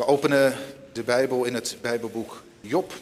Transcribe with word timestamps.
We 0.00 0.06
openen 0.06 0.56
de 0.92 1.02
Bijbel 1.02 1.44
in 1.44 1.54
het 1.54 1.78
Bijbelboek 1.80 2.42
Job. 2.60 2.92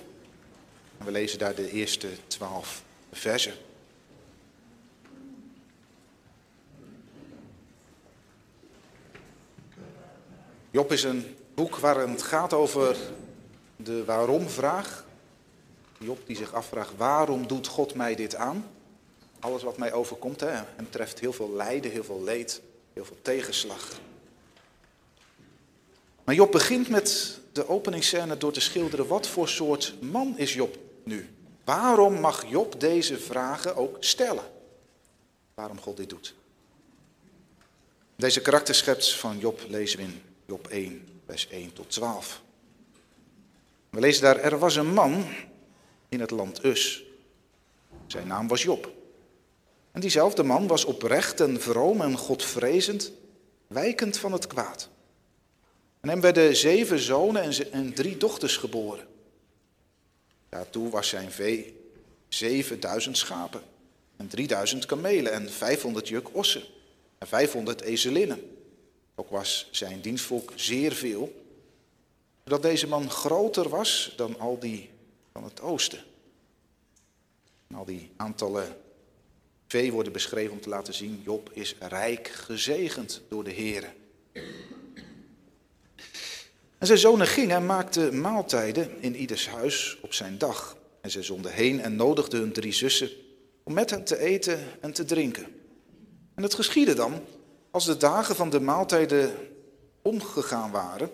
We 1.04 1.10
lezen 1.10 1.38
daar 1.38 1.54
de 1.54 1.70
eerste 1.70 2.08
twaalf 2.26 2.82
versen. 3.12 3.52
Job 10.70 10.92
is 10.92 11.02
een 11.02 11.36
boek 11.54 11.76
waarin 11.76 12.10
het 12.10 12.22
gaat 12.22 12.52
over 12.52 12.96
de 13.76 14.04
waarom-vraag. 14.04 15.04
Job 15.98 16.26
die 16.26 16.36
zich 16.36 16.54
afvraagt, 16.54 16.96
waarom 16.96 17.46
doet 17.46 17.66
God 17.66 17.94
mij 17.94 18.14
dit 18.14 18.34
aan? 18.34 18.70
Alles 19.40 19.62
wat 19.62 19.78
mij 19.78 19.92
overkomt, 19.92 20.40
hè, 20.40 20.50
hem 20.50 20.90
treft 20.90 21.18
heel 21.18 21.32
veel 21.32 21.52
lijden, 21.52 21.90
heel 21.90 22.04
veel 22.04 22.22
leed, 22.22 22.60
heel 22.92 23.04
veel 23.04 23.18
tegenslag. 23.22 24.00
Maar 26.28 26.36
Job 26.36 26.52
begint 26.52 26.88
met 26.88 27.38
de 27.52 27.68
openingsscène 27.68 28.36
door 28.36 28.52
te 28.52 28.60
schilderen 28.60 29.06
wat 29.06 29.26
voor 29.26 29.48
soort 29.48 29.94
man 30.00 30.38
is 30.38 30.54
Job 30.54 30.76
nu. 31.02 31.28
Waarom 31.64 32.20
mag 32.20 32.46
Job 32.50 32.80
deze 32.80 33.18
vragen 33.18 33.76
ook 33.76 33.96
stellen? 34.00 34.44
Waarom 35.54 35.80
God 35.80 35.96
dit 35.96 36.08
doet. 36.08 36.34
Deze 38.16 38.40
karakterschets 38.40 39.16
van 39.16 39.38
Job 39.38 39.60
lezen 39.68 39.98
we 39.98 40.04
in 40.04 40.22
Job 40.46 40.66
1, 40.66 41.08
vers 41.26 41.48
1 41.48 41.72
tot 41.72 41.90
12. 41.90 42.40
We 43.90 44.00
lezen 44.00 44.22
daar, 44.22 44.36
er 44.36 44.58
was 44.58 44.76
een 44.76 44.92
man 44.92 45.24
in 46.08 46.20
het 46.20 46.30
land 46.30 46.64
Us. 46.64 47.04
Zijn 48.06 48.26
naam 48.26 48.48
was 48.48 48.62
Job. 48.62 48.92
En 49.90 50.00
diezelfde 50.00 50.42
man 50.42 50.66
was 50.66 50.84
oprecht 50.84 51.40
en 51.40 51.60
vroom 51.60 52.00
en 52.00 52.16
godvrezend, 52.16 53.12
wijkend 53.66 54.18
van 54.18 54.32
het 54.32 54.46
kwaad. 54.46 54.88
En 56.00 56.08
hem 56.08 56.20
werden 56.20 56.56
zeven 56.56 56.98
zonen 56.98 57.72
en 57.72 57.92
drie 57.94 58.16
dochters 58.16 58.56
geboren. 58.56 59.06
Daartoe 60.48 60.90
was 60.90 61.08
zijn 61.08 61.30
vee 61.30 61.76
7000 62.28 63.16
schapen 63.16 63.62
en 64.16 64.28
3000 64.28 64.86
kamelen 64.86 65.32
en 65.32 65.50
500 65.50 66.08
juk 66.08 66.34
ossen 66.34 66.62
en 67.18 67.26
500 67.26 67.80
ezelinnen. 67.80 68.56
Ook 69.14 69.30
was 69.30 69.68
zijn 69.70 70.00
dienstvolk 70.00 70.52
zeer 70.54 70.92
veel, 70.92 71.44
zodat 72.44 72.62
deze 72.62 72.86
man 72.86 73.10
groter 73.10 73.68
was 73.68 74.12
dan 74.16 74.38
al 74.38 74.58
die 74.58 74.90
van 75.32 75.44
het 75.44 75.60
oosten. 75.60 76.04
En 77.66 77.76
al 77.76 77.84
die 77.84 78.10
aantallen 78.16 78.76
vee 79.66 79.92
worden 79.92 80.12
beschreven 80.12 80.52
om 80.52 80.60
te 80.60 80.68
laten 80.68 80.94
zien, 80.94 81.22
Job 81.24 81.50
is 81.52 81.74
rijk 81.78 82.28
gezegend 82.28 83.20
door 83.28 83.44
de 83.44 83.50
Heer. 83.50 83.94
En 86.78 86.86
zijn 86.86 86.98
zonen 86.98 87.26
gingen 87.26 87.56
en 87.56 87.66
maakten 87.66 88.20
maaltijden 88.20 89.02
in 89.02 89.16
ieders 89.16 89.48
huis 89.48 89.98
op 90.00 90.12
zijn 90.12 90.38
dag. 90.38 90.76
En 91.00 91.10
zij 91.10 91.22
zonden 91.22 91.52
heen 91.52 91.80
en 91.80 91.96
nodigden 91.96 92.40
hun 92.40 92.52
drie 92.52 92.72
zussen 92.72 93.10
om 93.62 93.72
met 93.72 93.90
hen 93.90 94.04
te 94.04 94.18
eten 94.18 94.58
en 94.80 94.92
te 94.92 95.04
drinken. 95.04 95.46
En 96.34 96.42
het 96.42 96.54
geschiedde 96.54 96.94
dan, 96.94 97.20
als 97.70 97.84
de 97.84 97.96
dagen 97.96 98.36
van 98.36 98.50
de 98.50 98.60
maaltijden 98.60 99.34
omgegaan 100.02 100.70
waren, 100.70 101.10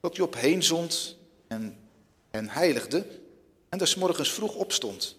dat 0.00 0.16
Job 0.16 0.34
heen 0.34 0.62
zond 0.62 1.16
en 1.48 1.78
hen 2.30 2.48
heiligde 2.48 3.06
en 3.68 3.78
des 3.78 3.94
morgens 3.94 4.32
vroeg 4.32 4.54
opstond 4.54 5.16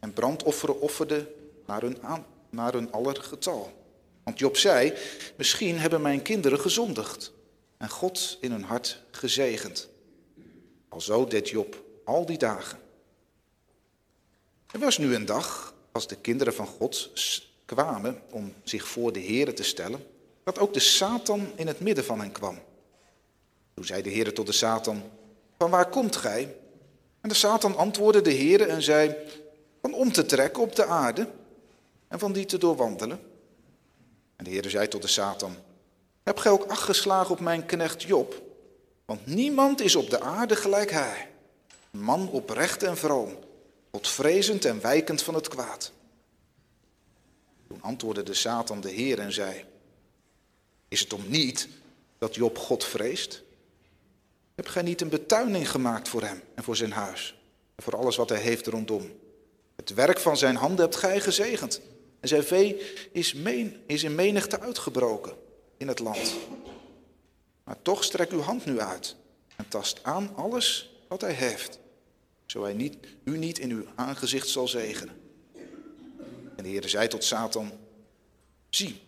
en 0.00 0.12
brandofferen 0.12 0.80
offerde 0.80 1.32
naar 1.66 1.80
hun, 1.80 2.02
aan, 2.02 2.26
naar 2.50 2.72
hun 2.72 2.92
aller 2.92 3.16
getal. 3.22 3.72
Want 4.24 4.38
Job 4.38 4.56
zei, 4.56 4.92
misschien 5.36 5.78
hebben 5.78 6.02
mijn 6.02 6.22
kinderen 6.22 6.60
gezondigd 6.60 7.32
en 7.76 7.88
God 7.88 8.38
in 8.40 8.50
hun 8.50 8.64
hart 8.64 9.02
gezegend. 9.10 9.88
Alzo 10.88 11.26
deed 11.26 11.48
Job 11.48 11.84
al 12.04 12.26
die 12.26 12.38
dagen. 12.38 12.78
Er 14.72 14.78
was 14.78 14.98
nu 14.98 15.14
een 15.14 15.26
dag, 15.26 15.74
als 15.92 16.06
de 16.08 16.16
kinderen 16.16 16.54
van 16.54 16.66
God 16.66 17.10
kwamen 17.64 18.20
om 18.30 18.52
zich 18.64 18.88
voor 18.88 19.12
de 19.12 19.22
Here 19.22 19.52
te 19.52 19.62
stellen, 19.62 20.06
dat 20.44 20.58
ook 20.58 20.74
de 20.74 20.80
Satan 20.80 21.46
in 21.56 21.66
het 21.66 21.80
midden 21.80 22.04
van 22.04 22.20
hen 22.20 22.32
kwam. 22.32 22.58
Toen 23.74 23.84
zei 23.84 24.02
de 24.02 24.10
Heer 24.10 24.34
tot 24.34 24.46
de 24.46 24.52
Satan, 24.52 25.02
van 25.58 25.70
waar 25.70 25.88
komt 25.88 26.16
gij? 26.16 26.56
En 27.20 27.28
de 27.28 27.34
Satan 27.34 27.76
antwoordde 27.76 28.22
de 28.22 28.30
Heer 28.30 28.68
en 28.68 28.82
zei, 28.82 29.16
van 29.80 29.94
om 29.94 30.12
te 30.12 30.26
trekken 30.26 30.62
op 30.62 30.76
de 30.76 30.84
aarde 30.84 31.28
en 32.08 32.18
van 32.18 32.32
die 32.32 32.44
te 32.44 32.58
doorwandelen. 32.58 33.20
En 34.36 34.44
de 34.44 34.50
Heer 34.50 34.70
zei 34.70 34.88
tot 34.88 35.02
de 35.02 35.08
Satan, 35.08 35.56
heb 36.26 36.38
gij 36.38 36.50
ook 36.50 36.64
acht 36.64 36.82
geslagen 36.82 37.30
op 37.30 37.40
mijn 37.40 37.66
knecht 37.66 38.02
Job? 38.02 38.42
Want 39.04 39.26
niemand 39.26 39.80
is 39.80 39.96
op 39.96 40.10
de 40.10 40.20
aarde 40.20 40.56
gelijk 40.56 40.90
hij. 40.90 41.28
Een 41.92 42.00
man 42.00 42.28
oprecht 42.28 42.82
en 42.82 42.96
vroom, 42.96 43.38
godvrezend 43.90 44.64
en 44.64 44.80
wijkend 44.80 45.22
van 45.22 45.34
het 45.34 45.48
kwaad. 45.48 45.92
Toen 47.68 47.82
antwoordde 47.82 48.22
de 48.22 48.34
Satan 48.34 48.80
de 48.80 48.90
Heer 48.90 49.18
en 49.18 49.32
zei, 49.32 49.64
is 50.88 51.00
het 51.00 51.12
om 51.12 51.22
niet 51.28 51.68
dat 52.18 52.34
Job 52.34 52.58
God 52.58 52.84
vreest? 52.84 53.42
Heb 54.54 54.68
gij 54.68 54.82
niet 54.82 55.00
een 55.00 55.08
betuining 55.08 55.70
gemaakt 55.70 56.08
voor 56.08 56.22
hem 56.22 56.42
en 56.54 56.64
voor 56.64 56.76
zijn 56.76 56.92
huis 56.92 57.38
en 57.74 57.82
voor 57.82 57.96
alles 57.96 58.16
wat 58.16 58.28
hij 58.28 58.40
heeft 58.40 58.66
rondom? 58.66 59.12
Het 59.76 59.94
werk 59.94 60.18
van 60.18 60.36
zijn 60.36 60.56
handen 60.56 60.84
hebt 60.84 60.96
gij 60.96 61.20
gezegend. 61.20 61.80
En 62.20 62.28
zijn 62.28 62.44
vee 62.44 62.92
is, 63.12 63.34
meen, 63.34 63.82
is 63.86 64.02
in 64.02 64.14
menigte 64.14 64.60
uitgebroken 64.60 65.44
in 65.76 65.88
het 65.88 65.98
land. 65.98 66.34
Maar 67.64 67.82
toch 67.82 68.04
strek 68.04 68.30
uw 68.30 68.40
hand 68.40 68.64
nu 68.64 68.80
uit 68.80 69.16
en 69.56 69.68
tast 69.68 70.02
aan 70.02 70.34
alles 70.34 70.90
wat 71.08 71.20
hij 71.20 71.32
heeft, 71.32 71.78
zo 72.46 72.62
hij 72.62 72.74
niet, 72.74 72.96
u 73.24 73.38
niet 73.38 73.58
in 73.58 73.70
uw 73.70 73.84
aangezicht 73.94 74.48
zal 74.48 74.68
zegenen. 74.68 75.14
En 76.56 76.62
de 76.62 76.68
Heer 76.68 76.88
zei 76.88 77.08
tot 77.08 77.24
Satan, 77.24 77.72
zie, 78.68 79.02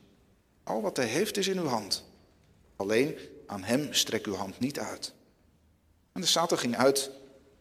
al 0.63 0.83
wat 0.83 0.97
hij 0.97 1.07
heeft 1.07 1.37
is 1.37 1.49
in 1.49 1.59
uw 1.59 1.67
hand. 1.67 2.05
Alleen 2.77 3.19
aan 3.47 3.63
hem 3.63 3.95
strek 3.95 4.27
uw 4.27 4.35
hand 4.35 4.59
niet 4.59 4.79
uit. 4.79 5.13
En 6.13 6.21
de 6.21 6.27
Satan 6.27 6.59
ging 6.59 6.77
uit 6.77 7.11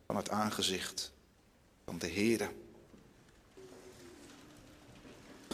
van 0.05 0.15
het 0.15 0.29
aangezicht 0.29 1.11
van 1.85 1.97
de 1.97 2.07
Heer. 2.07 2.51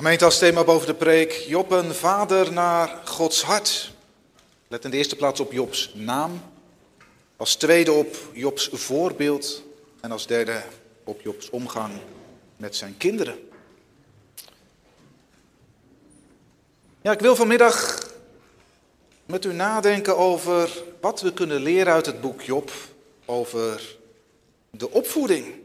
Gemeente 0.03 0.25
als 0.25 0.37
thema 0.37 0.63
boven 0.63 0.87
de 0.87 0.93
preek, 0.93 1.31
Job 1.31 1.71
een 1.71 1.93
vader 1.93 2.53
naar 2.53 3.01
Gods 3.05 3.41
hart. 3.41 3.91
Let 4.67 4.83
in 4.83 4.91
de 4.91 4.97
eerste 4.97 5.15
plaats 5.15 5.39
op 5.39 5.51
Jobs 5.51 5.91
naam, 5.95 6.41
als 7.37 7.55
tweede 7.55 7.91
op 7.91 8.15
Jobs 8.33 8.69
voorbeeld 8.71 9.63
en 10.01 10.11
als 10.11 10.27
derde 10.27 10.63
op 11.03 11.21
Jobs 11.21 11.49
omgang 11.49 11.93
met 12.57 12.75
zijn 12.75 12.97
kinderen. 12.97 13.49
Ja, 17.01 17.11
ik 17.11 17.19
wil 17.19 17.35
vanmiddag 17.35 18.07
met 19.25 19.45
u 19.45 19.53
nadenken 19.53 20.17
over 20.17 20.83
wat 21.01 21.21
we 21.21 21.33
kunnen 21.33 21.61
leren 21.61 21.93
uit 21.93 22.05
het 22.05 22.21
boek 22.21 22.41
Job 22.41 22.71
over 23.25 23.97
de 24.69 24.91
opvoeding. 24.91 25.62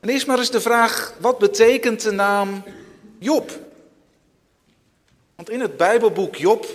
En 0.00 0.08
eerst 0.08 0.26
maar 0.26 0.38
eens 0.38 0.50
de 0.50 0.60
vraag, 0.60 1.14
wat 1.20 1.38
betekent 1.38 2.02
de 2.02 2.10
naam 2.10 2.62
Job? 3.18 3.50
Want 5.34 5.50
in 5.50 5.60
het 5.60 5.76
Bijbelboek 5.76 6.36
Job, 6.36 6.66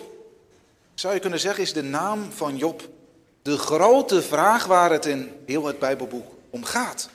zou 0.94 1.14
je 1.14 1.20
kunnen 1.20 1.40
zeggen, 1.40 1.64
is 1.64 1.74
de 1.74 1.84
naam 1.84 2.32
van 2.32 2.58
Job 2.58 2.90
de 3.42 3.58
grote 3.58 4.22
vraag 4.22 4.66
waar 4.66 4.92
het 4.92 5.06
in 5.06 5.32
heel 5.46 5.66
het 5.66 5.80
Bijbelboek 5.80 6.28
om 6.50 6.64
gaat. 6.64 7.10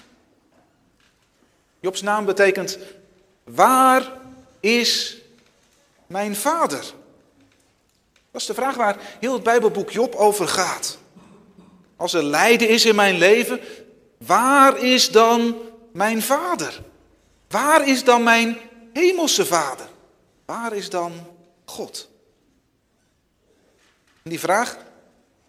Jobs 1.80 2.02
naam 2.02 2.24
betekent, 2.24 2.78
waar 3.44 4.12
is 4.60 5.18
mijn 6.06 6.36
vader? 6.36 6.84
Dat 8.30 8.40
is 8.40 8.46
de 8.46 8.54
vraag 8.54 8.74
waar 8.74 8.96
heel 9.20 9.32
het 9.32 9.42
Bijbelboek 9.42 9.90
Job 9.90 10.14
over 10.14 10.48
gaat. 10.48 10.98
Als 11.96 12.12
er 12.12 12.24
lijden 12.24 12.68
is 12.68 12.84
in 12.84 12.94
mijn 12.94 13.18
leven, 13.18 13.60
waar 14.18 14.78
is 14.78 15.10
dan 15.10 15.56
mijn 15.98 16.22
vader? 16.22 16.82
Waar 17.48 17.88
is 17.88 18.04
dan 18.04 18.22
mijn 18.22 18.58
hemelse 18.92 19.46
vader? 19.46 19.88
Waar 20.44 20.72
is 20.72 20.90
dan 20.90 21.12
God? 21.64 22.08
En 24.22 24.30
die 24.30 24.40
vraag 24.40 24.76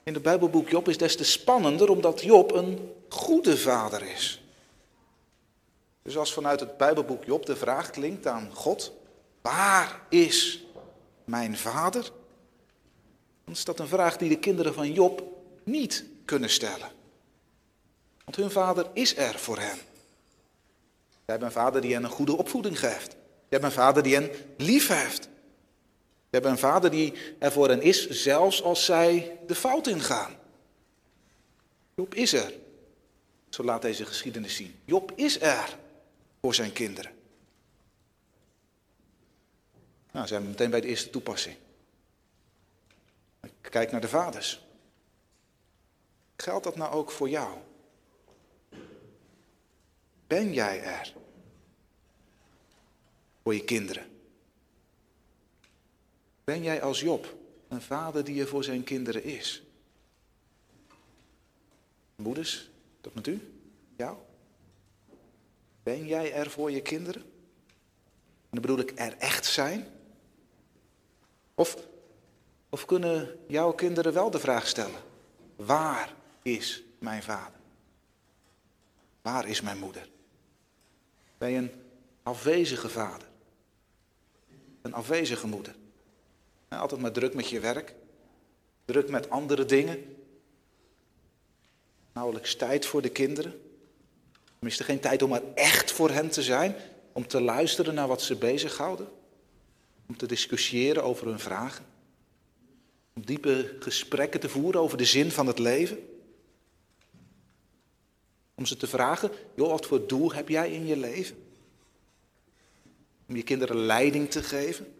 in 0.03 0.13
het 0.13 0.23
Bijbelboek 0.23 0.69
Job 0.69 0.87
is 0.87 0.97
des 0.97 1.15
te 1.15 1.23
spannender 1.23 1.89
omdat 1.89 2.21
Job 2.21 2.51
een 2.51 2.93
goede 3.09 3.57
vader 3.57 4.01
is. 4.01 4.43
Dus 6.01 6.17
als 6.17 6.33
vanuit 6.33 6.59
het 6.59 6.77
Bijbelboek 6.77 7.23
Job 7.23 7.45
de 7.45 7.55
vraag 7.55 7.89
klinkt 7.89 8.27
aan 8.27 8.49
God, 8.53 8.91
waar 9.41 10.01
is 10.09 10.65
mijn 11.25 11.57
vader? 11.57 12.11
Dan 13.45 13.53
is 13.53 13.65
dat 13.65 13.79
een 13.79 13.87
vraag 13.87 14.17
die 14.17 14.29
de 14.29 14.39
kinderen 14.39 14.73
van 14.73 14.93
Job 14.93 15.23
niet 15.63 16.05
kunnen 16.25 16.49
stellen. 16.49 16.91
Want 18.25 18.37
hun 18.37 18.51
vader 18.51 18.89
is 18.93 19.17
er 19.17 19.39
voor 19.39 19.57
hen. 19.59 19.88
Jij 21.29 21.37
hebt 21.37 21.49
een 21.49 21.61
vader 21.61 21.81
die 21.81 21.93
hen 21.93 22.03
een 22.03 22.09
goede 22.09 22.37
opvoeding 22.37 22.79
geeft. 22.79 23.11
Je 23.11 23.55
hebt 23.55 23.63
een 23.63 23.71
vader 23.71 24.03
die 24.03 24.15
hen 24.15 24.29
lief 24.57 24.87
heeft. 24.87 25.25
We 25.25 26.29
hebben 26.29 26.51
een 26.51 26.57
vader 26.57 26.91
die 26.91 27.13
er 27.39 27.51
voor 27.51 27.69
hen 27.69 27.81
is, 27.81 28.09
zelfs 28.09 28.63
als 28.63 28.85
zij 28.85 29.39
de 29.47 29.55
fout 29.55 29.87
ingaan. 29.87 30.35
Job 31.95 32.13
is 32.15 32.33
er. 32.33 32.53
Zo 33.49 33.63
laat 33.63 33.81
deze 33.81 34.05
geschiedenis 34.05 34.55
zien. 34.55 34.79
Job 34.85 35.11
is 35.15 35.41
er 35.41 35.77
voor 36.41 36.55
zijn 36.55 36.73
kinderen. 36.73 37.11
Nou, 40.11 40.27
zijn 40.27 40.41
we 40.41 40.47
meteen 40.47 40.69
bij 40.69 40.81
de 40.81 40.87
eerste 40.87 41.09
toepassing. 41.09 41.55
Kijk 43.61 43.91
naar 43.91 44.01
de 44.01 44.07
vaders. 44.07 44.65
Geldt 46.35 46.63
dat 46.63 46.75
nou 46.75 46.93
ook 46.93 47.11
voor 47.11 47.29
jou? 47.29 47.57
Ben 50.29 50.53
jij 50.53 50.83
er 50.83 51.13
voor 53.43 53.53
je 53.53 53.63
kinderen? 53.63 54.05
Ben 56.43 56.63
jij 56.63 56.81
als 56.81 56.99
Job 56.99 57.37
een 57.67 57.81
vader 57.81 58.23
die 58.23 58.41
er 58.41 58.47
voor 58.47 58.63
zijn 58.63 58.83
kinderen 58.83 59.23
is? 59.23 59.63
Moeders, 62.15 62.69
dat 63.01 63.13
met 63.13 63.27
u? 63.27 63.61
Jou? 63.95 64.17
Ben 65.83 66.07
jij 66.07 66.33
er 66.33 66.49
voor 66.49 66.71
je 66.71 66.81
kinderen? 66.81 67.21
En 67.21 68.49
dan 68.49 68.61
bedoel 68.61 68.79
ik 68.79 68.91
er 68.95 69.17
echt 69.17 69.45
zijn? 69.45 69.87
Of, 71.55 71.77
of 72.69 72.85
kunnen 72.85 73.39
jouw 73.47 73.71
kinderen 73.71 74.13
wel 74.13 74.31
de 74.31 74.39
vraag 74.39 74.67
stellen: 74.67 75.01
waar 75.55 76.13
is 76.41 76.83
mijn 76.99 77.23
vader? 77.23 77.59
Waar 79.21 79.47
is 79.47 79.61
mijn 79.61 79.77
moeder? 79.77 80.09
Je 81.47 81.55
een 81.55 81.71
afwezige 82.23 82.89
vader? 82.89 83.27
Een 84.81 84.93
afwezige 84.93 85.47
moeder? 85.47 85.75
Altijd 86.67 87.01
maar 87.01 87.11
druk 87.11 87.33
met 87.33 87.49
je 87.49 87.59
werk, 87.59 87.95
druk 88.85 89.09
met 89.09 89.29
andere 89.29 89.65
dingen. 89.65 90.15
Nauwelijks 92.13 92.55
tijd 92.55 92.85
voor 92.85 93.01
de 93.01 93.09
kinderen. 93.09 93.61
Tenminste, 94.51 94.83
geen 94.83 94.99
tijd 94.99 95.21
om 95.21 95.33
er 95.33 95.43
echt 95.55 95.91
voor 95.91 96.09
hen 96.09 96.29
te 96.29 96.43
zijn, 96.43 96.75
om 97.11 97.27
te 97.27 97.41
luisteren 97.41 97.93
naar 97.93 98.07
wat 98.07 98.21
ze 98.21 98.35
bezighouden, 98.35 99.07
om 100.07 100.17
te 100.17 100.25
discussiëren 100.25 101.03
over 101.03 101.27
hun 101.27 101.39
vragen, 101.39 101.85
om 103.13 103.25
diepe 103.25 103.75
gesprekken 103.79 104.39
te 104.39 104.49
voeren 104.49 104.81
over 104.81 104.97
de 104.97 105.05
zin 105.05 105.31
van 105.31 105.47
het 105.47 105.59
leven. 105.59 106.08
Om 108.59 108.65
ze 108.65 108.77
te 108.77 108.87
vragen, 108.87 109.31
joh, 109.55 109.69
wat 109.69 109.85
voor 109.85 110.07
doel 110.07 110.33
heb 110.33 110.49
jij 110.49 110.71
in 110.71 110.85
je 110.85 110.97
leven? 110.97 111.35
Om 113.27 113.35
je 113.35 113.43
kinderen 113.43 113.77
leiding 113.77 114.29
te 114.31 114.43
geven. 114.43 114.93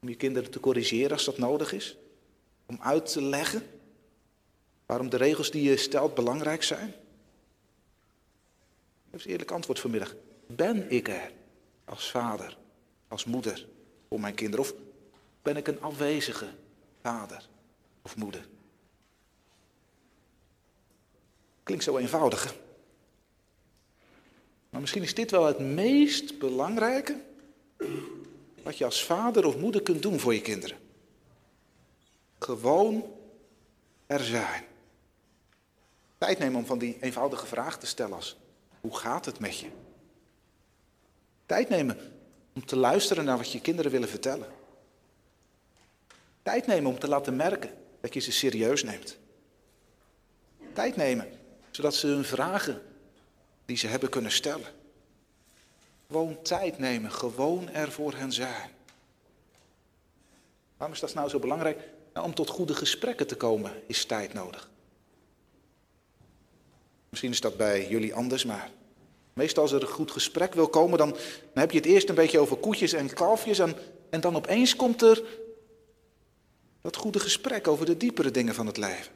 Om 0.00 0.08
je 0.08 0.14
kinderen 0.14 0.50
te 0.50 0.60
corrigeren 0.60 1.10
als 1.10 1.24
dat 1.24 1.38
nodig 1.38 1.72
is. 1.72 1.96
Om 2.66 2.78
uit 2.80 3.12
te 3.12 3.22
leggen 3.22 3.62
waarom 4.86 5.08
de 5.08 5.16
regels 5.16 5.50
die 5.50 5.62
je 5.62 5.76
stelt 5.76 6.14
belangrijk 6.14 6.62
zijn. 6.62 6.94
Geef 9.10 9.24
een 9.24 9.30
eerlijk 9.30 9.50
antwoord 9.50 9.80
vanmiddag. 9.80 10.14
Ben 10.46 10.90
ik 10.90 11.08
er 11.08 11.32
als 11.84 12.10
vader, 12.10 12.56
als 13.08 13.24
moeder 13.24 13.66
voor 14.08 14.20
mijn 14.20 14.34
kinderen? 14.34 14.64
Of 14.64 14.74
ben 15.42 15.56
ik 15.56 15.68
een 15.68 15.80
afwezige 15.80 16.48
vader 17.02 17.48
of 18.02 18.16
moeder? 18.16 18.48
Klinkt 21.68 21.86
zo 21.86 21.98
eenvoudig. 21.98 22.54
Maar 24.70 24.80
misschien 24.80 25.02
is 25.02 25.14
dit 25.14 25.30
wel 25.30 25.46
het 25.46 25.58
meest 25.58 26.38
belangrijke 26.38 27.20
wat 28.62 28.78
je 28.78 28.84
als 28.84 29.04
vader 29.04 29.46
of 29.46 29.56
moeder 29.56 29.82
kunt 29.82 30.02
doen 30.02 30.18
voor 30.18 30.34
je 30.34 30.40
kinderen. 30.40 30.78
Gewoon 32.38 33.04
er 34.06 34.24
zijn. 34.24 34.64
Tijd 36.18 36.38
nemen 36.38 36.58
om 36.58 36.66
van 36.66 36.78
die 36.78 36.96
eenvoudige 37.00 37.46
vraag 37.46 37.78
te 37.78 37.86
stellen 37.86 38.14
als, 38.14 38.36
hoe 38.80 38.96
gaat 38.96 39.24
het 39.24 39.38
met 39.38 39.58
je? 39.58 39.68
Tijd 41.46 41.68
nemen 41.68 41.98
om 42.54 42.66
te 42.66 42.76
luisteren 42.76 43.24
naar 43.24 43.36
wat 43.36 43.52
je 43.52 43.60
kinderen 43.60 43.90
willen 43.90 44.08
vertellen. 44.08 44.48
Tijd 46.42 46.66
nemen 46.66 46.90
om 46.90 46.98
te 46.98 47.08
laten 47.08 47.36
merken 47.36 47.70
dat 48.00 48.14
je 48.14 48.20
ze 48.20 48.32
serieus 48.32 48.82
neemt. 48.82 49.18
Tijd 50.72 50.96
nemen 50.96 51.37
zodat 51.70 51.94
ze 51.94 52.06
hun 52.06 52.24
vragen 52.24 52.82
die 53.64 53.76
ze 53.76 53.86
hebben 53.86 54.08
kunnen 54.08 54.32
stellen. 54.32 54.66
Gewoon 56.06 56.42
tijd 56.42 56.78
nemen, 56.78 57.12
gewoon 57.12 57.68
er 57.68 57.92
voor 57.92 58.14
hen 58.14 58.32
zijn. 58.32 58.70
Waarom 60.76 60.96
is 60.96 61.02
dat 61.02 61.14
nou 61.14 61.28
zo 61.28 61.38
belangrijk? 61.38 61.78
Nou, 62.12 62.26
om 62.26 62.34
tot 62.34 62.48
goede 62.48 62.74
gesprekken 62.74 63.26
te 63.26 63.36
komen 63.36 63.72
is 63.86 64.04
tijd 64.04 64.32
nodig. 64.32 64.70
Misschien 67.08 67.30
is 67.30 67.40
dat 67.40 67.56
bij 67.56 67.88
jullie 67.88 68.14
anders, 68.14 68.44
maar 68.44 68.70
meestal 69.32 69.62
als 69.62 69.72
er 69.72 69.82
een 69.82 69.88
goed 69.88 70.10
gesprek 70.10 70.54
wil 70.54 70.68
komen, 70.68 70.98
dan, 70.98 71.10
dan 71.10 71.18
heb 71.62 71.70
je 71.70 71.78
het 71.78 71.86
eerst 71.86 72.08
een 72.08 72.14
beetje 72.14 72.38
over 72.38 72.56
koetjes 72.56 72.92
en 72.92 73.14
kalfjes 73.14 73.58
en, 73.58 73.76
en 74.10 74.20
dan 74.20 74.36
opeens 74.36 74.76
komt 74.76 75.02
er 75.02 75.22
dat 76.80 76.96
goede 76.96 77.20
gesprek 77.20 77.68
over 77.68 77.86
de 77.86 77.96
diepere 77.96 78.30
dingen 78.30 78.54
van 78.54 78.66
het 78.66 78.76
leven. 78.76 79.12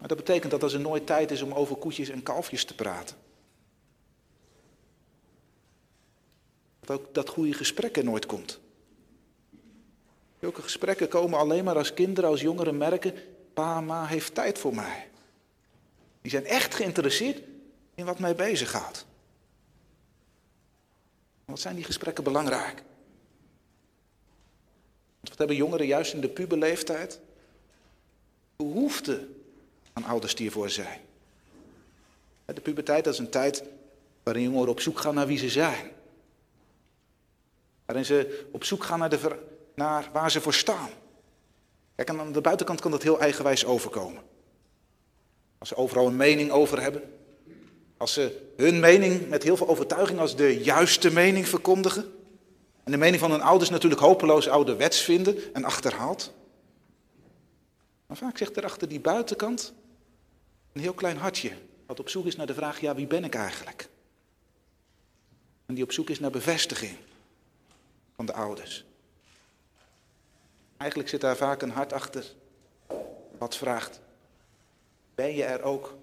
Maar 0.00 0.08
dat 0.08 0.16
betekent 0.16 0.50
dat 0.50 0.62
als 0.62 0.72
er 0.72 0.80
nooit 0.80 1.06
tijd 1.06 1.30
is 1.30 1.42
om 1.42 1.52
over 1.52 1.76
koetjes 1.76 2.08
en 2.08 2.22
kalfjes 2.22 2.64
te 2.64 2.74
praten. 2.74 3.16
Dat 6.80 7.00
ook 7.00 7.14
dat 7.14 7.28
goede 7.28 7.52
gesprekken 7.52 8.04
nooit 8.04 8.26
komt. 8.26 8.60
Zulke 10.40 10.62
gesprekken 10.62 11.08
komen 11.08 11.38
alleen 11.38 11.64
maar 11.64 11.76
als 11.76 11.94
kinderen, 11.94 12.30
als 12.30 12.40
jongeren 12.40 12.76
merken, 12.76 13.14
pa, 13.54 13.80
ma 13.80 14.06
heeft 14.06 14.34
tijd 14.34 14.58
voor 14.58 14.74
mij. 14.74 15.10
Die 16.20 16.30
zijn 16.30 16.44
echt 16.44 16.74
geïnteresseerd 16.74 17.42
in 17.94 18.04
wat 18.04 18.18
mij 18.18 18.34
beziggaat. 18.34 19.06
Wat 21.44 21.60
zijn 21.60 21.74
die 21.74 21.84
gesprekken 21.84 22.24
belangrijk? 22.24 22.82
Wat 25.20 25.38
hebben 25.38 25.56
jongeren 25.56 25.86
juist 25.86 26.12
in 26.12 26.20
de 26.20 26.28
puberleeftijd? 26.28 27.20
Behoefte 28.56 29.28
aan 29.92 30.04
ouders 30.04 30.34
die 30.34 30.46
ervoor 30.46 30.70
zijn. 30.70 31.00
De 32.44 32.60
puberteit 32.60 33.06
is 33.06 33.18
een 33.18 33.30
tijd 33.30 33.62
waarin 34.22 34.42
jongeren 34.42 34.68
op 34.68 34.80
zoek 34.80 34.98
gaan 34.98 35.14
naar 35.14 35.26
wie 35.26 35.38
ze 35.38 35.48
zijn. 35.48 35.90
Waarin 37.86 38.04
ze 38.04 38.48
op 38.52 38.64
zoek 38.64 38.84
gaan 38.84 38.98
naar, 38.98 39.10
de, 39.10 39.38
naar 39.74 40.08
waar 40.12 40.30
ze 40.30 40.40
voor 40.40 40.54
staan. 40.54 40.88
Kijk, 41.94 42.10
aan 42.10 42.32
de 42.32 42.40
buitenkant 42.40 42.80
kan 42.80 42.90
dat 42.90 43.02
heel 43.02 43.20
eigenwijs 43.20 43.64
overkomen. 43.64 44.22
Als 45.58 45.68
ze 45.68 45.76
overal 45.76 46.06
een 46.06 46.16
mening 46.16 46.50
over 46.50 46.82
hebben. 46.82 47.02
Als 47.96 48.12
ze 48.12 48.52
hun 48.56 48.80
mening 48.80 49.28
met 49.28 49.42
heel 49.42 49.56
veel 49.56 49.68
overtuiging 49.68 50.18
als 50.18 50.36
de 50.36 50.62
juiste 50.62 51.12
mening 51.12 51.48
verkondigen. 51.48 52.12
En 52.84 52.92
de 52.92 52.98
mening 52.98 53.20
van 53.20 53.30
hun 53.30 53.42
ouders 53.42 53.70
natuurlijk 53.70 54.00
hopeloos 54.00 54.48
ouderwets 54.48 55.00
vinden 55.00 55.54
en 55.54 55.64
achterhaald. 55.64 56.32
Maar 58.06 58.16
vaak 58.16 58.38
zegt 58.38 58.56
er 58.56 58.64
achter 58.64 58.88
die 58.88 59.00
buitenkant 59.00 59.72
een 60.72 60.80
heel 60.80 60.94
klein 60.94 61.16
hartje, 61.16 61.52
wat 61.86 62.00
op 62.00 62.08
zoek 62.08 62.26
is 62.26 62.36
naar 62.36 62.46
de 62.46 62.54
vraag, 62.54 62.80
ja, 62.80 62.94
wie 62.94 63.06
ben 63.06 63.24
ik 63.24 63.34
eigenlijk? 63.34 63.88
En 65.66 65.74
die 65.74 65.84
op 65.84 65.92
zoek 65.92 66.10
is 66.10 66.20
naar 66.20 66.30
bevestiging 66.30 66.96
van 68.16 68.26
de 68.26 68.32
ouders. 68.32 68.84
Eigenlijk 70.76 71.10
zit 71.10 71.20
daar 71.20 71.36
vaak 71.36 71.62
een 71.62 71.70
hart 71.70 71.92
achter 71.92 72.24
wat 73.38 73.56
vraagt, 73.56 74.00
ben 75.14 75.34
je 75.34 75.44
er 75.44 75.62
ook 75.62 75.96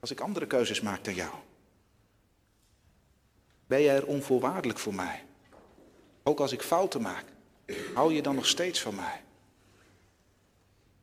als 0.00 0.10
ik 0.10 0.20
andere 0.20 0.46
keuzes 0.46 0.80
maak 0.80 1.04
dan 1.04 1.14
jou? 1.14 1.34
Ben 3.66 3.80
je 3.80 3.90
er 3.90 4.06
onvoorwaardelijk 4.06 4.78
voor 4.78 4.94
mij? 4.94 5.24
Ook 6.22 6.40
als 6.40 6.52
ik 6.52 6.62
fouten 6.62 7.02
maak, 7.02 7.24
hou 7.94 8.14
je 8.14 8.22
dan 8.22 8.34
nog 8.34 8.46
steeds 8.46 8.80
van 8.80 8.94
mij? 8.94 9.22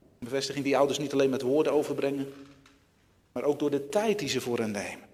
Een 0.01 0.32
bevestiging 0.32 0.65
die 0.65 0.77
ouders 0.77 1.00
niet 1.00 1.13
alleen 1.13 1.29
met 1.29 1.41
woorden 1.41 1.74
overbrengen, 1.74 2.34
maar 3.36 3.44
ook 3.44 3.60
door 3.60 3.72
de 3.72 3.89
tijd 3.89 4.20
die 4.20 4.30
ze 4.30 4.42
voor 4.42 4.58
hen 4.58 4.72
nemen. 4.72 5.08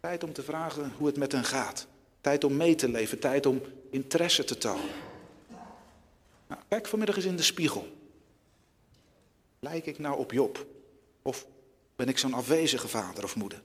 Tijd 0.00 0.24
om 0.24 0.32
te 0.32 0.42
vragen 0.42 0.92
hoe 0.96 1.06
het 1.06 1.16
met 1.16 1.32
hen 1.32 1.44
gaat. 1.44 1.86
Tijd 2.20 2.44
om 2.44 2.56
mee 2.56 2.74
te 2.74 2.88
leven, 2.88 3.18
tijd 3.18 3.46
om 3.46 3.62
interesse 3.90 4.44
te 4.44 4.58
tonen. 4.58 4.94
Nou, 6.46 6.60
kijk 6.68 6.86
vanmiddag 6.86 7.16
eens 7.16 7.24
in 7.24 7.36
de 7.36 7.42
spiegel. 7.42 7.96
Lijk 9.58 9.86
ik 9.86 9.98
nou 9.98 10.18
op 10.18 10.32
Job? 10.32 10.66
Of 11.22 11.46
ben 11.96 12.08
ik 12.08 12.18
zo'n 12.18 12.34
afwezige 12.34 12.88
vader 12.88 13.24
of 13.24 13.36
moeder? 13.36 13.62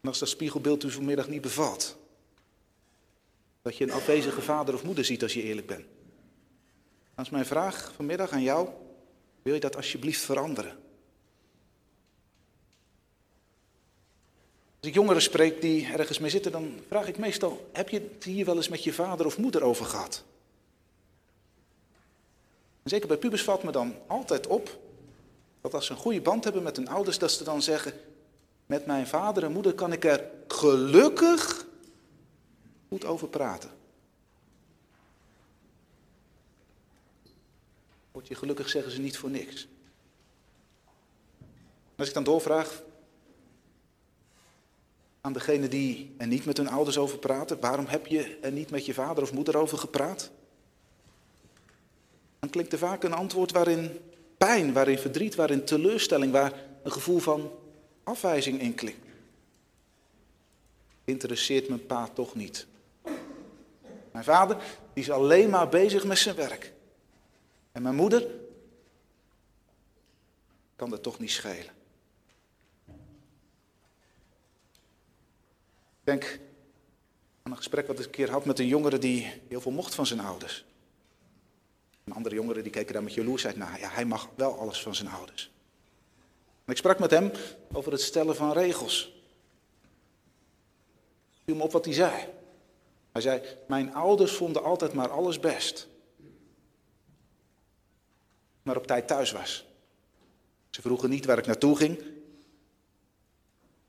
En 0.00 0.08
als 0.08 0.18
dat 0.18 0.28
spiegelbeeld 0.28 0.82
u 0.84 0.90
vanmiddag 0.90 1.28
niet 1.28 1.42
bevalt, 1.42 1.96
dat 3.62 3.76
je 3.76 3.84
een 3.84 3.92
afwezige 3.92 4.42
vader 4.42 4.74
of 4.74 4.84
moeder 4.84 5.04
ziet 5.04 5.22
als 5.22 5.34
je 5.34 5.42
eerlijk 5.42 5.66
bent. 5.66 5.86
Dan 7.14 7.24
is 7.24 7.30
mijn 7.30 7.46
vraag 7.46 7.92
vanmiddag 7.94 8.30
aan 8.30 8.42
jou, 8.42 8.68
wil 9.44 9.54
je 9.54 9.60
dat 9.60 9.76
alsjeblieft 9.76 10.20
veranderen? 10.20 10.70
Als 14.78 14.88
ik 14.88 14.94
jongeren 14.94 15.22
spreek 15.22 15.60
die 15.60 15.86
ergens 15.86 16.18
mee 16.18 16.30
zitten, 16.30 16.52
dan 16.52 16.80
vraag 16.88 17.08
ik 17.08 17.18
meestal: 17.18 17.68
heb 17.72 17.88
je 17.88 18.00
het 18.00 18.24
hier 18.24 18.44
wel 18.44 18.56
eens 18.56 18.68
met 18.68 18.84
je 18.84 18.92
vader 18.92 19.26
of 19.26 19.38
moeder 19.38 19.62
over 19.62 19.86
gehad? 19.86 20.24
En 22.82 22.90
zeker 22.90 23.08
bij 23.08 23.16
pubers 23.16 23.42
valt 23.42 23.62
me 23.62 23.72
dan 23.72 23.94
altijd 24.06 24.46
op 24.46 24.78
dat 25.60 25.74
als 25.74 25.86
ze 25.86 25.92
een 25.92 25.98
goede 25.98 26.20
band 26.20 26.44
hebben 26.44 26.62
met 26.62 26.76
hun 26.76 26.88
ouders, 26.88 27.18
dat 27.18 27.32
ze 27.32 27.44
dan 27.44 27.62
zeggen: 27.62 27.92
met 28.66 28.86
mijn 28.86 29.06
vader 29.06 29.44
en 29.44 29.52
moeder 29.52 29.74
kan 29.74 29.92
ik 29.92 30.04
er 30.04 30.30
gelukkig 30.48 31.66
goed 32.88 33.04
over 33.04 33.28
praten. 33.28 33.70
Word 38.14 38.28
je 38.28 38.34
gelukkig, 38.34 38.68
zeggen 38.68 38.92
ze 38.92 39.00
niet 39.00 39.16
voor 39.16 39.30
niks. 39.30 39.68
Als 41.96 42.08
ik 42.08 42.14
dan 42.14 42.24
doorvraag 42.24 42.82
aan 45.20 45.32
degene 45.32 45.68
die 45.68 46.14
er 46.18 46.26
niet 46.26 46.44
met 46.44 46.56
hun 46.56 46.68
ouders 46.68 46.98
over 46.98 47.18
praten, 47.18 47.60
waarom 47.60 47.86
heb 47.86 48.06
je 48.06 48.38
er 48.42 48.52
niet 48.52 48.70
met 48.70 48.86
je 48.86 48.94
vader 48.94 49.22
of 49.22 49.32
moeder 49.32 49.56
over 49.56 49.78
gepraat? 49.78 50.30
Dan 52.38 52.50
klinkt 52.50 52.72
er 52.72 52.78
vaak 52.78 53.02
een 53.02 53.12
antwoord 53.12 53.52
waarin 53.52 53.98
pijn, 54.38 54.72
waarin 54.72 54.98
verdriet, 54.98 55.34
waarin 55.34 55.64
teleurstelling, 55.64 56.32
waar 56.32 56.52
een 56.82 56.92
gevoel 56.92 57.18
van 57.18 57.52
afwijzing 58.04 58.60
in 58.60 58.74
klinkt. 58.74 59.06
Interesseert 61.04 61.68
mijn 61.68 61.86
pa 61.86 62.08
toch 62.08 62.34
niet. 62.34 62.66
Mijn 64.12 64.24
vader 64.24 64.56
die 64.92 65.02
is 65.02 65.10
alleen 65.10 65.50
maar 65.50 65.68
bezig 65.68 66.04
met 66.04 66.18
zijn 66.18 66.36
werk. 66.36 66.73
En 67.74 67.82
mijn 67.82 67.94
moeder 67.94 68.26
kan 70.76 70.90
dat 70.90 71.02
toch 71.02 71.18
niet 71.18 71.30
schelen. 71.30 71.72
Ik 76.00 76.10
denk 76.10 76.40
aan 77.42 77.50
een 77.50 77.56
gesprek 77.56 77.86
wat 77.86 77.98
ik 77.98 78.04
een 78.04 78.10
keer 78.10 78.30
had 78.30 78.44
met 78.44 78.58
een 78.58 78.66
jongere 78.66 78.98
die 78.98 79.42
heel 79.48 79.60
veel 79.60 79.72
mocht 79.72 79.94
van 79.94 80.06
zijn 80.06 80.20
ouders. 80.20 80.64
Een 82.04 82.12
andere 82.12 82.34
jongeren 82.34 82.62
die 82.62 82.72
keken 82.72 82.92
daar 82.92 83.02
met 83.02 83.14
jaloersheid 83.14 83.56
naar. 83.56 83.80
Ja, 83.80 83.88
hij 83.88 84.04
mag 84.04 84.28
wel 84.34 84.58
alles 84.58 84.82
van 84.82 84.94
zijn 84.94 85.08
ouders. 85.08 85.50
Ik 86.66 86.76
sprak 86.76 86.98
met 86.98 87.10
hem 87.10 87.30
over 87.72 87.92
het 87.92 88.00
stellen 88.00 88.36
van 88.36 88.52
regels. 88.52 89.12
Ik 91.30 91.40
viel 91.44 91.54
me 91.54 91.62
op 91.62 91.72
wat 91.72 91.84
hij 91.84 91.94
zei. 91.94 92.28
Hij 93.12 93.22
zei, 93.22 93.42
mijn 93.68 93.94
ouders 93.94 94.32
vonden 94.32 94.62
altijd 94.62 94.92
maar 94.92 95.08
alles 95.10 95.40
best. 95.40 95.88
Maar 98.64 98.76
op 98.76 98.86
tijd 98.86 99.06
thuis 99.06 99.32
was. 99.32 99.66
Ze 100.70 100.80
vroegen 100.80 101.10
niet 101.10 101.24
waar 101.24 101.38
ik 101.38 101.46
naartoe 101.46 101.76
ging. 101.76 102.02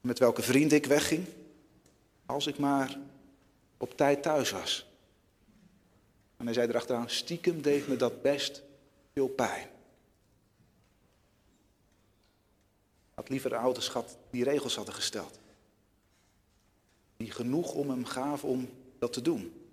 Met 0.01 0.19
welke 0.19 0.41
vriend 0.41 0.71
ik 0.71 0.85
wegging. 0.85 1.25
Als 2.25 2.47
ik 2.47 2.57
maar 2.57 2.99
op 3.77 3.97
tijd 3.97 4.23
thuis 4.23 4.51
was. 4.51 4.85
En 6.37 6.45
hij 6.45 6.53
zei 6.53 6.67
erachteraan, 6.67 7.09
stiekem 7.09 7.61
deed 7.61 7.87
me 7.87 7.95
dat 7.95 8.21
best 8.21 8.63
veel 9.13 9.27
pijn. 9.27 9.67
Had 13.13 13.29
liever 13.29 13.49
de 13.49 13.57
ouders 13.57 13.87
gehad 13.87 14.17
die 14.29 14.43
regels 14.43 14.75
hadden 14.75 14.93
gesteld. 14.93 15.39
Die 17.17 17.31
genoeg 17.31 17.73
om 17.73 17.89
hem 17.89 18.05
gaven 18.05 18.49
om 18.49 18.69
dat 18.99 19.13
te 19.13 19.21
doen. 19.21 19.69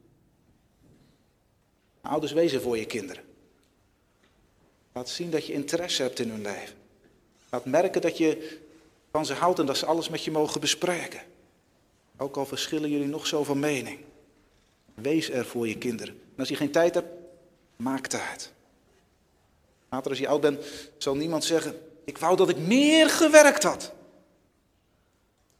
Ouders 2.00 2.32
wezen 2.32 2.62
voor 2.62 2.78
je 2.78 2.86
kinderen. 2.86 3.31
Laat 4.92 5.08
zien 5.08 5.30
dat 5.30 5.46
je 5.46 5.52
interesse 5.52 6.02
hebt 6.02 6.18
in 6.18 6.30
hun 6.30 6.42
leven. 6.42 6.74
Laat 7.50 7.64
merken 7.64 8.00
dat 8.00 8.18
je 8.18 8.60
van 9.10 9.26
ze 9.26 9.34
houdt 9.34 9.58
en 9.58 9.66
dat 9.66 9.76
ze 9.76 9.86
alles 9.86 10.08
met 10.08 10.24
je 10.24 10.30
mogen 10.30 10.60
bespreken. 10.60 11.20
Ook 12.16 12.36
al 12.36 12.46
verschillen 12.46 12.90
jullie 12.90 13.06
nog 13.06 13.26
zo 13.26 13.44
van 13.44 13.58
mening. 13.58 13.98
Wees 14.94 15.30
er 15.30 15.44
voor 15.44 15.68
je 15.68 15.78
kinderen. 15.78 16.14
En 16.14 16.38
als 16.38 16.48
je 16.48 16.56
geen 16.56 16.70
tijd 16.70 16.94
hebt, 16.94 17.08
maak 17.76 18.06
tijd. 18.06 18.52
Later 19.90 20.10
als 20.10 20.18
je 20.18 20.28
oud 20.28 20.40
bent, 20.40 20.64
zal 20.98 21.14
niemand 21.14 21.44
zeggen, 21.44 21.80
ik 22.04 22.18
wou 22.18 22.36
dat 22.36 22.48
ik 22.48 22.58
meer 22.58 23.10
gewerkt 23.10 23.62
had. 23.62 23.92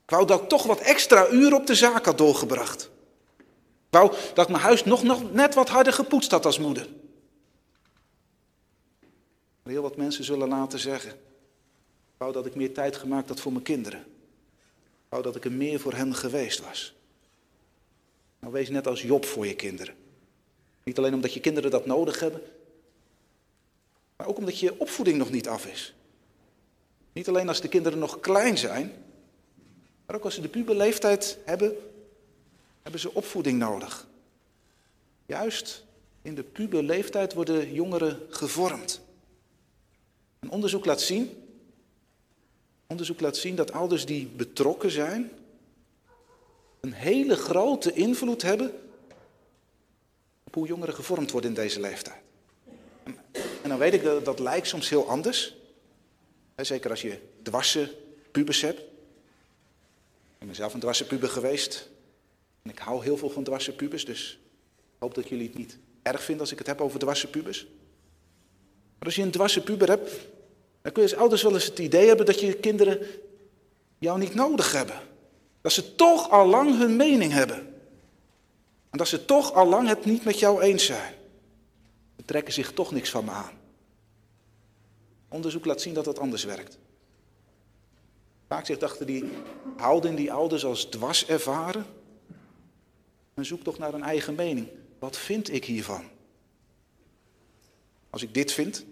Ik 0.04 0.10
wou 0.10 0.26
dat 0.26 0.42
ik 0.42 0.48
toch 0.48 0.62
wat 0.62 0.80
extra 0.80 1.28
uren 1.28 1.56
op 1.58 1.66
de 1.66 1.74
zaak 1.74 2.04
had 2.04 2.18
doorgebracht. 2.18 2.90
Ik 3.38 3.98
wou 3.98 4.14
dat 4.34 4.48
mijn 4.48 4.62
huis 4.62 4.84
nog, 4.84 5.02
nog 5.02 5.32
net 5.32 5.54
wat 5.54 5.68
harder 5.68 5.92
gepoetst 5.92 6.30
had 6.30 6.44
als 6.44 6.58
moeder. 6.58 6.88
Heel 9.62 9.82
wat 9.82 9.96
mensen 9.96 10.24
zullen 10.24 10.48
laten 10.48 10.78
zeggen, 10.78 11.10
ik 11.10 12.18
wou 12.18 12.32
dat 12.32 12.46
ik 12.46 12.54
meer 12.54 12.74
tijd 12.74 12.96
gemaakt 12.96 13.28
had 13.28 13.40
voor 13.40 13.52
mijn 13.52 13.64
kinderen. 13.64 14.00
Ik 14.00 15.08
wou 15.08 15.22
dat 15.22 15.36
ik 15.36 15.44
er 15.44 15.52
meer 15.52 15.80
voor 15.80 15.94
hen 15.94 16.14
geweest 16.14 16.60
was. 16.60 16.94
Nou, 18.38 18.52
wees 18.52 18.68
net 18.68 18.86
als 18.86 19.02
Job 19.02 19.24
voor 19.24 19.46
je 19.46 19.54
kinderen. 19.54 19.94
Niet 20.82 20.98
alleen 20.98 21.14
omdat 21.14 21.34
je 21.34 21.40
kinderen 21.40 21.70
dat 21.70 21.86
nodig 21.86 22.20
hebben, 22.20 22.40
maar 24.16 24.26
ook 24.26 24.38
omdat 24.38 24.58
je 24.58 24.80
opvoeding 24.80 25.18
nog 25.18 25.30
niet 25.30 25.48
af 25.48 25.66
is. 25.66 25.94
Niet 27.12 27.28
alleen 27.28 27.48
als 27.48 27.60
de 27.60 27.68
kinderen 27.68 27.98
nog 27.98 28.20
klein 28.20 28.58
zijn, 28.58 28.92
maar 30.06 30.16
ook 30.16 30.24
als 30.24 30.34
ze 30.34 30.40
de 30.40 30.48
puberleeftijd 30.48 31.38
hebben, 31.44 31.76
hebben 32.82 33.00
ze 33.00 33.14
opvoeding 33.14 33.58
nodig. 33.58 34.06
Juist 35.26 35.84
in 36.22 36.34
de 36.34 36.42
puberleeftijd 36.42 37.34
worden 37.34 37.72
jongeren 37.72 38.20
gevormd. 38.28 39.00
Een 40.42 40.50
onderzoek 40.50 40.84
laat 40.84 41.00
zien, 41.00 41.30
onderzoek 42.86 43.20
laat 43.20 43.36
zien 43.36 43.56
dat 43.56 43.72
ouders 43.72 44.06
die 44.06 44.26
betrokken 44.26 44.90
zijn, 44.90 45.30
een 46.80 46.92
hele 46.92 47.36
grote 47.36 47.92
invloed 47.92 48.42
hebben 48.42 48.74
op 50.44 50.54
hoe 50.54 50.66
jongeren 50.66 50.94
gevormd 50.94 51.30
worden 51.30 51.50
in 51.50 51.56
deze 51.56 51.80
leeftijd. 51.80 52.20
En 53.62 53.68
dan 53.68 53.78
weet 53.78 53.94
ik 53.94 54.02
dat 54.02 54.24
dat 54.24 54.38
lijkt 54.38 54.66
soms 54.66 54.88
heel 54.88 55.08
anders. 55.08 55.56
Zeker 56.56 56.90
als 56.90 57.02
je 57.02 57.18
dwarse 57.42 57.94
pubers 58.30 58.60
hebt. 58.60 58.80
Ik 60.38 60.46
ben 60.46 60.54
zelf 60.54 60.74
een 60.74 60.80
dwarse 60.80 61.06
puber 61.06 61.28
geweest. 61.28 61.88
En 62.62 62.70
ik 62.70 62.78
hou 62.78 63.02
heel 63.02 63.16
veel 63.16 63.30
van 63.30 63.44
dwarse 63.44 63.72
pubers, 63.72 64.04
dus 64.04 64.38
ik 64.74 64.98
hoop 64.98 65.14
dat 65.14 65.28
jullie 65.28 65.46
het 65.46 65.56
niet 65.56 65.78
erg 66.02 66.22
vinden 66.22 66.40
als 66.40 66.52
ik 66.52 66.58
het 66.58 66.66
heb 66.66 66.80
over 66.80 66.98
dwarse 66.98 67.30
pubers. 67.30 67.66
Maar 69.02 69.10
als 69.10 69.20
je 69.20 69.26
een 69.26 69.32
dwarse 69.32 69.62
puber 69.62 69.88
hebt, 69.88 70.10
dan 70.82 70.92
kun 70.92 71.02
je 71.02 71.08
als 71.08 71.18
ouders 71.18 71.42
wel 71.42 71.54
eens 71.54 71.64
het 71.64 71.78
idee 71.78 72.06
hebben 72.06 72.26
dat 72.26 72.40
je 72.40 72.54
kinderen 72.54 73.06
jou 73.98 74.18
niet 74.18 74.34
nodig 74.34 74.72
hebben. 74.72 75.00
Dat 75.60 75.72
ze 75.72 75.94
toch 75.94 76.30
al 76.30 76.46
lang 76.46 76.78
hun 76.78 76.96
mening 76.96 77.32
hebben. 77.32 77.58
En 78.90 78.98
dat 78.98 79.08
ze 79.08 79.24
toch 79.24 79.52
al 79.52 79.66
lang 79.66 79.88
het 79.88 80.04
niet 80.04 80.24
met 80.24 80.38
jou 80.38 80.60
eens 80.60 80.84
zijn. 80.84 81.14
Ze 82.16 82.24
trekken 82.24 82.52
zich 82.52 82.72
toch 82.72 82.92
niks 82.92 83.10
van 83.10 83.24
me 83.24 83.30
aan. 83.30 83.52
Onderzoek 85.28 85.64
laat 85.64 85.80
zien 85.80 85.94
dat 85.94 86.04
dat 86.04 86.18
anders 86.18 86.44
werkt. 86.44 86.78
Vaak 88.48 88.66
zich 88.66 88.78
achter 88.78 89.06
die 89.06 89.30
houding 89.76 90.16
die 90.16 90.32
ouders 90.32 90.64
als 90.64 90.84
dwars 90.84 91.26
ervaren. 91.26 91.86
En 93.34 93.44
zoek 93.44 93.62
toch 93.62 93.78
naar 93.78 93.94
een 93.94 94.02
eigen 94.02 94.34
mening. 94.34 94.68
Wat 94.98 95.16
vind 95.16 95.52
ik 95.52 95.64
hiervan? 95.64 96.04
Als 98.10 98.22
ik 98.22 98.34
dit 98.34 98.52
vind, 98.52 98.84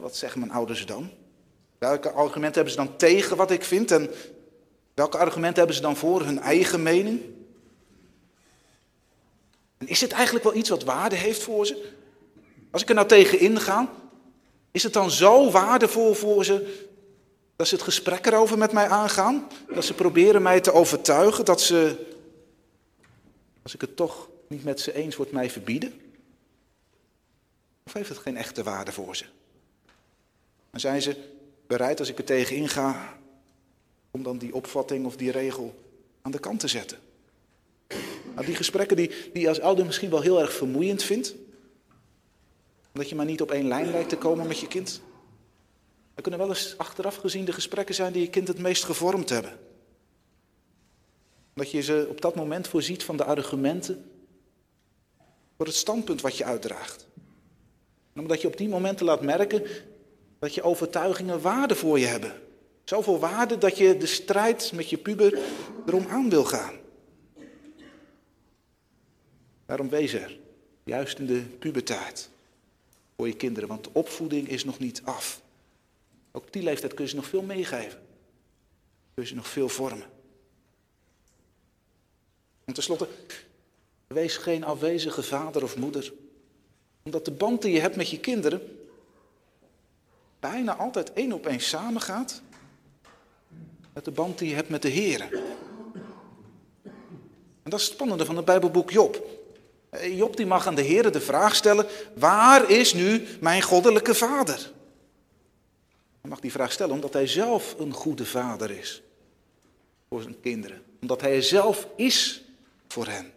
wat 0.00 0.16
zeggen 0.16 0.40
mijn 0.40 0.52
ouders 0.52 0.86
dan? 0.86 1.10
Welke 1.78 2.10
argumenten 2.10 2.54
hebben 2.54 2.72
ze 2.72 2.86
dan 2.86 2.96
tegen 2.96 3.36
wat 3.36 3.50
ik 3.50 3.64
vind? 3.64 3.90
En 3.90 4.10
welke 4.94 5.18
argumenten 5.18 5.58
hebben 5.58 5.76
ze 5.76 5.82
dan 5.82 5.96
voor 5.96 6.24
hun 6.24 6.38
eigen 6.38 6.82
mening? 6.82 7.20
En 9.78 9.88
is 9.88 9.98
dit 9.98 10.12
eigenlijk 10.12 10.44
wel 10.44 10.54
iets 10.54 10.68
wat 10.68 10.84
waarde 10.84 11.16
heeft 11.16 11.42
voor 11.42 11.66
ze? 11.66 11.92
Als 12.70 12.82
ik 12.82 12.88
er 12.88 12.94
nou 12.94 13.08
tegen 13.08 13.38
inga, 13.38 13.92
is 14.70 14.82
het 14.82 14.92
dan 14.92 15.10
zo 15.10 15.50
waardevol 15.50 16.14
voor 16.14 16.44
ze 16.44 16.86
dat 17.56 17.68
ze 17.68 17.74
het 17.74 17.84
gesprek 17.84 18.26
erover 18.26 18.58
met 18.58 18.72
mij 18.72 18.88
aangaan? 18.88 19.48
Dat 19.74 19.84
ze 19.84 19.94
proberen 19.94 20.42
mij 20.42 20.60
te 20.60 20.72
overtuigen 20.72 21.44
dat 21.44 21.60
ze, 21.60 22.06
als 23.62 23.74
ik 23.74 23.80
het 23.80 23.96
toch 23.96 24.28
niet 24.48 24.64
met 24.64 24.80
ze 24.80 24.92
eens 24.92 25.16
word, 25.16 25.32
mij 25.32 25.50
verbieden? 25.50 26.00
Of 27.86 27.92
heeft 27.92 28.08
het 28.08 28.18
geen 28.18 28.36
echte 28.36 28.62
waarde 28.62 28.92
voor 28.92 29.16
ze? 29.16 29.24
En 30.74 30.80
zijn 30.80 31.02
ze 31.02 31.16
bereid 31.66 31.98
als 31.98 32.08
ik 32.08 32.18
er 32.18 32.24
tegen 32.24 32.56
inga 32.56 33.18
om 34.10 34.22
dan 34.22 34.38
die 34.38 34.54
opvatting 34.54 35.06
of 35.06 35.16
die 35.16 35.30
regel 35.30 35.74
aan 36.22 36.30
de 36.30 36.38
kant 36.38 36.60
te 36.60 36.68
zetten? 36.68 36.98
Nou, 38.34 38.46
die 38.46 38.54
gesprekken 38.54 38.96
die, 38.96 39.10
die 39.32 39.42
je 39.42 39.48
als 39.48 39.60
ouder 39.60 39.86
misschien 39.86 40.10
wel 40.10 40.20
heel 40.20 40.40
erg 40.40 40.52
vermoeiend 40.52 41.02
vindt, 41.02 41.34
omdat 42.92 43.08
je 43.08 43.14
maar 43.14 43.26
niet 43.26 43.42
op 43.42 43.50
één 43.50 43.68
lijn 43.68 43.90
lijkt 43.90 44.08
te 44.08 44.16
komen 44.16 44.46
met 44.46 44.58
je 44.58 44.66
kind. 44.66 45.00
Er 46.14 46.22
kunnen 46.22 46.40
wel 46.40 46.48
eens 46.48 46.78
achteraf 46.78 47.16
gezien 47.16 47.44
de 47.44 47.52
gesprekken 47.52 47.94
zijn 47.94 48.12
die 48.12 48.22
je 48.22 48.30
kind 48.30 48.48
het 48.48 48.58
meest 48.58 48.84
gevormd 48.84 49.28
hebben. 49.28 49.58
Dat 51.54 51.70
je 51.70 51.82
ze 51.82 52.06
op 52.08 52.20
dat 52.20 52.34
moment 52.34 52.68
voorziet 52.68 53.04
van 53.04 53.16
de 53.16 53.24
argumenten 53.24 54.10
voor 55.56 55.66
het 55.66 55.74
standpunt 55.74 56.20
wat 56.20 56.36
je 56.36 56.44
uitdraagt. 56.44 57.06
En 58.12 58.20
omdat 58.20 58.40
je 58.40 58.46
op 58.46 58.56
die 58.56 58.68
momenten 58.68 59.06
laat 59.06 59.22
merken 59.22 59.62
dat 60.44 60.54
je 60.54 60.62
overtuigingen 60.62 61.40
waarde 61.40 61.74
voor 61.74 61.98
je 61.98 62.06
hebben. 62.06 62.32
Zoveel 62.84 63.18
waarde 63.18 63.58
dat 63.58 63.76
je 63.76 63.96
de 63.96 64.06
strijd 64.06 64.72
met 64.72 64.90
je 64.90 64.98
puber 64.98 65.38
erom 65.86 66.06
aan 66.08 66.30
wil 66.30 66.44
gaan. 66.44 66.74
Daarom 69.66 69.88
wees 69.88 70.12
er, 70.12 70.38
juist 70.82 71.18
in 71.18 71.26
de 71.26 71.40
puberteit, 71.40 72.28
voor 73.16 73.26
je 73.26 73.36
kinderen, 73.36 73.68
want 73.68 73.84
de 73.84 73.90
opvoeding 73.92 74.48
is 74.48 74.64
nog 74.64 74.78
niet 74.78 75.02
af. 75.04 75.40
Ook 76.32 76.52
die 76.52 76.62
leeftijd 76.62 76.94
kun 76.94 77.04
je 77.04 77.10
ze 77.10 77.16
nog 77.16 77.26
veel 77.26 77.42
meegeven. 77.42 77.98
Kun 79.14 79.22
je 79.22 79.28
ze 79.28 79.34
nog 79.34 79.48
veel 79.48 79.68
vormen. 79.68 80.06
En 82.64 82.74
tenslotte, 82.74 83.08
wees 84.06 84.36
geen 84.36 84.64
afwezige 84.64 85.22
vader 85.22 85.62
of 85.62 85.76
moeder. 85.76 86.12
Omdat 87.02 87.24
de 87.24 87.32
band 87.32 87.62
die 87.62 87.72
je 87.72 87.80
hebt 87.80 87.96
met 87.96 88.10
je 88.10 88.20
kinderen 88.20 88.83
bijna 90.50 90.76
altijd 90.76 91.12
één 91.12 91.32
op 91.32 91.46
één 91.46 91.60
samengaat 91.60 92.42
met 93.92 94.04
de 94.04 94.10
band 94.10 94.38
die 94.38 94.48
je 94.48 94.54
hebt 94.54 94.68
met 94.68 94.82
de 94.82 94.88
Heer. 94.88 95.20
En 97.62 97.70
dat 97.70 97.80
is 97.80 97.84
het 97.84 97.94
spannende 97.94 98.24
van 98.24 98.36
het 98.36 98.44
Bijbelboek 98.44 98.90
Job. 98.90 99.26
Eh, 99.90 100.16
Job 100.16 100.36
die 100.36 100.46
mag 100.46 100.66
aan 100.66 100.74
de 100.74 100.82
Heer 100.82 101.12
de 101.12 101.20
vraag 101.20 101.54
stellen, 101.54 101.86
waar 102.14 102.70
is 102.70 102.94
nu 102.94 103.26
mijn 103.40 103.62
goddelijke 103.62 104.14
vader? 104.14 104.72
Hij 106.20 106.30
mag 106.30 106.40
die 106.40 106.52
vraag 106.52 106.72
stellen 106.72 106.94
omdat 106.94 107.12
hij 107.12 107.26
zelf 107.26 107.74
een 107.78 107.92
goede 107.92 108.26
vader 108.26 108.70
is 108.70 109.02
voor 110.08 110.22
zijn 110.22 110.40
kinderen. 110.40 110.82
Omdat 111.00 111.20
hij 111.20 111.42
zelf 111.42 111.88
is 111.96 112.44
voor 112.88 113.06
hen. 113.06 113.32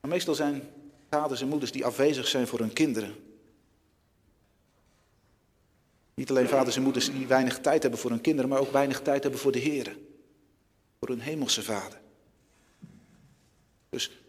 Meestal 0.00 0.34
zijn 0.34 0.68
vaders 1.10 1.40
en 1.40 1.48
moeders 1.48 1.72
die 1.72 1.84
afwezig 1.84 2.28
zijn 2.28 2.46
voor 2.46 2.58
hun 2.58 2.72
kinderen. 2.72 3.30
Niet 6.14 6.30
alleen 6.30 6.48
vaders 6.48 6.76
en 6.76 6.82
moeders 6.82 7.10
die 7.10 7.26
weinig 7.26 7.60
tijd 7.60 7.82
hebben 7.82 8.00
voor 8.00 8.10
hun 8.10 8.20
kinderen, 8.20 8.50
maar 8.50 8.60
ook 8.60 8.72
weinig 8.72 9.00
tijd 9.00 9.22
hebben 9.22 9.40
voor 9.40 9.52
de 9.52 9.58
Heer. 9.58 9.96
Voor 10.98 11.08
hun 11.08 11.20
hemelse 11.20 11.62
vader. 11.62 12.00
Dus 13.90 14.22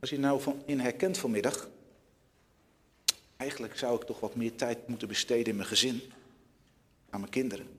als 0.00 0.10
je 0.10 0.18
nou 0.18 0.40
van 0.40 0.62
in 0.66 0.80
herkent 0.80 1.18
vanmiddag, 1.18 1.68
eigenlijk 3.36 3.76
zou 3.76 4.00
ik 4.00 4.06
toch 4.06 4.20
wat 4.20 4.34
meer 4.34 4.54
tijd 4.54 4.88
moeten 4.88 5.08
besteden 5.08 5.46
in 5.46 5.56
mijn 5.56 5.68
gezin, 5.68 6.02
aan 7.10 7.20
mijn 7.20 7.32
kinderen. 7.32 7.66
Nou, 7.66 7.76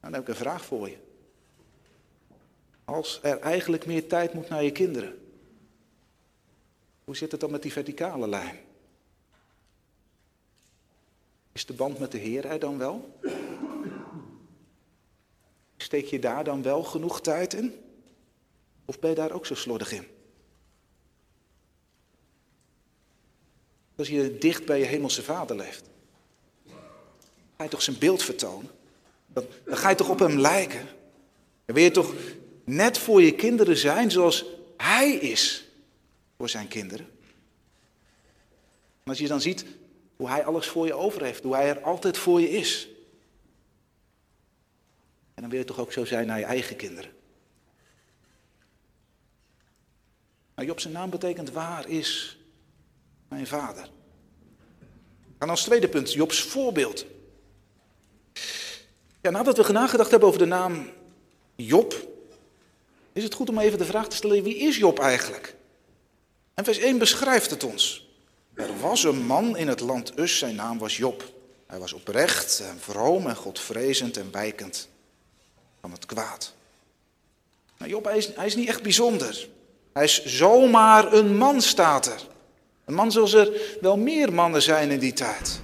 dan 0.00 0.12
heb 0.12 0.22
ik 0.22 0.28
een 0.28 0.34
vraag 0.34 0.64
voor 0.64 0.88
je. 0.88 0.96
Als 2.84 3.18
er 3.22 3.38
eigenlijk 3.38 3.86
meer 3.86 4.06
tijd 4.06 4.32
moet 4.32 4.48
naar 4.48 4.64
je 4.64 4.72
kinderen, 4.72 5.18
hoe 7.04 7.16
zit 7.16 7.30
het 7.30 7.40
dan 7.40 7.50
met 7.50 7.62
die 7.62 7.72
verticale 7.72 8.28
lijn? 8.28 8.58
Is 11.58 11.66
de 11.66 11.72
band 11.72 11.98
met 11.98 12.12
de 12.12 12.18
Heer 12.18 12.44
er 12.44 12.58
dan 12.58 12.78
wel? 12.78 13.18
Steek 15.76 16.06
je 16.06 16.18
daar 16.18 16.44
dan 16.44 16.62
wel 16.62 16.82
genoeg 16.82 17.20
tijd 17.20 17.54
in? 17.54 17.74
Of 18.84 18.98
ben 18.98 19.10
je 19.10 19.16
daar 19.16 19.32
ook 19.32 19.46
zo 19.46 19.54
slordig 19.54 19.92
in? 19.92 20.06
Als 23.96 24.08
je 24.08 24.38
dicht 24.38 24.64
bij 24.64 24.78
je 24.78 24.84
hemelse 24.84 25.22
vader 25.22 25.56
leeft, 25.56 25.84
ga 27.56 27.62
je 27.64 27.68
toch 27.68 27.82
zijn 27.82 27.98
beeld 27.98 28.22
vertonen? 28.22 28.70
Dan, 29.26 29.44
ga 29.64 29.88
je 29.88 29.96
toch 29.96 30.08
op 30.08 30.18
hem 30.18 30.38
lijken? 30.38 30.86
Dan 31.64 31.74
wil 31.74 31.84
je 31.84 31.90
toch 31.90 32.14
net 32.64 32.98
voor 32.98 33.22
je 33.22 33.34
kinderen 33.34 33.76
zijn 33.76 34.10
zoals 34.10 34.44
hij 34.76 35.12
is 35.12 35.68
voor 36.36 36.48
zijn 36.48 36.68
kinderen? 36.68 37.06
En 39.02 39.10
als 39.10 39.18
je 39.18 39.28
dan 39.28 39.40
ziet 39.40 39.64
hoe 40.18 40.28
hij 40.28 40.44
alles 40.44 40.66
voor 40.66 40.86
je 40.86 40.94
over 40.94 41.22
heeft, 41.22 41.42
hoe 41.42 41.54
hij 41.54 41.68
er 41.68 41.82
altijd 41.82 42.18
voor 42.18 42.40
je 42.40 42.50
is. 42.50 42.88
En 45.34 45.42
dan 45.42 45.50
wil 45.50 45.58
je 45.58 45.64
toch 45.64 45.78
ook 45.78 45.92
zo 45.92 46.04
zijn 46.04 46.26
naar 46.26 46.38
je 46.38 46.44
eigen 46.44 46.76
kinderen. 46.76 47.10
Nou, 50.54 50.68
Job 50.68 50.80
zijn 50.80 50.92
naam 50.92 51.10
betekent 51.10 51.50
waar 51.50 51.88
is 51.88 52.38
mijn 53.28 53.46
vader. 53.46 53.90
En 55.38 55.48
als 55.48 55.62
tweede 55.62 55.88
punt, 55.88 56.12
Jobs 56.12 56.42
voorbeeld. 56.42 57.06
Ja, 59.20 59.30
nadat 59.30 59.66
we 59.66 59.72
nagedacht 59.72 60.10
hebben 60.10 60.28
over 60.28 60.40
de 60.40 60.46
naam 60.46 60.90
Job, 61.56 61.94
is 63.12 63.22
het 63.22 63.34
goed 63.34 63.48
om 63.48 63.58
even 63.58 63.78
de 63.78 63.84
vraag 63.84 64.08
te 64.08 64.16
stellen, 64.16 64.42
wie 64.42 64.56
is 64.56 64.76
Job 64.76 64.98
eigenlijk? 64.98 65.56
En 66.54 66.64
vers 66.64 66.78
1 66.78 66.98
beschrijft 66.98 67.50
het 67.50 67.64
ons. 67.64 68.07
Er 68.58 68.80
was 68.80 69.04
een 69.04 69.26
man 69.26 69.56
in 69.56 69.68
het 69.68 69.80
land 69.80 70.18
Us, 70.18 70.38
zijn 70.38 70.54
naam 70.54 70.78
was 70.78 70.96
Job. 70.96 71.32
Hij 71.66 71.78
was 71.78 71.92
oprecht 71.92 72.60
en 72.60 72.78
vroom 72.80 73.26
en 73.26 73.36
godvrezend 73.36 74.16
en 74.16 74.28
wijkend 74.32 74.88
van 75.80 75.90
het 75.92 76.06
kwaad. 76.06 76.54
Nou, 77.76 77.90
Job, 77.90 78.04
hij 78.04 78.16
is, 78.16 78.34
hij 78.34 78.46
is 78.46 78.54
niet 78.54 78.68
echt 78.68 78.82
bijzonder. 78.82 79.48
Hij 79.92 80.04
is 80.04 80.24
zomaar 80.24 81.12
een 81.12 81.36
man, 81.36 81.60
staat 81.60 82.06
er. 82.06 82.26
Een 82.84 82.94
man 82.94 83.12
zoals 83.12 83.32
er 83.32 83.76
wel 83.80 83.96
meer 83.96 84.32
mannen 84.32 84.62
zijn 84.62 84.90
in 84.90 84.98
die 84.98 85.12
tijd. 85.12 85.60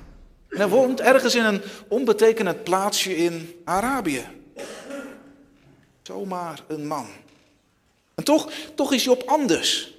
En 0.48 0.58
hij 0.58 0.68
woont 0.68 1.00
ergens 1.00 1.34
in 1.34 1.44
een 1.44 1.62
onbetekenend 1.88 2.64
plaatsje 2.64 3.16
in 3.16 3.60
Arabië. 3.64 4.26
Zomaar 6.02 6.64
een 6.66 6.86
man. 6.86 7.06
En 8.14 8.24
toch, 8.24 8.50
toch 8.74 8.92
is 8.92 9.04
Job 9.04 9.22
anders. 9.26 9.93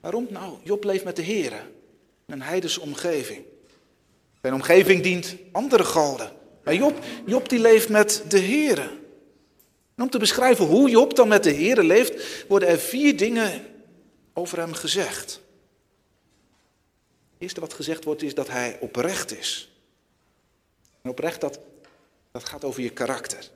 Waarom? 0.00 0.26
Nou, 0.30 0.58
Job 0.62 0.84
leeft 0.84 1.04
met 1.04 1.16
de 1.16 1.22
Heer 1.22 1.52
in 2.26 2.36
een 2.36 2.42
heidense 2.42 2.80
omgeving. 2.80 3.44
Zijn 4.40 4.54
omgeving 4.54 5.02
dient 5.02 5.36
andere 5.52 5.84
goden. 5.84 6.32
Maar 6.64 6.74
Job, 6.74 7.04
Job 7.26 7.48
die 7.48 7.58
leeft 7.58 7.88
met 7.88 8.24
de 8.28 8.38
Heer. 8.38 8.78
En 9.94 10.02
om 10.02 10.10
te 10.10 10.18
beschrijven 10.18 10.64
hoe 10.64 10.90
Job 10.90 11.16
dan 11.16 11.28
met 11.28 11.42
de 11.42 11.50
Heer 11.50 11.82
leeft, 11.82 12.44
worden 12.48 12.68
er 12.68 12.78
vier 12.78 13.16
dingen 13.16 13.64
over 14.32 14.58
hem 14.58 14.72
gezegd. 14.72 15.40
Het 17.32 17.38
eerste 17.38 17.60
wat 17.60 17.72
gezegd 17.72 18.04
wordt 18.04 18.22
is 18.22 18.34
dat 18.34 18.48
hij 18.48 18.78
oprecht 18.80 19.38
is. 19.38 19.72
En 21.02 21.10
oprecht, 21.10 21.40
dat, 21.40 21.60
dat 22.32 22.44
gaat 22.44 22.64
over 22.64 22.82
je 22.82 22.90
karakter. 22.90 23.48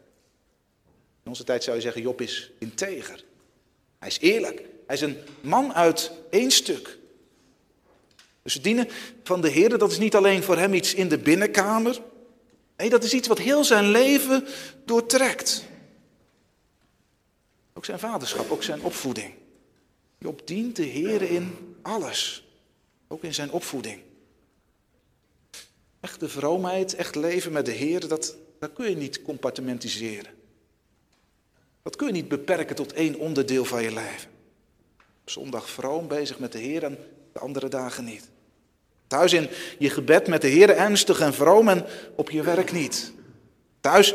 In 1.22 1.30
onze 1.30 1.44
tijd 1.44 1.64
zou 1.64 1.76
je 1.76 1.82
zeggen, 1.82 2.02
Job 2.02 2.20
is 2.20 2.50
integer. 2.58 3.24
Hij 3.98 4.08
is 4.08 4.18
eerlijk. 4.18 4.62
Hij 4.86 4.96
is 4.96 5.00
een 5.00 5.18
man 5.40 5.74
uit 5.74 6.10
één 6.30 6.50
stuk. 6.50 6.98
Dus 8.42 8.62
dienen 8.62 8.88
van 9.22 9.40
de 9.40 9.48
Heer, 9.48 9.78
dat 9.78 9.90
is 9.90 9.98
niet 9.98 10.14
alleen 10.14 10.42
voor 10.42 10.58
hem 10.58 10.74
iets 10.74 10.94
in 10.94 11.08
de 11.08 11.18
binnenkamer. 11.18 12.00
Nee, 12.76 12.90
dat 12.90 13.04
is 13.04 13.12
iets 13.12 13.28
wat 13.28 13.38
heel 13.38 13.64
zijn 13.64 13.90
leven 13.90 14.46
doortrekt. 14.84 15.64
Ook 17.72 17.84
zijn 17.84 17.98
vaderschap, 17.98 18.50
ook 18.50 18.62
zijn 18.62 18.82
opvoeding. 18.82 19.34
Job 20.18 20.46
dient 20.46 20.76
de 20.76 20.82
Heer 20.82 21.22
in 21.22 21.76
alles. 21.82 22.44
Ook 23.08 23.22
in 23.22 23.34
zijn 23.34 23.50
opvoeding. 23.50 24.00
Echte 26.00 26.28
vroomheid, 26.28 26.94
echt 26.94 27.14
leven 27.14 27.52
met 27.52 27.66
de 27.66 27.72
Heer, 27.72 28.08
dat, 28.08 28.36
dat 28.58 28.72
kun 28.72 28.90
je 28.90 28.96
niet 28.96 29.22
compartimentiseren. 29.22 30.32
Dat 31.82 31.96
kun 31.96 32.06
je 32.06 32.12
niet 32.12 32.28
beperken 32.28 32.76
tot 32.76 32.92
één 32.92 33.18
onderdeel 33.18 33.64
van 33.64 33.82
je 33.82 33.92
leven. 33.92 34.33
Zondag 35.24 35.70
vroom 35.70 36.08
bezig 36.08 36.38
met 36.38 36.52
de 36.52 36.58
Heer 36.58 36.84
en 36.84 36.98
de 37.32 37.38
andere 37.38 37.68
dagen 37.68 38.04
niet. 38.04 38.30
Thuis 39.06 39.32
in 39.32 39.48
je 39.78 39.90
gebed 39.90 40.26
met 40.26 40.40
de 40.40 40.48
Heer 40.48 40.70
ernstig 40.70 41.20
en 41.20 41.34
vroom 41.34 41.68
en 41.68 41.86
op 42.14 42.30
je 42.30 42.42
werk 42.42 42.72
niet. 42.72 43.12
Thuis 43.80 44.14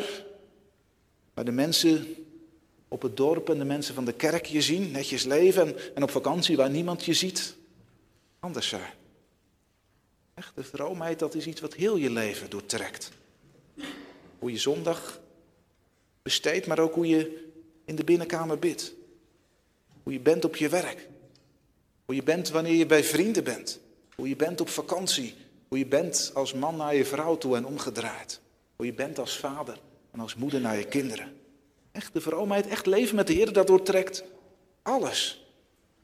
waar 1.34 1.46
de 1.46 1.52
mensen 1.52 2.16
op 2.88 3.02
het 3.02 3.18
dorp 3.18 3.50
en 3.50 3.58
de 3.58 3.66
mensen 3.66 3.96
van 3.96 4.06
de 4.06 4.14
kerk 4.14 4.46
je 4.46 4.62
zien, 4.62 4.92
netjes 4.92 5.24
leven 5.24 5.96
en, 5.96 6.04
op 6.04 6.12
vakantie 6.12 6.58
waar 6.58 6.70
niemand 6.70 7.06
je 7.06 7.14
ziet, 7.14 7.56
anders 8.40 8.68
zijn. 8.68 8.94
Echte 10.34 10.64
vroomheid, 10.64 11.20
dat 11.20 11.36
is 11.36 11.48
iets 11.48 11.62
wat 11.62 11.74
heel 11.74 11.96
je 11.96 12.10
leven 12.10 12.50
doortrekt. 12.50 13.12
Hoe 14.40 14.52
je 14.52 14.58
zondag 14.58 15.20
besteedt, 16.22 16.68
maar 16.68 16.80
ook 16.80 16.94
hoe 16.94 17.08
je 17.08 17.50
in 17.86 17.96
de 17.96 18.04
binnenkamer 18.04 18.60
bidt. 18.60 18.94
Hoe 20.10 20.18
je 20.18 20.24
bent 20.24 20.46
op 20.46 20.56
je 20.56 20.70
werk. 20.70 21.08
Hoe 22.06 22.16
je 22.16 22.24
bent 22.24 22.50
wanneer 22.50 22.74
je 22.74 22.86
bij 22.86 23.04
vrienden 23.04 23.44
bent. 23.44 23.80
Hoe 24.16 24.30
je 24.30 24.36
bent 24.36 24.62
op 24.62 24.70
vakantie. 24.70 25.36
Hoe 25.68 25.78
je 25.78 25.86
bent 25.86 26.32
als 26.34 26.54
man 26.54 26.76
naar 26.76 26.96
je 26.96 27.06
vrouw 27.06 27.38
toe 27.38 27.56
en 27.56 27.66
omgedraaid. 27.66 28.40
Hoe 28.76 28.86
je 28.86 28.94
bent 28.94 29.20
als 29.20 29.38
vader 29.38 29.78
en 30.12 30.20
als 30.20 30.36
moeder 30.36 30.62
naar 30.62 30.78
je 30.78 30.86
kinderen. 30.86 31.34
Echt 31.92 32.14
de 32.14 32.22
vroomheid, 32.22 32.68
echt 32.68 32.86
leven 32.86 33.16
met 33.16 33.28
de 33.28 33.34
Heer, 33.34 33.54
dat 33.54 33.68
doortrekt 33.68 34.24
alles. 34.82 35.46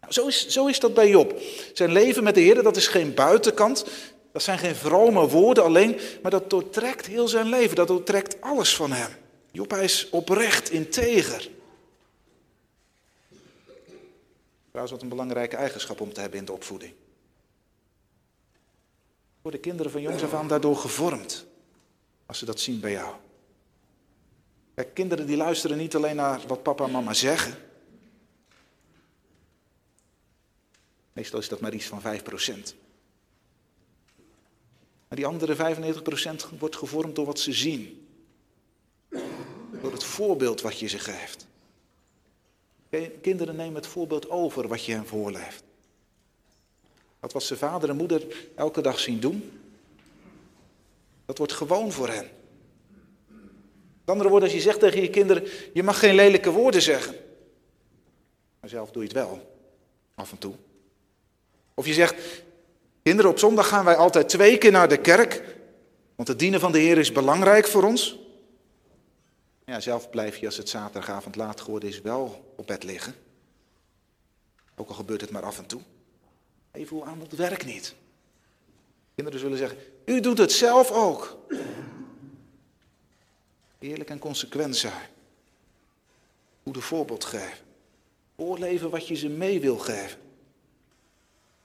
Nou, 0.01 0.13
zo, 0.13 0.27
is, 0.27 0.47
zo 0.47 0.67
is 0.67 0.79
dat 0.79 0.93
bij 0.93 1.09
Job. 1.09 1.41
Zijn 1.73 1.91
leven 1.91 2.23
met 2.23 2.35
de 2.35 2.41
Heer, 2.41 2.63
dat 2.63 2.77
is 2.77 2.87
geen 2.87 3.13
buitenkant. 3.13 3.85
Dat 4.31 4.43
zijn 4.43 4.57
geen 4.57 4.75
vrome 4.75 5.27
woorden 5.27 5.63
alleen, 5.63 5.99
maar 6.21 6.31
dat 6.31 6.49
doortrekt 6.49 7.05
heel 7.05 7.27
zijn 7.27 7.47
leven. 7.47 7.75
Dat 7.75 7.87
doortrekt 7.87 8.41
alles 8.41 8.75
van 8.75 8.91
hem. 8.91 9.11
Job, 9.51 9.71
hij 9.71 9.83
is 9.83 10.07
oprecht, 10.09 10.71
integer. 10.71 11.49
Trouwens, 14.75 15.01
wat 15.01 15.11
een 15.11 15.17
belangrijke 15.17 15.55
eigenschap 15.55 16.01
om 16.01 16.13
te 16.13 16.19
hebben 16.21 16.39
in 16.39 16.45
de 16.45 16.51
opvoeding. 16.51 16.93
Worden 19.41 19.59
kinderen 19.59 19.91
van 19.91 20.01
jongs 20.01 20.23
af 20.23 20.33
aan 20.33 20.47
daardoor 20.47 20.75
gevormd? 20.75 21.45
Als 22.25 22.37
ze 22.39 22.45
dat 22.45 22.59
zien 22.59 22.79
bij 22.79 22.91
jou. 22.91 23.15
Kijk, 24.73 24.93
kinderen 24.93 25.25
die 25.25 25.37
luisteren 25.37 25.77
niet 25.77 25.95
alleen 25.95 26.15
naar 26.15 26.41
wat 26.47 26.63
papa 26.63 26.85
en 26.85 26.91
mama 26.91 27.13
zeggen. 27.13 27.53
Meestal 31.13 31.39
is 31.39 31.49
dat 31.49 31.59
maar 31.59 31.73
iets 31.73 31.85
van 31.85 32.01
5%. 32.01 32.03
Maar 35.07 35.17
die 35.17 35.25
andere 35.25 35.55
95% 36.53 36.57
wordt 36.59 36.75
gevormd 36.75 37.15
door 37.15 37.25
wat 37.25 37.39
ze 37.39 37.53
zien. 37.53 38.07
Door 39.81 39.91
het 39.91 40.03
voorbeeld 40.03 40.61
wat 40.61 40.79
je 40.79 40.87
ze 40.87 40.99
geeft. 40.99 41.47
Kinderen 43.21 43.55
nemen 43.55 43.75
het 43.75 43.87
voorbeeld 43.87 44.29
over 44.29 44.67
wat 44.67 44.85
je 44.85 44.91
hen 44.91 45.05
voorleeft. 45.05 45.63
Dat 47.19 47.33
wat 47.33 47.43
ze 47.43 47.57
vader 47.57 47.89
en 47.89 47.95
moeder 47.95 48.23
elke 48.55 48.81
dag 48.81 48.99
zien 48.99 49.19
doen, 49.19 49.51
dat 51.25 51.37
wordt 51.37 51.53
gewoon 51.53 51.91
voor 51.91 52.09
hen. 52.09 52.29
Met 53.99 54.13
andere 54.13 54.29
woorden, 54.29 54.49
als 54.49 54.57
je 54.57 54.63
zegt 54.63 54.79
tegen 54.79 55.01
je 55.01 55.09
kinderen, 55.09 55.43
je 55.73 55.83
mag 55.83 55.99
geen 55.99 56.15
lelijke 56.15 56.51
woorden 56.51 56.81
zeggen. 56.81 57.15
Maar 58.59 58.69
zelf 58.69 58.91
doe 58.91 59.01
je 59.01 59.07
het 59.07 59.17
wel, 59.17 59.55
af 60.15 60.31
en 60.31 60.37
toe. 60.37 60.53
Of 61.73 61.85
je 61.85 61.93
zegt, 61.93 62.15
kinderen, 63.03 63.31
op 63.31 63.39
zondag 63.39 63.67
gaan 63.67 63.85
wij 63.85 63.95
altijd 63.95 64.29
twee 64.29 64.57
keer 64.57 64.71
naar 64.71 64.89
de 64.89 64.97
kerk, 64.97 65.43
want 66.15 66.27
het 66.27 66.39
dienen 66.39 66.59
van 66.59 66.71
de 66.71 66.79
Heer 66.79 66.97
is 66.97 67.11
belangrijk 67.11 67.67
voor 67.67 67.83
ons. 67.83 68.24
Ja, 69.65 69.79
zelf 69.79 70.09
blijf 70.09 70.37
je 70.37 70.45
als 70.45 70.57
het 70.57 70.69
zaterdagavond 70.69 71.35
laat 71.35 71.61
geworden 71.61 71.89
is 71.89 72.01
wel 72.01 72.53
op 72.55 72.67
bed 72.67 72.83
liggen. 72.83 73.15
Ook 74.75 74.89
al 74.89 74.95
gebeurt 74.95 75.21
het 75.21 75.31
maar 75.31 75.43
af 75.43 75.57
en 75.57 75.65
toe. 75.65 75.81
Even 76.71 76.95
hoe 76.95 77.05
aan 77.05 77.19
het 77.19 77.35
werkt 77.35 77.65
niet. 77.65 77.95
Kinderen 79.15 79.39
zullen 79.39 79.57
zeggen, 79.57 79.77
u 80.05 80.19
doet 80.19 80.37
het 80.37 80.51
zelf 80.51 80.91
ook. 80.91 81.37
Eerlijk 83.79 84.09
en 84.09 84.19
consequent 84.19 84.75
zijn. 84.75 85.09
Goede 86.63 86.81
voorbeeld 86.81 87.23
geven. 87.23 87.57
Voorleven 88.35 88.89
wat 88.89 89.07
je 89.07 89.15
ze 89.15 89.29
mee 89.29 89.59
wil 89.59 89.77
geven. 89.77 90.19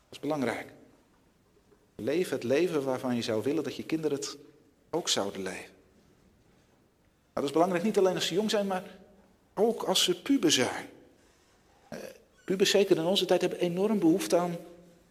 Dat 0.08 0.10
is 0.10 0.20
belangrijk. 0.20 0.72
Leef 1.96 2.28
het 2.28 2.42
leven 2.42 2.84
waarvan 2.84 3.16
je 3.16 3.22
zou 3.22 3.42
willen 3.42 3.64
dat 3.64 3.76
je 3.76 3.84
kinderen 3.84 4.16
het 4.16 4.36
ook 4.90 5.08
zouden 5.08 5.42
leven. 5.42 5.74
Nou, 7.32 7.34
dat 7.34 7.44
is 7.44 7.50
belangrijk 7.50 7.84
niet 7.84 7.98
alleen 7.98 8.14
als 8.14 8.26
ze 8.26 8.34
jong 8.34 8.50
zijn, 8.50 8.66
maar 8.66 8.82
ook 9.54 9.82
als 9.82 10.04
ze 10.04 10.22
puber 10.22 10.52
zijn. 10.52 10.88
Eh, 11.88 11.98
pubers, 12.44 12.70
zeker 12.70 12.96
in 12.96 13.04
onze 13.04 13.24
tijd, 13.24 13.40
hebben 13.40 13.58
enorm 13.58 13.98
behoefte 13.98 14.36
aan 14.36 14.56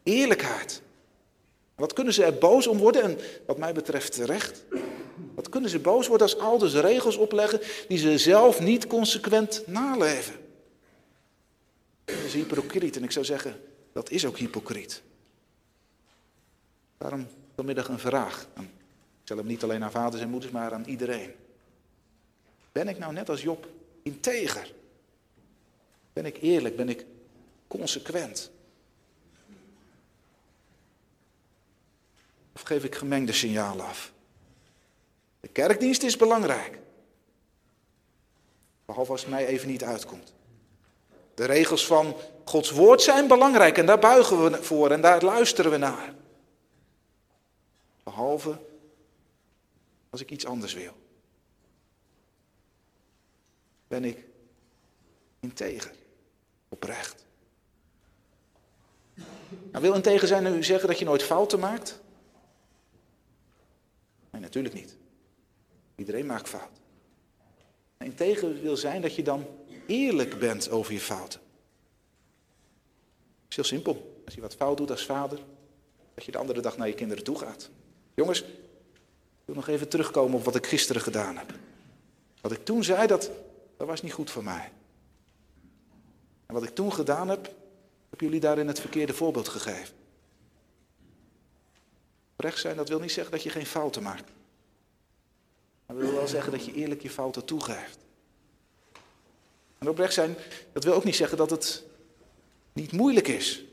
eerlijkheid. 0.03 0.81
Wat 1.75 1.93
kunnen 1.93 2.13
ze 2.13 2.23
er 2.23 2.37
boos 2.37 2.67
om 2.67 2.77
worden? 2.77 3.03
En 3.03 3.17
wat 3.45 3.57
mij 3.57 3.73
betreft 3.73 4.13
terecht. 4.13 4.63
Wat 5.35 5.49
kunnen 5.49 5.69
ze 5.69 5.79
boos 5.79 6.07
worden 6.07 6.27
als 6.27 6.37
ouders 6.37 6.73
regels 6.73 7.15
opleggen 7.15 7.59
die 7.87 7.97
ze 7.97 8.17
zelf 8.17 8.59
niet 8.59 8.87
consequent 8.87 9.63
naleven? 9.67 10.35
Dat 12.05 12.15
is 12.15 12.33
hypocriet 12.33 12.95
en 12.95 13.03
ik 13.03 13.11
zou 13.11 13.25
zeggen, 13.25 13.61
dat 13.93 14.09
is 14.09 14.25
ook 14.25 14.37
hypocriet. 14.37 15.01
Daarom 16.97 17.27
vanmiddag 17.55 17.87
een 17.87 17.99
vraag. 17.99 18.47
Ik 18.59 18.65
stel 19.23 19.37
hem 19.37 19.45
niet 19.45 19.63
alleen 19.63 19.83
aan 19.83 19.91
vaders 19.91 20.21
en 20.21 20.29
moeders, 20.29 20.51
maar 20.51 20.73
aan 20.73 20.85
iedereen. 20.85 21.33
Ben 22.71 22.87
ik 22.87 22.97
nou 22.97 23.13
net 23.13 23.29
als 23.29 23.41
Job 23.41 23.67
integer? 24.03 24.73
Ben 26.13 26.25
ik 26.25 26.41
eerlijk? 26.41 26.75
Ben 26.75 26.89
ik 26.89 27.05
consequent? 27.67 28.51
Of 32.53 32.61
geef 32.61 32.83
ik 32.83 32.95
gemengde 32.95 33.33
signalen 33.33 33.85
af? 33.85 34.11
De 35.39 35.47
kerkdienst 35.47 36.03
is 36.03 36.17
belangrijk. 36.17 36.79
Behalve 38.85 39.11
als 39.11 39.21
het 39.21 39.29
mij 39.29 39.45
even 39.45 39.67
niet 39.67 39.83
uitkomt. 39.83 40.33
De 41.33 41.45
regels 41.45 41.85
van 41.85 42.15
Gods 42.45 42.71
woord 42.71 43.01
zijn 43.01 43.27
belangrijk 43.27 43.77
en 43.77 43.85
daar 43.85 43.99
buigen 43.99 44.43
we 44.43 44.63
voor 44.63 44.91
en 44.91 45.01
daar 45.01 45.23
luisteren 45.23 45.71
we 45.71 45.77
naar. 45.77 46.13
Behalve 48.03 48.57
als 50.09 50.21
ik 50.21 50.31
iets 50.31 50.45
anders 50.45 50.73
wil. 50.73 50.93
Ben 53.89 54.03
ik 54.03 54.25
integer, 55.39 55.91
oprecht. 56.69 57.25
Nou, 59.71 59.83
wil 59.83 59.93
integer 59.93 60.27
zijn 60.27 60.43
nu 60.43 60.63
zeggen 60.63 60.87
dat 60.87 60.99
je 60.99 61.05
nooit 61.05 61.23
fouten 61.23 61.59
maakt? 61.59 61.99
Nee, 64.29 64.41
natuurlijk 64.41 64.73
niet. 64.73 64.97
Iedereen 65.95 66.25
maakt 66.25 66.49
fouten. 66.49 66.77
Integer 67.97 68.61
wil 68.61 68.77
zijn 68.77 69.01
dat 69.01 69.15
je 69.15 69.23
dan 69.23 69.45
eerlijk 69.87 70.39
bent 70.39 70.69
over 70.69 70.93
je 70.93 70.99
fouten. 70.99 71.39
Het 73.41 73.49
is 73.49 73.55
heel 73.55 73.63
simpel. 73.63 74.21
Als 74.25 74.33
je 74.33 74.41
wat 74.41 74.55
fout 74.55 74.77
doet 74.77 74.91
als 74.91 75.05
vader, 75.05 75.39
dat 76.13 76.25
je 76.25 76.31
de 76.31 76.37
andere 76.37 76.61
dag 76.61 76.77
naar 76.77 76.87
je 76.87 76.93
kinderen 76.93 77.23
toe 77.23 77.37
gaat. 77.37 77.69
Jongens, 78.13 78.41
ik 78.41 79.45
wil 79.45 79.55
nog 79.55 79.67
even 79.67 79.89
terugkomen 79.89 80.37
op 80.37 80.43
wat 80.43 80.55
ik 80.55 80.67
gisteren 80.67 81.01
gedaan 81.01 81.37
heb. 81.37 81.53
Wat 82.41 82.51
ik 82.51 82.65
toen 82.65 82.83
zei, 82.83 83.07
dat, 83.07 83.31
dat 83.79 83.87
was 83.87 84.01
niet 84.01 84.13
goed 84.13 84.31
voor 84.31 84.43
mij. 84.43 84.71
En 86.45 86.53
wat 86.53 86.63
ik 86.63 86.75
toen 86.75 86.93
gedaan 86.93 87.29
heb, 87.29 87.53
heb 88.09 88.19
jullie 88.21 88.39
daarin 88.39 88.67
het 88.67 88.79
verkeerde 88.79 89.13
voorbeeld 89.13 89.47
gegeven. 89.47 89.95
Recht 92.35 92.59
zijn, 92.59 92.75
dat 92.75 92.89
wil 92.89 92.99
niet 92.99 93.11
zeggen 93.11 93.31
dat 93.31 93.43
je 93.43 93.49
geen 93.49 93.65
fouten 93.65 94.03
maakt. 94.03 94.31
Maar 95.85 95.95
dat 95.95 96.05
wil 96.05 96.15
wel 96.15 96.27
zeggen 96.27 96.51
dat 96.51 96.65
je 96.65 96.73
eerlijk 96.73 97.01
je 97.01 97.09
fouten 97.09 97.45
toegeeft. 97.45 97.97
En 99.77 99.89
oprecht 99.89 100.13
zijn, 100.13 100.35
dat 100.73 100.83
wil 100.83 100.93
ook 100.93 101.03
niet 101.03 101.15
zeggen 101.15 101.37
dat 101.37 101.49
het 101.49 101.83
niet 102.73 102.91
moeilijk 102.91 103.27
is. 103.27 103.63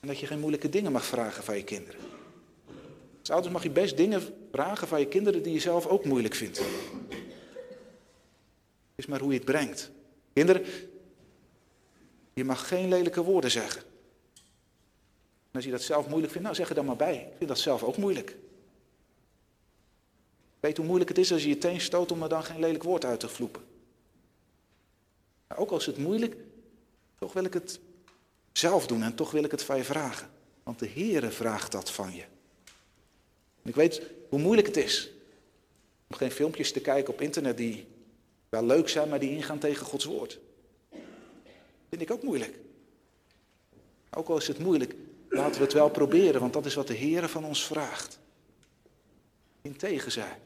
En 0.00 0.08
dat 0.08 0.18
je 0.18 0.26
geen 0.26 0.40
moeilijke 0.40 0.68
dingen 0.68 0.92
mag 0.92 1.04
vragen 1.04 1.44
van 1.44 1.56
je 1.56 1.64
kinderen. 1.64 2.09
Ouders 3.30 3.52
mag 3.52 3.62
je 3.62 3.70
best 3.70 3.96
dingen 3.96 4.22
vragen 4.52 4.88
van 4.88 5.00
je 5.00 5.06
kinderen 5.06 5.42
die 5.42 5.52
je 5.52 5.60
zelf 5.60 5.86
ook 5.86 6.04
moeilijk 6.04 6.34
vindt. 6.34 6.60
Is 8.94 9.06
maar 9.06 9.20
hoe 9.20 9.32
je 9.32 9.36
het 9.36 9.44
brengt. 9.44 9.90
Kinderen, 10.32 10.64
je 12.32 12.44
mag 12.44 12.68
geen 12.68 12.88
lelijke 12.88 13.22
woorden 13.22 13.50
zeggen. 13.50 13.82
En 15.50 15.56
als 15.56 15.64
je 15.64 15.70
dat 15.70 15.82
zelf 15.82 16.08
moeilijk 16.08 16.32
vindt, 16.32 16.46
nou 16.46 16.58
zeg 16.58 16.68
er 16.68 16.74
dan 16.74 16.84
maar 16.84 16.96
bij. 16.96 17.14
Ik 17.14 17.36
vind 17.36 17.48
dat 17.48 17.58
zelf 17.58 17.82
ook 17.82 17.96
moeilijk. 17.96 18.36
Weet 20.60 20.76
hoe 20.76 20.86
moeilijk 20.86 21.08
het 21.08 21.18
is 21.18 21.32
als 21.32 21.42
je 21.42 21.48
je 21.48 21.58
teen 21.58 21.80
stoot 21.80 22.12
om 22.12 22.22
er 22.22 22.28
dan 22.28 22.44
geen 22.44 22.60
lelijk 22.60 22.82
woord 22.82 23.04
uit 23.04 23.20
te 23.20 23.28
vloepen. 23.28 23.62
Maar 25.46 25.58
ook 25.58 25.70
als 25.70 25.86
het 25.86 25.98
moeilijk, 25.98 26.36
toch 27.18 27.32
wil 27.32 27.44
ik 27.44 27.54
het 27.54 27.80
zelf 28.52 28.86
doen 28.86 29.02
en 29.02 29.14
toch 29.14 29.30
wil 29.30 29.44
ik 29.44 29.50
het 29.50 29.62
van 29.62 29.76
je 29.76 29.84
vragen. 29.84 30.30
Want 30.62 30.78
de 30.78 30.88
Heere 30.88 31.30
vraagt 31.30 31.72
dat 31.72 31.90
van 31.90 32.14
je. 32.14 32.24
Ik 33.70 33.76
weet 33.76 34.02
hoe 34.28 34.38
moeilijk 34.38 34.66
het 34.66 34.76
is 34.76 35.10
om 36.06 36.16
geen 36.16 36.30
filmpjes 36.30 36.72
te 36.72 36.80
kijken 36.80 37.12
op 37.12 37.20
internet 37.20 37.56
die 37.56 37.86
wel 38.48 38.64
leuk 38.64 38.88
zijn, 38.88 39.08
maar 39.08 39.18
die 39.18 39.30
ingaan 39.30 39.58
tegen 39.58 39.86
Gods 39.86 40.04
woord. 40.04 40.38
Vind 41.88 42.02
ik 42.02 42.10
ook 42.10 42.22
moeilijk. 42.22 42.58
Ook 44.10 44.28
al 44.28 44.36
is 44.36 44.46
het 44.46 44.58
moeilijk, 44.58 44.94
laten 45.28 45.58
we 45.58 45.64
het 45.64 45.72
wel 45.72 45.90
proberen, 45.90 46.40
want 46.40 46.52
dat 46.52 46.66
is 46.66 46.74
wat 46.74 46.86
de 46.86 46.96
Heere 46.96 47.28
van 47.28 47.44
ons 47.44 47.64
vraagt. 47.64 48.18
Integer 49.62 50.10
zijn. 50.10 50.38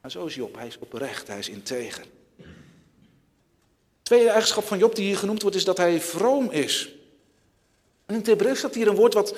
Maar 0.00 0.10
zo 0.10 0.26
is 0.26 0.34
Job, 0.34 0.54
hij 0.54 0.66
is 0.66 0.78
oprecht, 0.78 1.26
hij 1.26 1.38
is 1.38 1.48
integer. 1.48 2.04
De 2.36 2.44
tweede 4.02 4.28
eigenschap 4.28 4.64
van 4.64 4.78
Job 4.78 4.94
die 4.94 5.04
hier 5.04 5.16
genoemd 5.16 5.42
wordt, 5.42 5.56
is 5.56 5.64
dat 5.64 5.76
hij 5.76 6.00
vroom 6.00 6.50
is. 6.50 6.94
En 8.06 8.14
in 8.14 8.20
het 8.20 8.26
Hebreeuws 8.26 8.58
staat 8.58 8.74
hier 8.74 8.88
een 8.88 8.94
woord 8.94 9.14
wat 9.14 9.34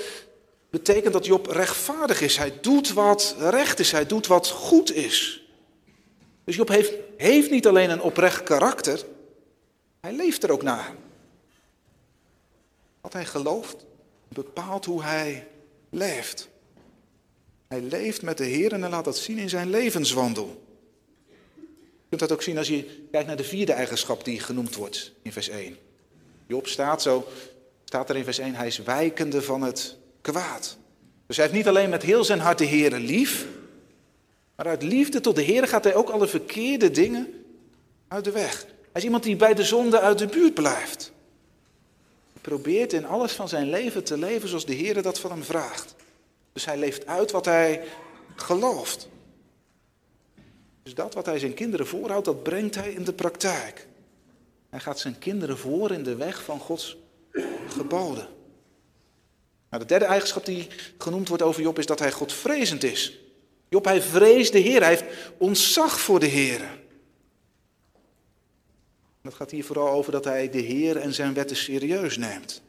betekent 0.71 1.13
dat 1.13 1.27
Job 1.27 1.47
rechtvaardig 1.47 2.21
is. 2.21 2.37
Hij 2.37 2.61
doet 2.61 2.93
wat 2.93 3.37
recht 3.39 3.79
is, 3.79 3.93
hij 3.93 4.07
doet 4.07 4.27
wat 4.27 4.49
goed 4.49 4.93
is. 4.93 5.45
Dus 6.45 6.57
Job 6.57 6.69
heeft, 6.69 6.93
heeft 7.17 7.51
niet 7.51 7.67
alleen 7.67 7.91
een 7.91 8.03
oprecht 8.03 8.43
karakter, 8.43 9.05
hij 10.01 10.13
leeft 10.13 10.43
er 10.43 10.53
ook 10.53 10.63
naar. 10.63 10.95
Wat 13.01 13.13
hij 13.13 13.25
gelooft 13.25 13.77
bepaalt 14.29 14.85
hoe 14.85 15.03
hij 15.03 15.47
leeft. 15.91 16.49
Hij 17.69 17.81
leeft 17.81 18.23
met 18.23 18.39
de 18.39 18.45
Heer 18.45 18.73
en 18.73 18.81
hij 18.81 18.91
laat 18.91 19.05
dat 19.05 19.19
zien 19.19 19.39
in 19.39 19.49
zijn 19.49 19.71
levenswandel. 19.71 20.65
Je 21.67 22.17
kunt 22.17 22.21
dat 22.21 22.33
ook 22.33 22.43
zien 22.43 22.59
als 22.59 22.69
je 22.69 23.07
kijkt 23.11 23.27
naar 23.27 23.37
de 23.37 23.45
vierde 23.45 23.73
eigenschap 23.73 24.25
die 24.25 24.41
genoemd 24.41 24.75
wordt 24.75 25.13
in 25.23 25.33
vers 25.33 25.49
1. 25.49 25.77
Job 26.47 26.67
staat 26.67 27.03
zo, 27.03 27.27
staat 27.85 28.11
er 28.11 28.17
in 28.17 28.25
vers 28.25 28.39
1, 28.39 28.55
hij 28.55 28.67
is 28.67 28.79
wijkende 28.79 29.43
van 29.43 29.63
het 29.63 29.97
kwaad. 30.21 30.77
Dus 31.27 31.37
hij 31.37 31.45
heeft 31.45 31.59
niet 31.59 31.69
alleen 31.69 31.91
met 31.91 32.03
heel 32.03 32.25
zijn 32.25 32.41
hart 32.41 32.59
de 32.59 32.65
Heer 32.65 32.99
lief, 32.99 33.47
maar 34.57 34.67
uit 34.67 34.83
liefde 34.83 35.21
tot 35.21 35.37
de 35.37 35.43
Heer 35.43 35.69
gaat 35.69 35.85
hij 35.85 35.95
ook 35.95 36.11
alle 36.11 36.27
verkeerde 36.27 36.91
dingen 36.91 37.45
uit 38.09 38.25
de 38.25 38.31
weg. 38.31 38.65
Hij 38.65 39.01
is 39.01 39.05
iemand 39.05 39.23
die 39.23 39.37
bij 39.37 39.55
de 39.55 39.65
zonde 39.65 40.01
uit 40.01 40.19
de 40.19 40.27
buurt 40.27 40.55
blijft. 40.55 41.13
Hij 42.33 42.41
probeert 42.41 42.93
in 42.93 43.07
alles 43.07 43.33
van 43.33 43.49
zijn 43.49 43.71
leven 43.71 44.05
te 44.05 44.19
leven 44.19 44.49
zoals 44.49 44.67
de 44.67 44.73
Heer 44.73 45.03
dat 45.03 45.21
van 45.21 45.31
hem 45.31 45.43
vraagt. 45.43 45.95
Dus 46.53 46.65
hij 46.65 46.79
leeft 46.79 47.07
uit 47.07 47.31
wat 47.31 47.45
hij 47.45 47.83
gelooft. 48.37 49.09
Dus 50.83 50.95
dat 50.95 51.15
wat 51.15 51.27
hij 51.27 51.39
zijn 51.39 51.55
kinderen 51.55 51.87
voorhoudt, 51.87 52.25
dat 52.25 52.43
brengt 52.43 52.75
hij 52.75 52.93
in 52.93 53.05
de 53.05 53.13
praktijk. 53.13 53.87
Hij 54.71 54.81
gaat 54.81 54.99
zijn 54.99 55.19
kinderen 55.19 55.59
voor 55.59 55.91
in 55.91 56.03
de 56.03 56.15
weg 56.15 56.43
van 56.43 56.59
Gods 56.59 56.97
geboden. 57.69 58.29
Nou, 59.71 59.83
de 59.83 59.89
derde 59.89 60.05
eigenschap 60.05 60.45
die 60.45 60.69
genoemd 60.99 61.29
wordt 61.29 61.43
over 61.43 61.63
Job 61.63 61.79
is 61.79 61.87
dat 61.87 61.99
hij 61.99 62.13
godvrezend 62.13 62.83
is. 62.83 63.19
Job, 63.69 63.85
hij 63.85 64.03
vreest 64.03 64.53
de 64.53 64.59
Heer, 64.59 64.81
hij 64.81 64.89
heeft 64.89 65.05
ontzag 65.39 66.01
voor 66.01 66.21
de 66.21 66.27
Heer. 66.27 66.79
Dat 69.23 69.35
gaat 69.35 69.51
hier 69.51 69.65
vooral 69.65 69.89
over 69.89 70.13
dat 70.13 70.25
hij 70.25 70.51
de 70.51 70.61
Heer 70.61 70.97
en 70.97 71.15
zijn 71.15 71.35
wetten 71.35 71.57
serieus 71.57 72.17
neemt. 72.17 72.63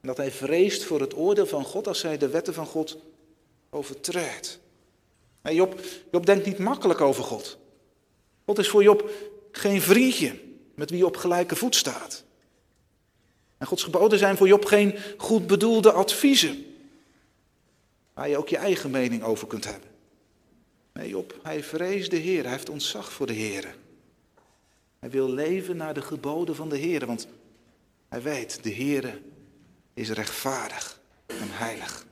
Dat 0.00 0.16
hij 0.16 0.30
vreest 0.30 0.84
voor 0.84 1.00
het 1.00 1.16
oordeel 1.16 1.46
van 1.46 1.64
God 1.64 1.86
als 1.86 2.02
hij 2.02 2.18
de 2.18 2.28
wetten 2.28 2.54
van 2.54 2.66
God 2.66 2.98
overtreedt. 3.70 4.58
Job, 5.42 5.80
Job 6.10 6.26
denkt 6.26 6.46
niet 6.46 6.58
makkelijk 6.58 7.00
over 7.00 7.24
God. 7.24 7.58
God 8.44 8.58
is 8.58 8.68
voor 8.68 8.82
Job 8.82 9.10
geen 9.50 9.82
vriendje 9.82 10.40
met 10.74 10.90
wie 10.90 10.98
je 10.98 11.06
op 11.06 11.16
gelijke 11.16 11.56
voet 11.56 11.74
staat. 11.74 12.24
En 13.58 13.66
Gods 13.66 13.82
geboden 13.82 14.18
zijn 14.18 14.36
voor 14.36 14.46
Job 14.46 14.64
geen 14.64 14.98
goed 15.16 15.46
bedoelde 15.46 15.92
adviezen. 15.92 16.76
Waar 18.14 18.28
je 18.28 18.36
ook 18.36 18.48
je 18.48 18.56
eigen 18.56 18.90
mening 18.90 19.22
over 19.22 19.46
kunt 19.46 19.64
hebben. 19.64 19.90
Nee, 20.92 21.08
Job, 21.08 21.40
hij 21.42 21.62
vreest 21.62 22.10
de 22.10 22.16
Heer. 22.16 22.42
Hij 22.42 22.52
heeft 22.52 22.68
ontzag 22.68 23.12
voor 23.12 23.26
de 23.26 23.32
Heer. 23.32 23.76
Hij 24.98 25.10
wil 25.10 25.30
leven 25.30 25.76
naar 25.76 25.94
de 25.94 26.02
geboden 26.02 26.56
van 26.56 26.68
de 26.68 26.76
Heer. 26.76 27.06
Want 27.06 27.28
hij 28.08 28.22
weet, 28.22 28.62
de 28.62 28.70
Heer 28.70 29.20
is 29.94 30.10
rechtvaardig 30.10 31.00
en 31.26 31.50
heilig. 31.50 32.06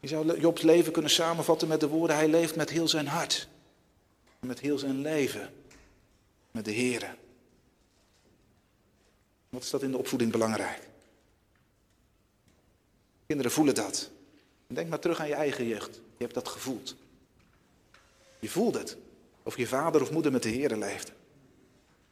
Je 0.00 0.08
zou 0.08 0.40
Jobs 0.40 0.62
leven 0.62 0.92
kunnen 0.92 1.10
samenvatten 1.10 1.68
met 1.68 1.80
de 1.80 1.88
woorden: 1.88 2.16
Hij 2.16 2.28
leeft 2.28 2.56
met 2.56 2.70
heel 2.70 2.88
zijn 2.88 3.06
hart. 3.06 3.48
Met 4.40 4.60
heel 4.60 4.78
zijn 4.78 5.00
leven. 5.00 5.52
Met 6.50 6.64
de 6.64 6.70
Heer. 6.70 7.16
Wat 9.48 9.62
is 9.62 9.70
dat 9.70 9.82
in 9.82 9.90
de 9.90 9.98
opvoeding 9.98 10.32
belangrijk? 10.32 10.88
Kinderen 13.26 13.52
voelen 13.52 13.74
dat. 13.74 14.10
Denk 14.66 14.88
maar 14.88 14.98
terug 14.98 15.20
aan 15.20 15.28
je 15.28 15.34
eigen 15.34 15.66
jeugd. 15.66 15.94
Je 15.94 16.22
hebt 16.22 16.34
dat 16.34 16.48
gevoeld. 16.48 16.96
Je 18.38 18.48
voelt 18.48 18.74
het. 18.74 18.96
Of 19.42 19.56
je 19.56 19.66
vader 19.66 20.02
of 20.02 20.10
moeder 20.10 20.32
met 20.32 20.42
de 20.42 20.48
Heer 20.48 20.76
leefde. 20.76 21.12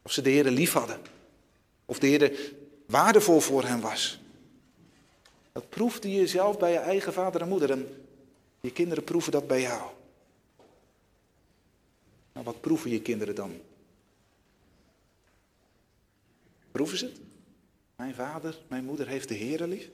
Of 0.02 0.12
ze 0.12 0.22
de 0.22 0.30
Heer 0.30 0.44
lief 0.44 0.72
hadden. 0.72 1.00
Of 1.84 1.98
de 1.98 2.06
Heer 2.06 2.54
waardevol 2.86 3.40
voor 3.40 3.64
hen 3.64 3.80
was. 3.80 4.20
Dat 5.52 5.68
proefde 5.68 6.10
je 6.10 6.26
zelf 6.26 6.58
bij 6.58 6.72
je 6.72 6.78
eigen 6.78 7.12
vader 7.12 7.40
en 7.40 7.48
moeder. 7.48 7.70
En 7.70 8.06
je 8.60 8.72
kinderen 8.72 9.04
proeven 9.04 9.32
dat 9.32 9.46
bij 9.46 9.60
jou. 9.60 9.90
Nou, 12.32 12.46
wat 12.46 12.60
proeven 12.60 12.90
je 12.90 13.02
kinderen 13.02 13.34
dan? 13.34 13.60
Proeven 16.74 16.98
ze 16.98 17.04
het? 17.04 17.20
Mijn 17.96 18.14
vader, 18.14 18.58
mijn 18.68 18.84
moeder 18.84 19.08
heeft 19.08 19.28
de 19.28 19.34
Heer 19.34 19.66
lief? 19.66 19.90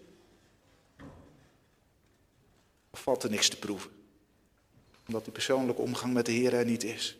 Of 2.90 3.02
valt 3.02 3.22
er 3.22 3.30
niks 3.30 3.48
te 3.48 3.58
proeven? 3.58 3.90
Omdat 5.06 5.24
die 5.24 5.32
persoonlijke 5.32 5.82
omgang 5.82 6.12
met 6.12 6.26
de 6.26 6.32
Heer 6.32 6.54
er 6.54 6.64
niet 6.64 6.84
is. 6.84 7.18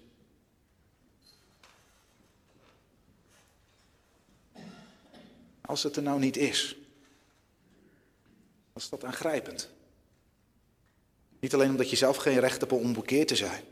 Als 5.61 5.83
het 5.83 5.97
er 5.97 6.03
nou 6.03 6.21
niet 6.21 6.37
is, 6.37 6.77
was 8.73 8.89
dat 8.89 9.05
aangrijpend. 9.05 9.71
Niet 11.41 11.55
alleen 11.55 11.71
omdat 11.71 11.91
je 11.91 11.97
zelf 11.97 12.17
geen 12.17 12.41
recht 12.41 12.61
hebt 12.61 12.73
om 12.73 12.81
onbekeerd 12.81 13.29
te 13.29 13.37
zijn. 13.37 13.65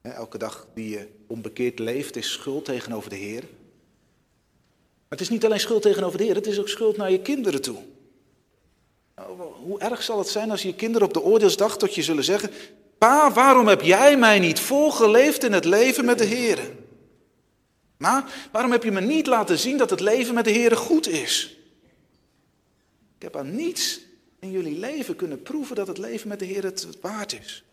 Elke 0.00 0.38
dag 0.38 0.66
die 0.74 0.88
je 0.88 1.08
onbekeerd 1.26 1.78
leeft 1.78 2.16
is 2.16 2.32
schuld 2.32 2.64
tegenover 2.64 3.10
de 3.10 3.16
Heer. 3.16 3.44
Maar 5.08 5.18
het 5.18 5.20
is 5.20 5.34
niet 5.34 5.44
alleen 5.44 5.60
schuld 5.60 5.82
tegenover 5.82 6.18
de 6.18 6.24
Heer, 6.24 6.34
het 6.34 6.46
is 6.46 6.58
ook 6.58 6.68
schuld 6.68 6.96
naar 6.96 7.10
je 7.10 7.20
kinderen 7.20 7.62
toe. 7.62 7.78
Nou, 9.16 9.40
hoe 9.40 9.78
erg 9.78 10.02
zal 10.02 10.18
het 10.18 10.28
zijn 10.28 10.50
als 10.50 10.62
je 10.62 10.74
kinderen 10.74 11.06
op 11.06 11.14
de 11.14 11.22
oordeelsdag 11.22 11.78
tot 11.78 11.94
je 11.94 12.02
zullen 12.02 12.24
zeggen: 12.24 12.50
Pa, 12.98 13.32
waarom 13.32 13.66
heb 13.66 13.80
jij 13.80 14.16
mij 14.16 14.38
niet 14.38 14.60
volgeleefd 14.60 15.44
in 15.44 15.52
het 15.52 15.64
leven 15.64 16.04
met 16.04 16.18
de 16.18 16.24
Heer? 16.24 16.70
Maar 17.96 18.48
waarom 18.52 18.70
heb 18.70 18.82
je 18.82 18.90
me 18.90 19.00
niet 19.00 19.26
laten 19.26 19.58
zien 19.58 19.78
dat 19.78 19.90
het 19.90 20.00
leven 20.00 20.34
met 20.34 20.44
de 20.44 20.50
Heer 20.50 20.76
goed 20.76 21.08
is? 21.08 21.56
Ik 23.16 23.22
heb 23.22 23.36
aan 23.36 23.54
niets 23.54 24.00
in 24.38 24.50
jullie 24.50 24.78
leven 24.78 25.16
kunnen 25.16 25.42
proeven 25.42 25.76
dat 25.76 25.86
het 25.86 25.98
leven 25.98 26.28
met 26.28 26.38
de 26.38 26.44
Heer 26.44 26.64
het 26.64 27.00
waard 27.00 27.32
is. 27.40 27.64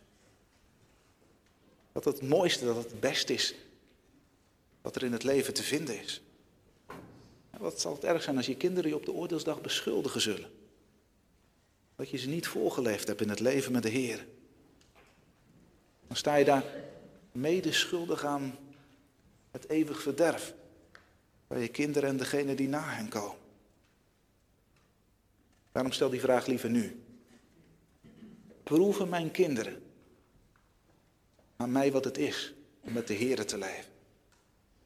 Dat 1.91 2.05
het 2.05 2.21
mooiste, 2.21 2.65
dat 2.65 2.75
het 2.75 2.99
beste 2.99 3.33
is 3.33 3.55
wat 4.81 4.95
er 4.95 5.03
in 5.03 5.11
het 5.11 5.23
leven 5.23 5.53
te 5.53 5.63
vinden 5.63 5.99
is. 5.99 6.21
Wat 7.57 7.81
zal 7.81 7.93
het 7.93 8.03
erg 8.03 8.23
zijn 8.23 8.37
als 8.37 8.45
je 8.45 8.57
kinderen 8.57 8.89
je 8.89 8.95
op 8.95 9.05
de 9.05 9.11
oordeelsdag 9.11 9.61
beschuldigen 9.61 10.21
zullen? 10.21 10.51
Dat 11.95 12.09
je 12.09 12.17
ze 12.17 12.29
niet 12.29 12.47
voorgeleefd 12.47 13.07
hebt 13.07 13.21
in 13.21 13.29
het 13.29 13.39
leven 13.39 13.71
met 13.71 13.83
de 13.83 13.89
Heer. 13.89 14.25
Dan 16.07 16.15
sta 16.15 16.35
je 16.35 16.45
daar 16.45 16.63
medeschuldig 17.31 18.25
aan 18.25 18.57
het 19.51 19.69
eeuwig 19.69 20.01
verderf. 20.01 20.53
Bij 21.47 21.61
je 21.61 21.67
kinderen 21.67 22.09
en 22.09 22.17
degene 22.17 22.55
die 22.55 22.67
na 22.67 22.83
hen 22.83 23.09
komen. 23.09 23.41
Daarom 25.71 25.91
stel 25.91 26.09
die 26.09 26.19
vraag 26.19 26.45
liever 26.45 26.69
nu. 26.69 27.03
Proeven 28.63 29.09
mijn 29.09 29.31
kinderen 29.31 29.83
aan 31.55 31.71
mij 31.71 31.91
wat 31.91 32.03
het 32.03 32.17
is 32.17 32.53
om 32.81 32.93
met 32.93 33.07
de 33.07 33.13
Heer 33.13 33.45
te 33.45 33.57
leven? 33.57 33.92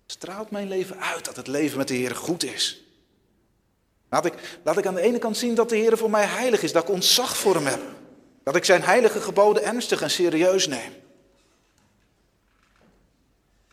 Straalt 0.08 0.52
mijn 0.52 0.68
leven 0.68 1.00
uit 1.00 1.26
dat 1.26 1.36
het 1.36 1.48
leven 1.48 1.78
met 1.78 1.88
de 1.88 1.94
Heer 1.94 2.16
goed 2.16 2.44
is? 2.44 2.84
Laat 4.10 4.26
ik, 4.26 4.60
laat 4.64 4.78
ik 4.78 4.86
aan 4.86 4.96
de 4.96 5.02
ene 5.02 5.20
kant 5.20 5.38
zien 5.38 5.56
dat 5.56 5.70
de 5.70 5.76
Heer 5.76 5.98
voor 5.98 6.10
mij 6.10 6.26
heilig 6.26 6.62
is, 6.62 6.72
dat 6.72 6.84
ik 6.84 6.90
ontzag 6.90 7.38
voor 7.38 7.56
hem 7.56 7.66
heb. 7.66 7.82
Dat 8.44 8.56
ik 8.56 8.66
zijn 8.66 8.82
heilige 8.82 9.22
geboden 9.22 9.64
ernstig 9.64 10.02
en 10.02 10.10
serieus 10.10 10.68
neem. 10.68 10.92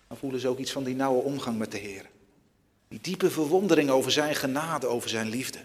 Dan 0.08 0.16
voelen 0.16 0.40
ze 0.40 0.48
ook 0.48 0.58
iets 0.58 0.72
van 0.72 0.84
die 0.84 0.94
nauwe 0.94 1.22
omgang 1.22 1.58
met 1.58 1.70
de 1.70 1.78
Heer. 1.78 2.10
Die 2.88 3.00
diepe 3.00 3.30
verwondering 3.30 3.90
over 3.90 4.12
zijn 4.12 4.34
genade, 4.34 4.86
over 4.86 5.08
zijn 5.08 5.28
liefde. 5.28 5.58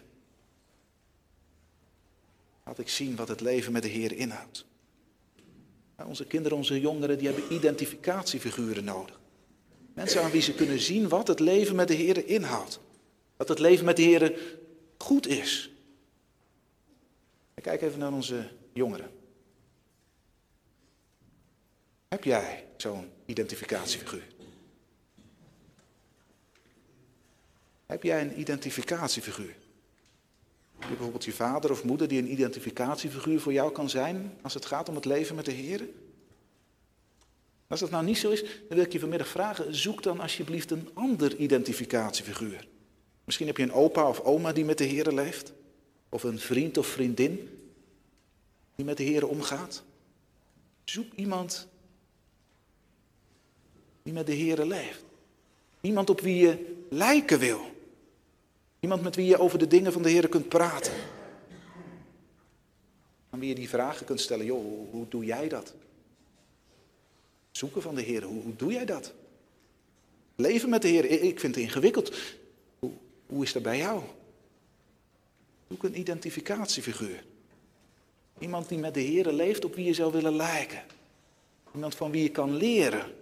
Laat 2.65 2.79
ik 2.79 2.89
zien 2.89 3.15
wat 3.15 3.27
het 3.27 3.41
leven 3.41 3.71
met 3.71 3.82
de 3.82 3.88
Heer 3.89 4.13
inhoudt. 4.13 4.65
Onze 6.05 6.25
kinderen, 6.25 6.58
onze 6.58 6.79
jongeren, 6.79 7.17
die 7.17 7.27
hebben 7.27 7.53
identificatiefiguren 7.53 8.84
nodig. 8.84 9.18
Mensen 9.93 10.23
aan 10.23 10.32
wie 10.32 10.41
ze 10.41 10.54
kunnen 10.54 10.80
zien 10.80 11.10
wat 11.10 11.28
het 11.28 11.39
leven 11.39 11.75
met 11.75 11.88
de 11.88 11.93
Heer 11.93 12.28
inhoudt. 12.28 12.80
Dat 13.38 13.47
het 13.47 13.60
leven 13.60 13.86
met 13.86 13.95
de 13.95 14.02
Heer 14.02 14.39
goed 14.97 15.28
is. 15.28 15.71
kijk 17.62 17.82
even 17.82 17.99
naar 17.99 18.13
onze 18.13 18.49
jongeren. 18.73 19.12
Heb 22.08 22.23
jij 22.23 22.65
zo'n 22.78 23.10
identificatiefiguur? 23.25 24.28
Heb 27.86 28.04
jij 28.04 28.21
een 28.21 28.39
identificatiefiguur? 28.39 29.56
Heb 30.73 30.89
je 30.89 30.95
bijvoorbeeld 30.95 31.25
je 31.25 31.32
vader 31.32 31.71
of 31.71 31.84
moeder 31.84 32.08
die 32.08 32.19
een 32.19 32.32
identificatiefiguur 32.32 33.39
voor 33.39 33.54
jou 33.54 33.71
kan 33.71 33.89
zijn 33.89 34.38
als 34.41 34.54
het 34.54 34.65
gaat 34.65 34.89
om 34.89 34.95
het 34.95 35.06
leven 35.06 35.36
met 35.36 35.45
de 35.45 35.52
Heer? 35.52 35.88
Als 37.69 37.79
dat 37.79 37.89
nou 37.89 38.05
niet 38.05 38.17
zo 38.17 38.29
is, 38.29 38.41
dan 38.41 38.77
wil 38.77 38.86
ik 38.86 38.91
je 38.91 38.99
vanmiddag 38.99 39.27
vragen, 39.27 39.75
zoek 39.75 40.03
dan 40.03 40.19
alsjeblieft 40.19 40.71
een 40.71 40.89
ander 40.93 41.36
identificatiefiguur. 41.36 42.67
Misschien 43.23 43.47
heb 43.47 43.58
je 43.58 43.63
een 43.63 43.73
opa 43.73 44.08
of 44.08 44.19
oma 44.19 44.53
die 44.53 44.65
met 44.65 44.77
de 44.77 44.84
Heer 44.84 45.12
leeft. 45.12 45.53
Of 46.10 46.23
een 46.23 46.39
vriend 46.39 46.77
of 46.77 46.88
vriendin 46.88 47.49
die 48.75 48.86
met 48.86 48.97
de 48.97 49.03
Heer 49.03 49.27
omgaat. 49.27 49.84
Zoek 50.84 51.13
iemand 51.15 51.67
die 54.03 54.13
met 54.13 54.25
de 54.25 54.34
Heer 54.34 54.65
leeft. 54.65 55.03
Iemand 55.82 56.10
op 56.10 56.21
wie 56.21 56.36
je 56.36 56.84
lijken 56.89 57.39
wil. 57.39 57.62
Iemand 58.79 59.01
met 59.01 59.15
wie 59.15 59.25
je 59.25 59.39
over 59.39 59.60
de 59.60 59.67
dingen 59.67 59.91
van 59.91 60.01
de 60.01 60.10
Heer 60.10 60.29
kunt 60.29 60.49
praten. 60.49 60.93
Aan 63.29 63.39
wie 63.39 63.49
je 63.49 63.55
die 63.55 63.69
vragen 63.69 64.05
kunt 64.05 64.21
stellen. 64.21 64.45
Joh, 64.45 64.91
hoe, 64.91 65.08
doe 65.10 65.25
jij 65.25 65.47
dat? 65.47 65.73
Zoeken 67.52 67.82
van 67.82 67.96
de 67.96 68.02
Heer, 68.02 68.24
hoe, 68.24 68.42
hoe 68.42 68.56
doe 68.56 68.72
jij 68.72 68.86
dat? 68.86 69.14
Leven 70.36 70.70
met 70.70 70.82
de 70.82 70.88
Heer, 70.88 71.06
ik 71.06 71.40
vind 71.40 71.56
het 71.56 71.64
ingewikkeld. 71.64 72.18
Hoe, 72.80 72.92
hoe 73.26 73.44
is 73.44 73.54
dat 73.54 73.64
bij 73.64 73.78
jou? 73.78 74.04
Zoek 75.68 75.84
een 75.84 76.00
identificatiefiguur. 76.00 77.24
Iemand 78.40 78.70
die 78.70 78.78
met 78.78 78.94
de 78.94 79.00
Heer 79.00 79.32
leeft, 79.32 79.66
op 79.66 79.76
wie 79.76 79.86
je 79.86 79.94
zou 79.94 80.12
willen 80.12 80.36
lijken. 80.36 80.84
Iemand 81.74 81.96
van 81.96 82.12
wie 82.12 82.24
je 82.24 82.32
kan 82.32 82.56
leren 82.56 83.16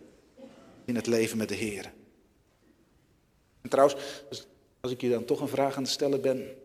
in 0.85 0.95
het 0.95 1.07
leven 1.07 1.37
met 1.37 1.49
de 1.49 1.55
Heer. 1.55 1.93
En 3.61 3.69
trouwens, 3.69 3.99
als 4.79 4.91
ik 4.91 5.01
je 5.01 5.09
dan 5.09 5.25
toch 5.25 5.41
een 5.41 5.47
vraag 5.47 5.75
aan 5.75 5.83
het 5.83 5.91
stellen 5.91 6.21
ben, 6.21 6.55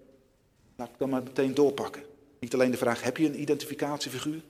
laat 0.77 0.89
ik 0.89 0.99
dan 0.99 1.09
maar 1.09 1.23
meteen 1.23 1.55
doorpakken. 1.55 2.03
Niet 2.39 2.55
alleen 2.55 2.71
de 2.71 2.77
vraag, 2.77 3.03
heb 3.03 3.17
je 3.17 3.27
een 3.27 3.41
identificatiefiguur? 3.41 4.43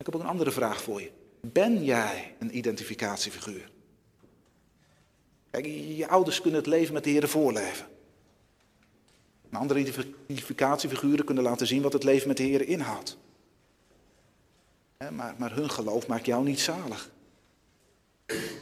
Ik 0.00 0.06
heb 0.06 0.14
ook 0.14 0.20
een 0.20 0.28
andere 0.28 0.50
vraag 0.50 0.82
voor 0.82 1.00
je. 1.00 1.10
Ben 1.40 1.84
jij 1.84 2.34
een 2.38 2.56
identificatiefiguur? 2.56 3.70
Kijk, 5.50 5.66
je 5.66 6.08
ouders 6.08 6.40
kunnen 6.40 6.60
het 6.60 6.68
leven 6.68 6.94
met 6.94 7.04
de 7.04 7.10
Heer 7.10 7.28
voorleven. 7.28 7.86
andere 9.52 9.80
identificatiefiguren 9.80 11.24
kunnen 11.24 11.44
laten 11.44 11.66
zien 11.66 11.82
wat 11.82 11.92
het 11.92 12.04
leven 12.04 12.28
met 12.28 12.36
de 12.36 12.42
Heer 12.42 12.68
inhoudt. 12.68 13.16
Maar, 15.10 15.34
maar 15.38 15.54
hun 15.54 15.70
geloof 15.70 16.06
maakt 16.06 16.26
jou 16.26 16.44
niet 16.44 16.60
zalig. 16.60 17.10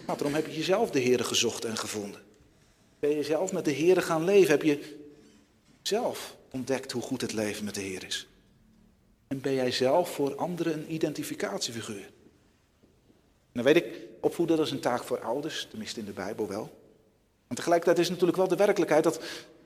Daarom 0.06 0.34
heb 0.34 0.46
je 0.46 0.56
jezelf 0.56 0.90
de 0.90 0.98
Heer 0.98 1.24
gezocht 1.24 1.64
en 1.64 1.76
gevonden. 1.76 2.22
Ben 2.98 3.10
je 3.10 3.22
zelf 3.22 3.52
met 3.52 3.64
de 3.64 3.70
Heer 3.70 4.02
gaan 4.02 4.24
leven? 4.24 4.50
Heb 4.50 4.62
je 4.62 4.98
zelf 5.82 6.36
ontdekt 6.50 6.92
hoe 6.92 7.02
goed 7.02 7.20
het 7.20 7.32
leven 7.32 7.64
met 7.64 7.74
de 7.74 7.80
Heer 7.80 8.04
is? 8.04 8.28
En 9.28 9.40
ben 9.40 9.54
jij 9.54 9.70
zelf 9.70 10.14
voor 10.14 10.34
anderen 10.36 10.72
een 10.72 10.92
identificatiefiguur? 10.92 12.10
dan 13.52 13.64
weet 13.64 13.76
ik, 13.76 14.00
opvoeden 14.20 14.58
is 14.58 14.70
een 14.70 14.80
taak 14.80 15.02
voor 15.04 15.20
ouders, 15.20 15.66
tenminste 15.70 16.00
in 16.00 16.06
de 16.06 16.12
Bijbel 16.12 16.48
wel. 16.48 16.70
Maar 17.46 17.56
tegelijkertijd 17.56 17.98
is 17.98 18.08
natuurlijk 18.08 18.38
wel 18.38 18.48
de 18.48 18.56
werkelijkheid 18.56 19.04
dat 19.04 19.20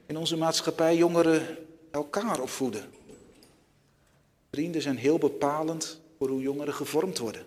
in 0.07 0.17
onze 0.17 0.37
maatschappij 0.37 0.97
jongeren 0.97 1.59
elkaar 1.91 2.41
opvoeden. 2.41 2.91
Vrienden 4.51 4.83
zijn 4.83 4.97
heel 4.97 5.19
bepalend 5.19 6.01
voor 6.19 6.29
hoe 6.29 6.41
jongeren 6.41 6.75
gevormd 6.75 7.19
worden. 7.19 7.43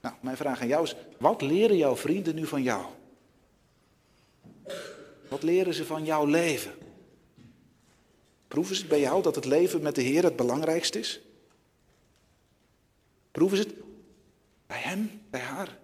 Nou, 0.00 0.14
mijn 0.20 0.36
vraag 0.36 0.60
aan 0.60 0.68
jou 0.68 0.84
is, 0.84 0.94
wat 1.18 1.42
leren 1.42 1.76
jouw 1.76 1.96
vrienden 1.96 2.34
nu 2.34 2.46
van 2.46 2.62
jou? 2.62 2.84
Wat 5.28 5.42
leren 5.42 5.74
ze 5.74 5.84
van 5.84 6.04
jouw 6.04 6.24
leven? 6.24 6.72
Proeven 8.52 8.74
ze 8.74 8.80
het 8.80 8.90
bij 8.90 9.00
jou 9.00 9.22
dat 9.22 9.34
het 9.34 9.44
leven 9.44 9.82
met 9.82 9.94
de 9.94 10.02
Heer 10.02 10.22
het 10.22 10.36
belangrijkste 10.36 10.98
is? 10.98 11.20
Proeven 13.30 13.56
ze 13.56 13.62
het 13.62 13.74
bij 14.66 14.78
hem, 14.78 15.22
bij 15.30 15.40
haar? 15.40 15.78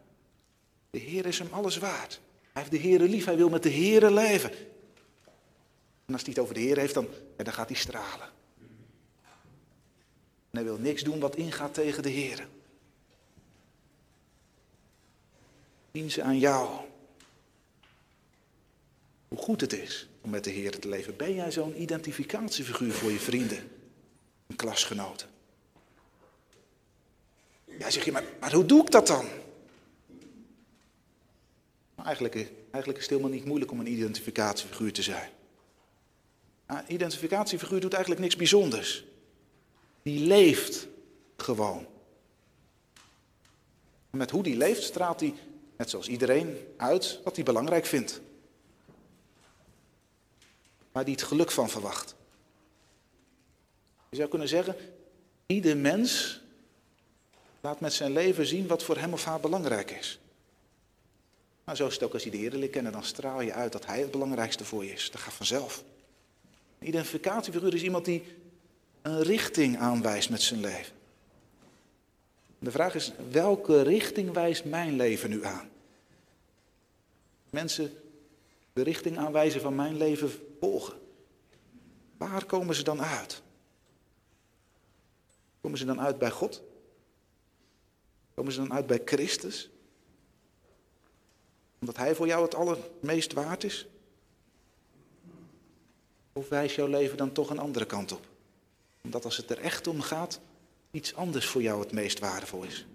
De 0.90 0.98
Heer 0.98 1.26
is 1.26 1.38
hem 1.38 1.48
alles 1.50 1.78
waard. 1.78 2.20
Hij 2.52 2.62
heeft 2.62 2.70
de 2.70 2.88
Heer 2.88 3.00
lief, 3.00 3.24
hij 3.24 3.36
wil 3.36 3.48
met 3.48 3.62
de 3.62 3.68
Heer 3.68 4.10
leven. 4.10 4.50
En 6.06 6.12
als 6.12 6.22
hij 6.22 6.32
het 6.32 6.38
over 6.38 6.54
de 6.54 6.60
Heer 6.60 6.78
heeft, 6.78 6.94
dan, 6.94 7.08
dan 7.36 7.52
gaat 7.52 7.68
hij 7.68 7.78
stralen. 7.78 8.28
En 10.50 10.58
hij 10.58 10.64
wil 10.64 10.78
niks 10.78 11.02
doen 11.02 11.20
wat 11.20 11.36
ingaat 11.36 11.74
tegen 11.74 12.02
de 12.02 12.10
Heer. 12.10 12.48
Zien 15.92 16.10
ze 16.10 16.22
aan 16.22 16.38
jou 16.38 16.68
hoe 19.28 19.38
goed 19.38 19.60
het 19.60 19.72
is 19.72 20.07
om 20.28 20.34
met 20.34 20.44
de 20.44 20.50
Heer 20.50 20.78
te 20.78 20.88
leven. 20.88 21.16
Ben 21.16 21.34
jij 21.34 21.50
zo'n 21.50 21.82
identificatiefiguur 21.82 22.92
voor 22.92 23.10
je 23.10 23.18
vrienden 23.18 23.58
en 24.46 24.56
klasgenoten? 24.56 25.28
Ja, 27.64 27.90
zeg 27.90 28.04
je, 28.04 28.12
maar, 28.12 28.24
maar 28.40 28.52
hoe 28.52 28.66
doe 28.66 28.80
ik 28.80 28.90
dat 28.90 29.06
dan? 29.06 29.26
eigenlijk, 32.04 32.34
eigenlijk 32.70 32.96
is 32.96 33.02
het 33.02 33.10
helemaal 33.10 33.30
niet 33.30 33.44
moeilijk 33.44 33.70
om 33.70 33.80
een 33.80 33.92
identificatiefiguur 33.92 34.92
te 34.92 35.02
zijn. 35.02 35.30
Een 36.66 36.92
identificatiefiguur 36.92 37.80
doet 37.80 37.92
eigenlijk 37.92 38.22
niks 38.22 38.36
bijzonders. 38.36 39.04
Die 40.02 40.26
leeft 40.26 40.86
gewoon. 41.36 41.86
Met 44.10 44.30
hoe 44.30 44.42
die 44.42 44.56
leeft 44.56 44.82
straalt 44.82 45.20
hij, 45.20 45.34
net 45.76 45.90
zoals 45.90 46.08
iedereen, 46.08 46.56
uit 46.76 47.20
wat 47.24 47.34
hij 47.34 47.44
belangrijk 47.44 47.86
vindt. 47.86 48.20
Waar 50.98 51.06
hij 51.06 51.16
het 51.16 51.26
geluk 51.26 51.50
van 51.50 51.68
verwacht. 51.68 52.14
Je 54.08 54.16
zou 54.16 54.28
kunnen 54.28 54.48
zeggen, 54.48 54.76
ieder 55.46 55.76
mens 55.76 56.40
laat 57.60 57.80
met 57.80 57.92
zijn 57.92 58.12
leven 58.12 58.46
zien 58.46 58.66
wat 58.66 58.82
voor 58.82 58.96
hem 58.96 59.12
of 59.12 59.24
haar 59.24 59.40
belangrijk 59.40 59.90
is. 59.90 60.18
Maar 61.64 61.76
zo 61.76 61.86
is 61.86 61.98
het 61.98 62.12
als 62.12 62.24
je 62.24 62.30
de 62.30 62.68
kennen, 62.68 62.92
dan 62.92 63.04
straal 63.04 63.40
je 63.40 63.52
uit 63.52 63.72
dat 63.72 63.86
Hij 63.86 64.00
het 64.00 64.10
belangrijkste 64.10 64.64
voor 64.64 64.84
je 64.84 64.92
is. 64.92 65.10
Dat 65.10 65.20
gaat 65.20 65.32
vanzelf. 65.32 65.84
Een 66.78 66.88
identificatiefiguur 66.88 67.74
is 67.74 67.82
iemand 67.82 68.04
die 68.04 68.24
een 69.02 69.22
richting 69.22 69.78
aanwijst 69.78 70.30
met 70.30 70.42
zijn 70.42 70.60
leven. 70.60 70.94
De 72.58 72.70
vraag 72.70 72.94
is, 72.94 73.12
welke 73.30 73.82
richting 73.82 74.32
wijst 74.32 74.64
mijn 74.64 74.96
leven 74.96 75.30
nu 75.30 75.44
aan? 75.44 75.68
Mensen 77.50 77.92
de 78.72 78.82
richting 78.82 79.18
aanwijzen 79.18 79.60
van 79.60 79.74
mijn 79.74 79.96
leven 79.96 80.30
volgen. 80.60 80.98
Waar 82.16 82.44
komen 82.44 82.74
ze 82.74 82.82
dan 82.82 83.02
uit? 83.02 83.42
Komen 85.60 85.78
ze 85.78 85.84
dan 85.84 86.00
uit 86.00 86.18
bij 86.18 86.30
God? 86.30 86.62
Komen 88.34 88.52
ze 88.52 88.58
dan 88.58 88.72
uit 88.72 88.86
bij 88.86 89.00
Christus? 89.04 89.70
Omdat 91.80 91.96
Hij 91.96 92.14
voor 92.14 92.26
jou 92.26 92.42
het 92.44 92.54
allermeest 92.54 93.32
waard 93.32 93.64
is? 93.64 93.86
Of 96.32 96.48
wijst 96.48 96.76
jouw 96.76 96.86
leven 96.86 97.16
dan 97.16 97.32
toch 97.32 97.50
een 97.50 97.58
andere 97.58 97.86
kant 97.86 98.12
op? 98.12 98.26
Omdat 99.02 99.24
als 99.24 99.36
het 99.36 99.50
er 99.50 99.58
echt 99.58 99.86
om 99.86 100.00
gaat, 100.00 100.40
iets 100.90 101.14
anders 101.14 101.46
voor 101.46 101.62
jou 101.62 101.80
het 101.80 101.92
meest 101.92 102.18
waardevol 102.18 102.62
is. 102.62 102.86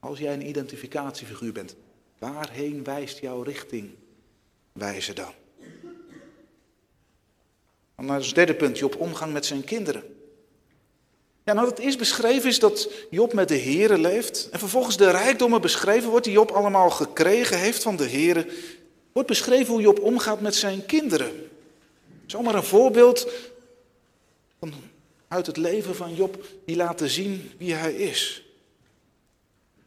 Als 0.00 0.18
jij 0.18 0.32
een 0.32 0.48
identificatiefiguur 0.48 1.52
bent, 1.52 1.76
waarheen 2.18 2.84
wijst 2.84 3.18
jouw 3.18 3.42
richting 3.42 3.90
wijzen 4.72 5.14
dan? 5.14 5.32
Dan 7.98 8.06
naar 8.06 8.20
het 8.20 8.34
derde 8.34 8.54
punt, 8.54 8.82
op 8.82 9.00
omgang 9.00 9.32
met 9.32 9.46
zijn 9.46 9.64
kinderen. 9.64 10.02
Ja, 11.44 11.52
nou, 11.52 11.68
het 11.68 11.78
eerst 11.78 11.98
beschreven 11.98 12.48
is 12.48 12.58
dat 12.58 12.90
Job 13.10 13.32
met 13.32 13.48
de 13.48 13.58
Here 13.58 13.98
leeft. 13.98 14.48
En 14.50 14.58
vervolgens 14.58 14.96
de 14.96 15.10
rijkdommen 15.10 15.60
beschreven 15.60 16.10
wordt 16.10 16.24
die 16.24 16.34
Job 16.34 16.50
allemaal 16.50 16.90
gekregen 16.90 17.58
heeft 17.58 17.82
van 17.82 17.96
de 17.96 18.08
Here. 18.08 18.46
Wordt 19.12 19.28
beschreven 19.28 19.72
hoe 19.72 19.82
Job 19.82 20.00
omgaat 20.00 20.40
met 20.40 20.54
zijn 20.54 20.86
kinderen. 20.86 21.50
Zomaar 22.26 22.54
een 22.54 22.62
voorbeeld 22.62 23.32
van, 24.60 24.72
uit 25.28 25.46
het 25.46 25.56
leven 25.56 25.94
van 25.94 26.14
Job 26.14 26.44
die 26.64 26.76
laten 26.76 27.08
zien 27.08 27.50
wie 27.56 27.74
hij 27.74 27.94
is. 27.94 28.44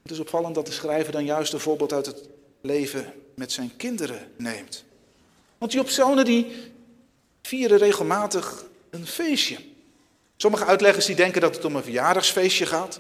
Het 0.01 0.11
is 0.11 0.19
opvallend 0.19 0.55
dat 0.55 0.65
de 0.65 0.71
schrijver 0.71 1.11
dan 1.11 1.25
juist 1.25 1.53
een 1.53 1.59
voorbeeld 1.59 1.93
uit 1.93 2.05
het 2.05 2.29
leven 2.61 3.13
met 3.35 3.51
zijn 3.51 3.71
kinderen 3.77 4.31
neemt. 4.37 4.83
Want 5.57 5.71
Job's 5.71 5.95
zonen 5.95 6.25
die 6.25 6.70
vieren 7.41 7.77
regelmatig 7.77 8.65
een 8.89 9.07
feestje. 9.07 9.57
Sommige 10.37 10.65
uitleggers 10.65 11.05
die 11.05 11.15
denken 11.15 11.41
dat 11.41 11.55
het 11.55 11.65
om 11.65 11.75
een 11.75 11.83
verjaardagsfeestje 11.83 12.65
gaat. 12.65 12.99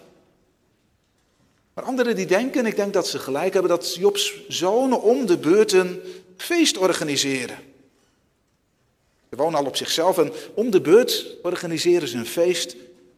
Maar 1.73 1.83
anderen 1.83 2.15
die 2.15 2.25
denken, 2.25 2.59
en 2.59 2.65
ik 2.65 2.75
denk 2.75 2.93
dat 2.93 3.07
ze 3.07 3.19
gelijk 3.19 3.53
hebben, 3.53 3.71
dat 3.71 3.95
Jobs 3.95 4.47
zonen 4.47 5.01
om 5.01 5.25
de 5.25 5.37
beurt 5.37 5.71
een 5.71 6.01
feest 6.37 6.77
organiseren. 6.77 7.57
Ze 9.29 9.35
wonen 9.35 9.59
al 9.59 9.65
op 9.65 9.75
zichzelf 9.75 10.17
en 10.17 10.33
om 10.53 10.71
de 10.71 10.81
beurt 10.81 11.35
organiseren 11.41 12.07
ze 12.07 12.17
een 12.17 12.25
feest 12.25 12.75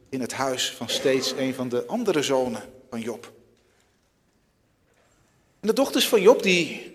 in 0.09 0.21
het 0.21 0.33
huis 0.33 0.71
van 0.71 0.89
steeds 0.89 1.31
een 1.31 1.53
van 1.53 1.69
de 1.69 1.86
andere 1.86 2.21
zonen 2.21 2.63
van 2.89 3.01
Job. 3.01 3.31
En 5.59 5.67
de 5.67 5.73
dochters 5.73 6.07
van 6.07 6.21
Job, 6.21 6.43
die, 6.43 6.93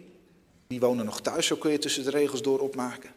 die 0.67 0.81
wonen 0.81 1.05
nog 1.05 1.21
thuis, 1.21 1.47
zo 1.47 1.57
kun 1.57 1.71
je 1.71 1.79
tussen 1.79 2.05
de 2.05 2.11
regels 2.11 2.43
door 2.43 2.59
opmaken. 2.59 3.11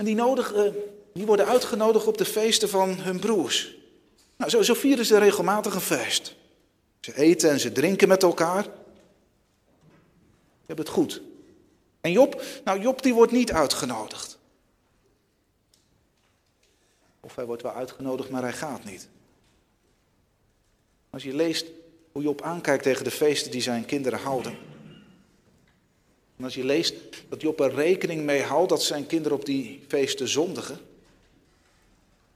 En 0.00 0.06
die 0.06 0.14
nodigen 0.14 0.74
die 1.12 1.26
worden 1.26 1.46
uitgenodigd 1.46 2.06
op 2.06 2.18
de 2.18 2.24
feesten 2.24 2.68
van 2.68 3.00
hun 3.00 3.18
broers. 3.18 3.74
Nou, 4.36 4.50
zo, 4.50 4.62
zo 4.62 4.74
vieren 4.74 5.04
ze 5.04 5.18
regelmatig 5.18 5.74
een 5.74 5.80
feest. 5.80 6.34
Ze 7.00 7.16
eten 7.16 7.50
en 7.50 7.60
ze 7.60 7.72
drinken 7.72 8.08
met 8.08 8.22
elkaar. 8.22 8.62
Ze 8.62 8.70
hebben 10.66 10.84
het 10.84 10.94
goed. 10.94 11.22
En 12.00 12.12
Job, 12.12 12.42
nou 12.64 12.80
Job 12.80 13.02
die 13.02 13.14
wordt 13.14 13.32
niet 13.32 13.52
uitgenodigd. 13.52 14.38
Of 17.20 17.36
hij 17.36 17.44
wordt 17.44 17.62
wel 17.62 17.74
uitgenodigd, 17.74 18.30
maar 18.30 18.42
hij 18.42 18.52
gaat 18.52 18.84
niet. 18.84 19.08
Als 21.10 21.22
je 21.22 21.34
leest 21.34 21.66
hoe 22.12 22.22
Job 22.22 22.42
aankijkt 22.42 22.82
tegen 22.82 23.04
de 23.04 23.10
feesten 23.10 23.50
die 23.50 23.62
zijn 23.62 23.84
kinderen 23.84 24.18
houden. 24.18 24.69
En 26.40 26.46
als 26.46 26.54
je 26.54 26.64
leest 26.64 26.94
dat 27.28 27.40
Job 27.40 27.60
er 27.60 27.74
rekening 27.74 28.22
mee 28.22 28.42
houdt 28.42 28.68
dat 28.68 28.82
zijn 28.82 29.06
kinderen 29.06 29.38
op 29.38 29.44
die 29.44 29.84
feesten 29.88 30.28
zondigen. 30.28 30.78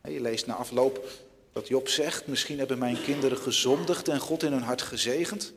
Je 0.03 0.21
leest 0.21 0.47
na 0.47 0.55
afloop 0.55 1.09
dat 1.53 1.69
Job 1.69 1.89
zegt, 1.89 2.27
misschien 2.27 2.59
hebben 2.59 2.79
mijn 2.79 3.03
kinderen 3.03 3.39
gezondigd 3.39 4.09
en 4.09 4.21
God 4.21 4.43
in 4.43 4.53
hun 4.53 4.63
hart 4.63 4.83
gezegend. 4.83 5.53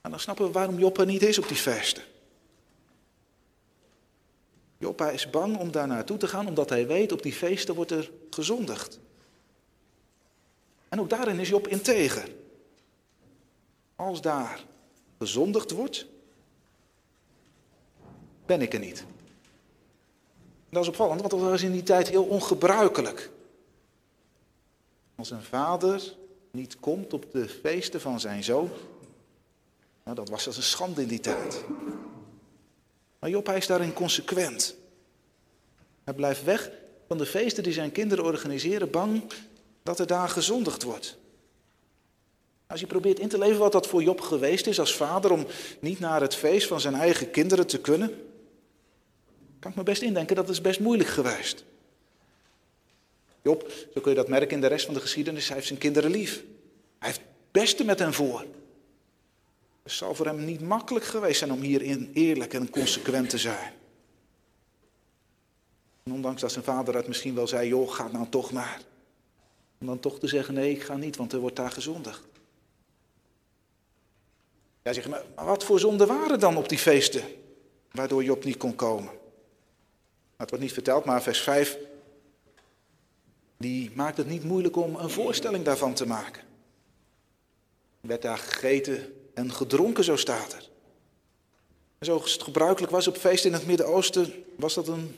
En 0.00 0.10
dan 0.10 0.20
snappen 0.20 0.46
we 0.46 0.52
waarom 0.52 0.78
Job 0.78 0.98
er 0.98 1.06
niet 1.06 1.22
is 1.22 1.38
op 1.38 1.48
die 1.48 1.56
feesten. 1.56 2.02
Job 4.78 5.02
is 5.02 5.30
bang 5.30 5.58
om 5.58 5.70
daar 5.70 5.86
naartoe 5.86 6.16
te 6.16 6.28
gaan, 6.28 6.46
omdat 6.46 6.68
hij 6.68 6.86
weet, 6.86 7.12
op 7.12 7.22
die 7.22 7.32
feesten 7.32 7.74
wordt 7.74 7.90
er 7.90 8.10
gezondigd. 8.30 8.98
En 10.88 11.00
ook 11.00 11.10
daarin 11.10 11.38
is 11.38 11.48
Job 11.48 11.68
integer. 11.68 12.28
Als 13.96 14.20
daar 14.20 14.64
gezondigd 15.18 15.70
wordt, 15.70 16.06
ben 18.50 18.62
ik 18.62 18.74
er 18.74 18.80
niet. 18.80 19.04
Dat 20.70 20.82
is 20.82 20.88
opvallend, 20.88 21.20
want 21.20 21.32
dat 21.32 21.40
was 21.40 21.62
in 21.62 21.72
die 21.72 21.82
tijd 21.82 22.08
heel 22.08 22.24
ongebruikelijk. 22.24 23.30
Als 25.14 25.30
een 25.30 25.42
vader 25.42 26.14
niet 26.50 26.80
komt 26.80 27.12
op 27.12 27.32
de 27.32 27.48
feesten 27.48 28.00
van 28.00 28.20
zijn 28.20 28.44
zoon, 28.44 28.70
nou, 30.04 30.16
dat 30.16 30.28
was 30.28 30.46
als 30.46 30.56
een 30.56 30.62
schande 30.62 31.02
in 31.02 31.08
die 31.08 31.20
tijd. 31.20 31.64
Maar 33.18 33.30
Job, 33.30 33.46
hij 33.46 33.56
is 33.56 33.66
daarin 33.66 33.92
consequent. 33.92 34.76
Hij 36.04 36.14
blijft 36.14 36.44
weg 36.44 36.70
van 37.06 37.18
de 37.18 37.26
feesten 37.26 37.62
die 37.62 37.72
zijn 37.72 37.92
kinderen 37.92 38.24
organiseren, 38.24 38.90
bang 38.90 39.22
dat 39.82 39.98
er 39.98 40.06
daar 40.06 40.28
gezondigd 40.28 40.82
wordt. 40.82 41.16
Als 42.66 42.80
je 42.80 42.86
probeert 42.86 43.18
in 43.18 43.28
te 43.28 43.38
leven 43.38 43.58
wat 43.58 43.72
dat 43.72 43.86
voor 43.86 44.02
Job 44.02 44.20
geweest 44.20 44.66
is 44.66 44.80
als 44.80 44.94
vader 44.94 45.30
om 45.32 45.46
niet 45.80 46.00
naar 46.00 46.20
het 46.20 46.34
feest 46.34 46.66
van 46.66 46.80
zijn 46.80 46.94
eigen 46.94 47.30
kinderen 47.30 47.66
te 47.66 47.80
kunnen, 47.80 48.29
kan 49.60 49.70
ik 49.70 49.76
me 49.76 49.82
best 49.82 50.02
indenken 50.02 50.36
dat 50.36 50.48
is 50.48 50.60
best 50.60 50.80
moeilijk 50.80 51.08
geweest. 51.08 51.64
Job, 53.42 53.70
zo 53.94 54.00
kun 54.00 54.10
je 54.10 54.16
dat 54.16 54.28
merken 54.28 54.50
in 54.50 54.60
de 54.60 54.66
rest 54.66 54.84
van 54.84 54.94
de 54.94 55.00
geschiedenis, 55.00 55.46
hij 55.46 55.54
heeft 55.54 55.66
zijn 55.66 55.78
kinderen 55.78 56.10
lief. 56.10 56.42
Hij 56.98 57.08
heeft 57.08 57.20
het 57.20 57.28
beste 57.50 57.84
met 57.84 57.98
hen 57.98 58.14
voor. 58.14 58.44
Het 59.82 59.92
zal 59.92 60.14
voor 60.14 60.26
hem 60.26 60.44
niet 60.44 60.60
makkelijk 60.60 61.04
geweest 61.04 61.38
zijn 61.38 61.52
om 61.52 61.60
hierin 61.60 62.10
eerlijk 62.14 62.54
en 62.54 62.70
consequent 62.70 63.30
te 63.30 63.38
zijn. 63.38 63.72
Ondanks 66.02 66.40
dat 66.40 66.52
zijn 66.52 66.64
vader 66.64 66.94
het 66.94 67.08
misschien 67.08 67.34
wel 67.34 67.46
zei, 67.46 67.68
joh, 67.68 67.92
ga 67.92 68.08
nou 68.12 68.28
toch 68.28 68.52
maar. 68.52 68.80
Om 69.80 69.86
dan 69.86 70.00
toch 70.00 70.18
te 70.18 70.26
zeggen, 70.26 70.54
nee, 70.54 70.70
ik 70.70 70.82
ga 70.82 70.96
niet, 70.96 71.16
want 71.16 71.32
er 71.32 71.38
wordt 71.38 71.56
daar 71.56 71.70
gezondigd. 71.70 72.22
Ja, 74.82 74.92
zeg 74.92 75.08
maar, 75.08 75.22
wat 75.34 75.64
voor 75.64 75.80
zonden 75.80 76.06
waren 76.06 76.40
dan 76.40 76.56
op 76.56 76.68
die 76.68 76.78
feesten, 76.78 77.22
waardoor 77.92 78.24
Job 78.24 78.44
niet 78.44 78.56
kon 78.56 78.74
komen? 78.74 79.19
Nou, 80.40 80.52
het 80.52 80.60
wordt 80.60 80.74
niet 80.74 80.84
verteld, 80.84 81.04
maar 81.04 81.22
vers 81.22 81.40
5, 81.40 81.78
die 83.56 83.90
maakt 83.94 84.16
het 84.16 84.26
niet 84.26 84.44
moeilijk 84.44 84.76
om 84.76 84.94
een 84.94 85.10
voorstelling 85.10 85.64
daarvan 85.64 85.94
te 85.94 86.06
maken. 86.06 86.42
Er 88.00 88.08
werd 88.08 88.22
daar 88.22 88.38
gegeten 88.38 89.14
en 89.34 89.52
gedronken, 89.52 90.04
zo 90.04 90.16
staat 90.16 90.52
er. 90.52 90.68
En 91.98 92.06
zoals 92.06 92.32
het 92.32 92.42
gebruikelijk 92.42 92.92
was 92.92 93.06
op 93.06 93.16
feesten 93.16 93.50
in 93.50 93.56
het 93.56 93.66
Midden-Oosten, 93.66 94.44
was 94.56 94.74
dat 94.74 94.88
een 94.88 95.16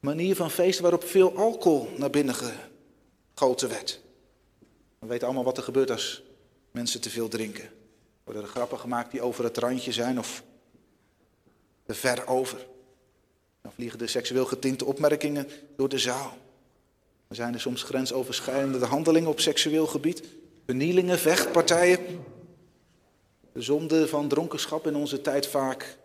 manier 0.00 0.36
van 0.36 0.50
feesten 0.50 0.82
waarop 0.82 1.04
veel 1.04 1.36
alcohol 1.36 1.88
naar 1.96 2.10
binnen 2.10 2.34
gegoten 3.34 3.68
werd. 3.68 4.00
We 4.98 5.06
weten 5.06 5.26
allemaal 5.26 5.44
wat 5.44 5.56
er 5.56 5.62
gebeurt 5.62 5.90
als 5.90 6.22
mensen 6.70 7.00
te 7.00 7.10
veel 7.10 7.28
drinken. 7.28 7.70
Worden 8.24 8.42
er 8.42 8.48
grappen 8.48 8.78
gemaakt 8.78 9.10
die 9.10 9.22
over 9.22 9.44
het 9.44 9.56
randje 9.56 9.92
zijn 9.92 10.18
of 10.18 10.42
te 11.82 11.94
ver 11.94 12.26
over. 12.26 12.68
Dan 13.62 13.72
vliegen 13.72 13.98
de 13.98 14.06
seksueel 14.06 14.46
getinte 14.46 14.84
opmerkingen 14.84 15.48
door 15.76 15.88
de 15.88 15.98
zaal. 15.98 16.36
Er 17.28 17.36
zijn 17.36 17.54
er 17.54 17.60
soms 17.60 17.82
grensoverschrijdende 17.82 18.86
handelingen 18.86 19.30
op 19.30 19.40
seksueel 19.40 19.86
gebied. 19.86 20.22
Vernielingen, 20.66 21.18
vechtpartijen. 21.18 21.98
De 23.52 23.62
zonde 23.62 24.08
van 24.08 24.28
dronkenschap 24.28 24.86
in 24.86 24.94
onze 24.94 25.20
tijd 25.20 25.46
vaak 25.46 25.98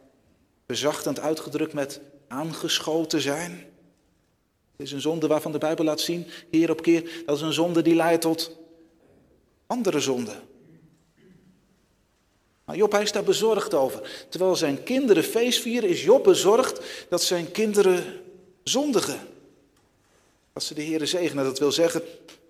bezachtend 0.66 1.20
uitgedrukt 1.20 1.74
met 1.74 2.02
aangeschoten 2.28 3.22
zijn. 3.22 3.52
Het 4.72 4.86
is 4.86 4.92
een 4.92 5.02
zonde 5.02 5.28
waarvan 5.28 5.52
de 5.52 5.58
Bijbel 5.58 5.86
laat 5.86 6.00
zien, 6.00 6.28
keer 6.52 6.72
op 6.72 6.82
keer, 6.82 7.24
dat 7.26 7.36
is 7.36 7.42
een 7.42 7.54
zonde 7.54 7.82
die 7.82 7.96
leidt 7.96 8.22
tot 8.22 8.58
andere 9.68 10.00
zonden. 10.00 10.42
Maar 12.66 12.76
Job, 12.76 12.92
hij 12.92 13.02
is 13.02 13.12
daar 13.12 13.24
bezorgd 13.24 13.74
over. 13.74 14.26
Terwijl 14.30 14.56
zijn 14.56 14.84
kinderen 14.84 15.24
feest 15.24 15.62
vieren, 15.62 15.90
is 15.90 16.04
Job 16.04 16.24
bezorgd 16.24 16.80
dat 17.10 17.24
zijn 17.24 17.52
kinderen 17.52 18.22
zondigen. 18.64 19.20
Dat 20.54 20.64
ze 20.64 20.74
de 20.74 20.82
Heer 20.82 21.08
zegenen. 21.08 21.44
Dat 21.44 21.60
wil 21.60 21.72
zeggen 21.72 22.02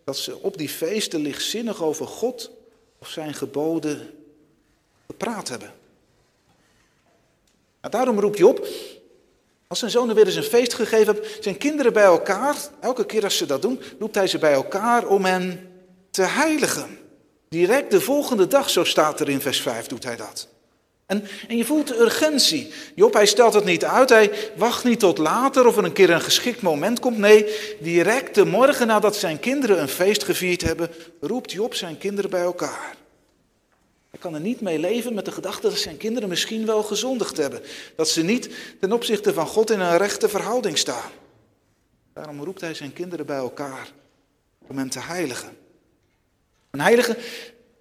dat 0.04 0.18
ze 0.18 0.42
op 0.42 0.58
die 0.58 0.70
feesten 0.70 1.22
lichtzinnig 1.22 1.84
over 1.84 2.08
God 2.08 2.52
of 3.00 3.10
zijn 3.10 3.34
geboden 3.34 4.10
gepraat 5.08 5.50
hebben. 5.50 5.74
Nou, 7.82 7.94
daarom 7.94 8.20
roept 8.20 8.38
Job, 8.38 8.68
als 9.68 9.80
zijn 9.80 9.92
zonen 9.92 10.16
weer 10.16 10.26
eens 10.26 10.36
een 10.36 10.44
feest 10.44 10.74
gegeven 10.74 11.14
hebben, 11.14 11.32
zijn 11.44 11.58
kinderen 11.58 11.94
bij 11.94 12.04
elkaar, 12.04 12.56
elke 12.80 13.06
keer 13.06 13.24
als 13.24 13.38
ze 13.38 13.46
dat 13.46 13.62
doen, 13.62 13.82
roept 14.00 14.16
hij 14.16 14.28
ze 14.28 14.38
bij 14.38 14.54
elkaar 14.54 15.08
om 15.08 15.26
hen 15.26 15.72
te 16.10 16.22
heiligen. 16.22 17.05
Direct 17.56 17.92
de 17.92 18.02
volgende 18.02 18.48
dag, 18.48 18.70
zo 18.70 18.84
staat 18.84 19.20
er 19.20 19.30
in 19.30 19.42
vers 19.42 19.62
5, 19.62 19.88
doet 19.88 20.04
hij 20.04 20.16
dat. 20.16 20.48
En, 21.06 21.28
en, 21.48 21.58
je 21.58 21.66
voelt 21.66 21.88
de 21.88 22.00
urgentie. 22.00 22.74
Job, 22.96 23.14
hij 23.14 23.26
stelt 23.26 23.54
het 23.54 23.66
niet 23.66 23.86
uit, 23.86 24.10
hij 24.10 24.32
wacht 24.56 24.84
niet 24.84 25.00
tot 25.00 25.18
later 25.18 25.68
of 25.68 25.78
er 25.78 25.84
een 25.84 25.94
keer 25.94 26.10
een 26.10 26.22
geschikt 26.22 26.62
moment 26.62 27.00
komt. 27.00 27.18
Nee, 27.18 27.46
direct 27.80 28.36
de 28.36 28.46
morgen 28.46 28.88
nadat 28.88 29.16
zijn 29.16 29.40
kinderen 29.40 29.82
een 29.82 29.88
feest 29.88 30.24
gevierd 30.24 30.62
hebben, 30.62 30.90
roept 31.20 31.52
Job 31.52 31.74
zijn 31.74 31.98
kinderen 31.98 32.30
bij 32.30 32.42
elkaar. 32.42 32.96
Hij 34.10 34.20
kan 34.20 34.34
er 34.34 34.42
niet 34.42 34.62
mee 34.62 34.80
leven 34.80 35.14
met 35.14 35.26
de 35.26 35.32
gedachte 35.32 35.70
dat 35.70 35.78
zijn 35.78 35.98
kinderen 35.98 36.30
misschien 36.30 36.66
wel 36.66 36.84
gezondigd 36.84 37.38
hebben. 37.38 37.62
Dat 37.96 38.10
ze 38.10 38.24
niet 38.24 38.50
ten 38.80 38.92
opzichte 38.92 39.34
van 39.34 39.48
God 39.48 39.72
in 39.72 39.80
een 39.80 39.98
rechte 39.98 40.30
verhouding 40.30 40.78
staan. 40.78 41.12
Daarom 42.14 42.44
roept 42.44 42.62
hij 42.62 42.74
zijn 42.74 42.94
kinderen 42.94 43.26
bij 43.26 43.38
elkaar 43.38 43.92
om 44.68 44.78
hen 44.78 44.90
te 44.90 45.00
heiligen. 45.00 45.65
Een 46.76 46.82
heilige, 46.82 47.18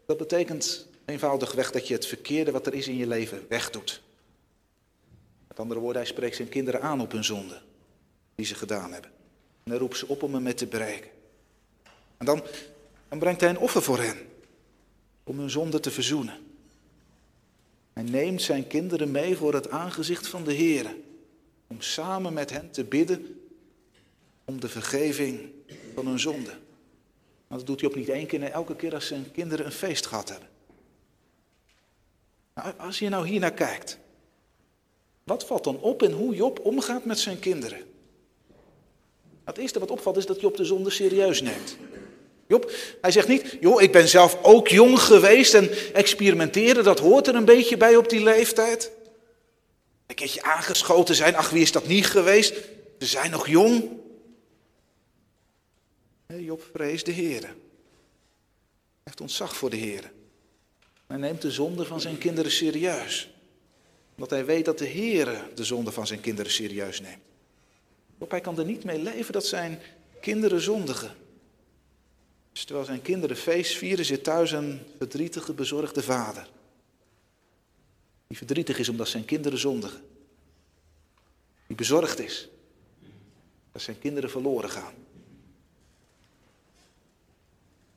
dat 0.07 0.17
betekent 0.17 0.87
eenvoudigweg 1.05 1.71
dat 1.71 1.89
je 1.89 1.95
het 1.95 2.07
verkeerde 2.07 2.51
wat 2.51 2.67
er 2.67 2.75
is 2.75 2.89
in 2.89 2.97
je 2.97 3.07
leven 3.07 3.47
wegdoet. 3.49 4.03
Met 5.49 5.61
andere 5.61 5.81
woorden, 5.81 6.03
hij 6.03 6.11
spreekt 6.11 6.37
zijn 6.37 6.49
kinderen 6.49 6.83
aan 6.83 7.01
op 7.01 7.13
hun 7.13 7.25
zonde 7.25 7.61
die 8.35 8.47
ze 8.47 8.55
gedaan 8.55 8.93
hebben. 8.93 9.11
En 9.65 9.71
hij 9.71 9.79
roept 9.79 9.97
ze 9.97 10.09
op 10.09 10.23
om 10.23 10.35
hem 10.35 10.43
met 10.43 10.57
te 10.57 10.67
bereiken. 10.67 11.11
En 12.17 12.27
dan, 12.27 12.43
dan 13.09 13.19
brengt 13.19 13.41
hij 13.41 13.51
een 13.51 13.59
offer 13.59 13.83
voor 13.83 13.99
hen 13.99 14.17
om 15.25 15.39
hun 15.39 15.51
zonde 15.51 15.81
te 15.81 15.91
verzoenen. 15.91 16.39
Hij 17.93 18.03
neemt 18.03 18.43
zijn 18.43 18.67
kinderen 18.67 19.11
mee 19.11 19.37
voor 19.37 19.55
het 19.55 19.71
aangezicht 19.71 20.27
van 20.27 20.45
de 20.45 20.53
Heer, 20.53 20.97
om 21.67 21.81
samen 21.81 22.33
met 22.33 22.51
hen 22.51 22.71
te 22.71 22.85
bidden 22.85 23.41
om 24.45 24.61
de 24.61 24.69
vergeving 24.69 25.51
van 25.95 26.07
hun 26.07 26.21
zonde. 26.21 26.63
Maar 27.47 27.59
dat 27.59 27.67
doet 27.67 27.81
hij 27.81 27.89
op 27.89 27.95
niet 27.95 28.09
één 28.09 28.27
keer, 28.27 28.43
elke 28.43 28.77
keer 28.77 28.95
als 28.95 29.07
zijn 29.07 29.33
kinderen 29.33 29.67
een 29.67 29.73
feest 29.73 30.07
gehad 30.07 30.29
hebben. 30.29 30.49
Nou, 32.55 32.73
als 32.79 32.99
je 32.99 33.09
nou 33.09 33.29
hier 33.29 33.41
naar 33.41 33.53
kijkt, 33.53 33.99
wat 35.25 35.47
valt 35.47 35.65
dan 35.65 35.81
op 35.81 36.03
in 36.03 36.13
hoe 36.13 36.35
Job 36.35 36.59
omgaat 36.59 37.05
met 37.05 37.19
zijn 37.19 37.39
kinderen? 37.39 37.79
Het 39.45 39.59
eerste 39.59 39.79
wat 39.79 39.91
opvalt 39.91 40.17
is 40.17 40.27
dat 40.27 40.41
Job 40.41 40.57
de 40.57 40.65
zonde 40.65 40.91
serieus 40.91 41.43
neemt. 41.43 41.77
Job, 42.47 42.73
hij 43.01 43.11
zegt 43.11 43.29
niet, 43.29 43.57
joh, 43.61 43.83
ik 43.83 43.93
ben 43.93 44.09
zelf 44.09 44.39
ook 44.43 44.69
jong 44.69 45.01
geweest 45.01 45.55
en 45.55 45.71
experimenteren, 45.93 46.85
dat 46.85 46.99
hoort 46.99 47.27
er 47.27 47.35
een 47.35 47.45
beetje 47.45 47.77
bij 47.77 47.97
op 47.97 48.09
die 48.09 48.23
leeftijd. 48.23 48.91
Een 50.07 50.15
keertje 50.15 50.43
aangeschoten 50.43 51.15
zijn, 51.15 51.37
ach 51.37 51.51
wie 51.51 51.63
is 51.63 51.73
dat 51.73 51.87
niet 51.87 52.07
geweest? 52.07 52.55
Ze 52.99 53.07
zijn 53.07 53.31
nog 53.31 53.49
jong. 53.49 53.91
Job 56.27 56.63
vreest 56.73 57.05
de 57.05 57.13
Heer. 57.13 57.43
Hij 57.43 57.55
heeft 59.03 59.21
ontzag 59.21 59.57
voor 59.57 59.71
de 59.71 59.77
Heer. 59.77 60.13
Hij 61.07 61.17
neemt 61.17 61.43
de 61.43 61.51
zonde 61.51 61.85
van 61.85 62.01
zijn 62.01 62.19
kinderen 62.19 62.51
serieus. 62.51 63.31
Omdat 64.15 64.31
hij 64.31 64.45
weet 64.45 64.65
dat 64.65 64.79
de 64.79 64.87
Heer 64.87 65.51
de 65.55 65.65
zonde 65.65 65.93
van 65.93 66.07
zijn 66.07 66.21
kinderen 66.21 66.51
serieus 66.53 67.01
neemt. 67.01 67.23
Job, 68.19 68.31
hij 68.31 68.41
kan 68.41 68.59
er 68.59 68.65
niet 68.65 68.85
mee 68.85 68.99
leven 68.99 69.33
dat 69.33 69.47
zijn 69.47 69.81
kinderen 70.21 70.61
zondigen. 70.61 71.15
Dus 72.53 72.65
terwijl 72.65 72.87
zijn 72.87 73.03
kinderen 73.03 73.37
feest 73.37 73.77
vieren, 73.77 74.05
zit 74.05 74.25
thuis 74.25 74.53
een 74.53 74.81
verdrietige, 74.99 75.53
bezorgde 75.53 76.03
vader. 76.03 76.49
Die 78.27 78.37
verdrietig 78.37 78.79
is 78.79 78.89
omdat 78.89 79.09
zijn 79.09 79.25
kinderen 79.25 79.59
zondigen. 79.59 80.03
Die 81.67 81.77
bezorgd 81.77 82.19
is 82.19 82.49
dat 83.73 83.83
zijn 83.83 83.99
kinderen 83.99 84.31
verloren 84.31 84.71
gaan. 84.71 84.95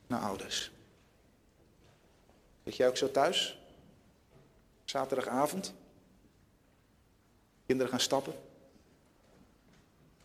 Nou, 0.08 0.24
ouders. 0.24 0.72
Zit 2.64 2.76
jij 2.76 2.88
ook 2.88 2.98
zo 2.98 3.12
thuis? 3.12 3.60
Zaterdagavond? 4.84 5.74
Kinderen 7.66 7.92
gaan 7.92 8.00
stappen? 8.00 8.34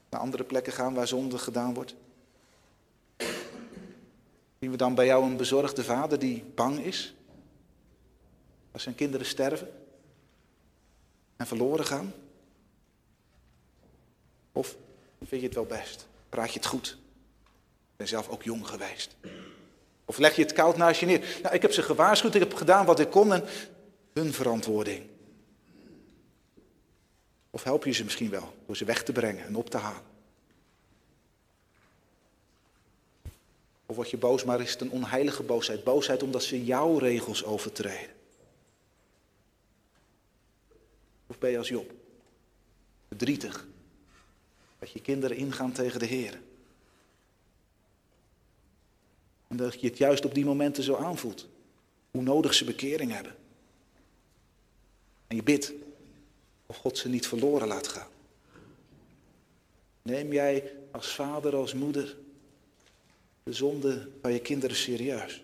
Naar 0.09 0.21
andere 0.21 0.45
plekken 0.45 0.73
gaan 0.73 0.95
waar 0.95 1.09
zonde 1.09 1.39
gedaan 1.39 1.75
wordt? 1.75 1.95
Zien 4.59 4.71
we 4.71 4.77
dan 4.77 4.95
bij 4.95 5.07
jou 5.07 5.25
een 5.25 5.37
bezorgde 5.37 5.85
vader 5.85 6.19
die 6.19 6.45
bang 6.55 6.79
is? 6.79 7.15
Als 8.73 8.83
zijn 8.83 8.95
kinderen 8.95 9.27
sterven 9.27 9.69
en 11.37 11.47
verloren 11.47 11.85
gaan? 11.85 12.13
Of 14.53 14.77
vind 15.19 15.41
je 15.41 15.47
het 15.47 15.55
wel 15.55 15.67
best? 15.67 16.09
Praat 16.29 16.53
je 16.53 16.59
het 16.59 16.67
goed? 16.69 16.99
Ik 17.91 17.97
ben 17.97 18.09
zelf 18.09 18.29
ook 18.29 18.43
jong 18.43 18.67
geweest. 18.67 19.17
Of 20.13 20.19
leg 20.19 20.37
je 20.37 20.43
het 20.43 20.53
koud 20.53 20.77
naast 20.77 21.01
je 21.01 21.07
neer? 21.07 21.39
Nou, 21.43 21.55
ik 21.55 21.63
heb 21.63 21.73
ze 21.73 21.83
gewaarschuwd, 21.83 22.35
ik 22.35 22.41
heb 22.41 22.55
gedaan 22.55 22.87
wat 22.87 23.01
ik 23.01 23.11
kon 23.11 23.33
en 23.33 23.45
hun 24.13 24.33
verantwoording. 24.33 25.07
Of 27.51 27.63
help 27.63 27.85
je 27.85 27.93
ze 27.93 28.05
misschien 28.05 28.31
wel 28.31 28.55
door 28.67 28.77
ze 28.77 28.85
weg 28.85 29.03
te 29.03 29.13
brengen 29.13 29.45
en 29.45 29.57
op 29.57 29.71
te 29.71 29.77
halen? 29.77 30.03
Of 33.87 33.97
word 33.97 34.11
je 34.11 34.17
boos, 34.17 34.45
maar 34.45 34.61
is 34.61 34.71
het 34.71 34.81
een 34.81 34.91
onheilige 34.91 35.43
boosheid? 35.43 35.85
Boosheid 35.85 36.23
omdat 36.23 36.43
ze 36.43 36.65
jouw 36.65 36.99
regels 36.99 37.45
overtreden. 37.45 38.15
Of 41.27 41.39
ben 41.39 41.51
je 41.51 41.59
als 41.59 41.69
Job? 41.69 41.93
Verdrietig. 43.09 43.67
Dat 44.79 44.91
je 44.91 45.01
kinderen 45.01 45.37
ingaan 45.37 45.73
tegen 45.73 45.99
de 45.99 46.07
Heer. 46.07 46.41
En 49.53 49.59
dat 49.59 49.81
je 49.81 49.87
het 49.87 49.99
juist 49.99 50.25
op 50.25 50.35
die 50.35 50.45
momenten 50.45 50.83
zo 50.83 50.95
aanvoelt. 50.95 51.49
Hoe 52.11 52.23
nodig 52.23 52.55
ze 52.55 52.65
bekering 52.65 53.13
hebben. 53.13 53.35
En 55.27 55.37
je 55.37 55.43
bidt 55.43 55.73
of 56.67 56.77
God 56.77 56.99
ze 56.99 57.09
niet 57.09 57.27
verloren 57.27 57.69
laat 57.69 57.89
gaan. 57.89 58.09
Neem 60.03 60.33
jij 60.33 60.73
als 60.91 61.07
vader, 61.07 61.57
als 61.57 61.75
moeder 61.75 62.17
de 63.43 63.53
zonde 63.53 64.09
van 64.23 64.33
je 64.33 64.41
kinderen 64.41 64.77
serieus? 64.77 65.43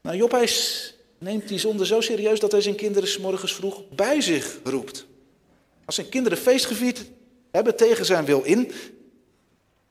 Nou, 0.00 0.16
Job 0.16 0.30
hij 0.30 0.50
neemt 1.18 1.48
die 1.48 1.58
zonde 1.58 1.86
zo 1.86 2.00
serieus 2.00 2.40
dat 2.40 2.52
hij 2.52 2.60
zijn 2.60 2.76
kinderen 2.76 3.08
s 3.08 3.18
morgens 3.18 3.54
vroeg 3.54 3.88
bij 3.88 4.20
zich 4.20 4.58
roept. 4.64 5.06
Als 5.84 5.94
zijn 5.94 6.08
kinderen 6.08 6.38
feest 6.38 6.64
gevierd 6.64 7.04
hebben 7.50 7.76
tegen 7.76 8.04
zijn 8.04 8.24
wil 8.24 8.42
in, 8.42 8.72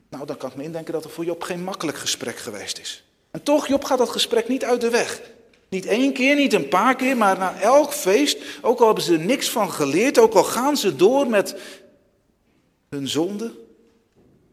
nou 0.10 0.26
dan 0.26 0.38
kan 0.38 0.50
ik 0.50 0.56
me 0.56 0.64
indenken 0.64 0.94
dat 0.94 1.04
er 1.04 1.10
voor 1.10 1.26
Job 1.26 1.44
geen 1.44 1.64
makkelijk 1.64 1.98
gesprek 1.98 2.38
geweest 2.38 2.80
is. 2.80 3.04
En 3.32 3.44
toch, 3.44 3.68
Job 3.68 3.84
gaat 3.84 3.98
dat 3.98 4.10
gesprek 4.10 4.48
niet 4.48 4.64
uit 4.64 4.82
de 4.82 4.90
weg. 4.90 5.22
Niet 5.70 5.86
één 5.86 6.14
keer, 6.14 6.36
niet 6.36 6.54
een 6.54 6.68
paar 6.68 6.96
keer, 6.96 7.18
maar 7.18 7.38
na 7.38 7.60
elk 7.60 7.94
feest, 7.94 8.38
ook 8.62 8.80
al 8.80 8.86
hebben 8.86 9.04
ze 9.04 9.14
er 9.14 9.20
niks 9.20 9.50
van 9.50 9.72
geleerd, 9.72 10.18
ook 10.18 10.34
al 10.34 10.44
gaan 10.44 10.78
ze 10.78 10.96
door 10.96 11.28
met 11.28 11.56
hun 12.90 13.08
zonde, 13.08 13.54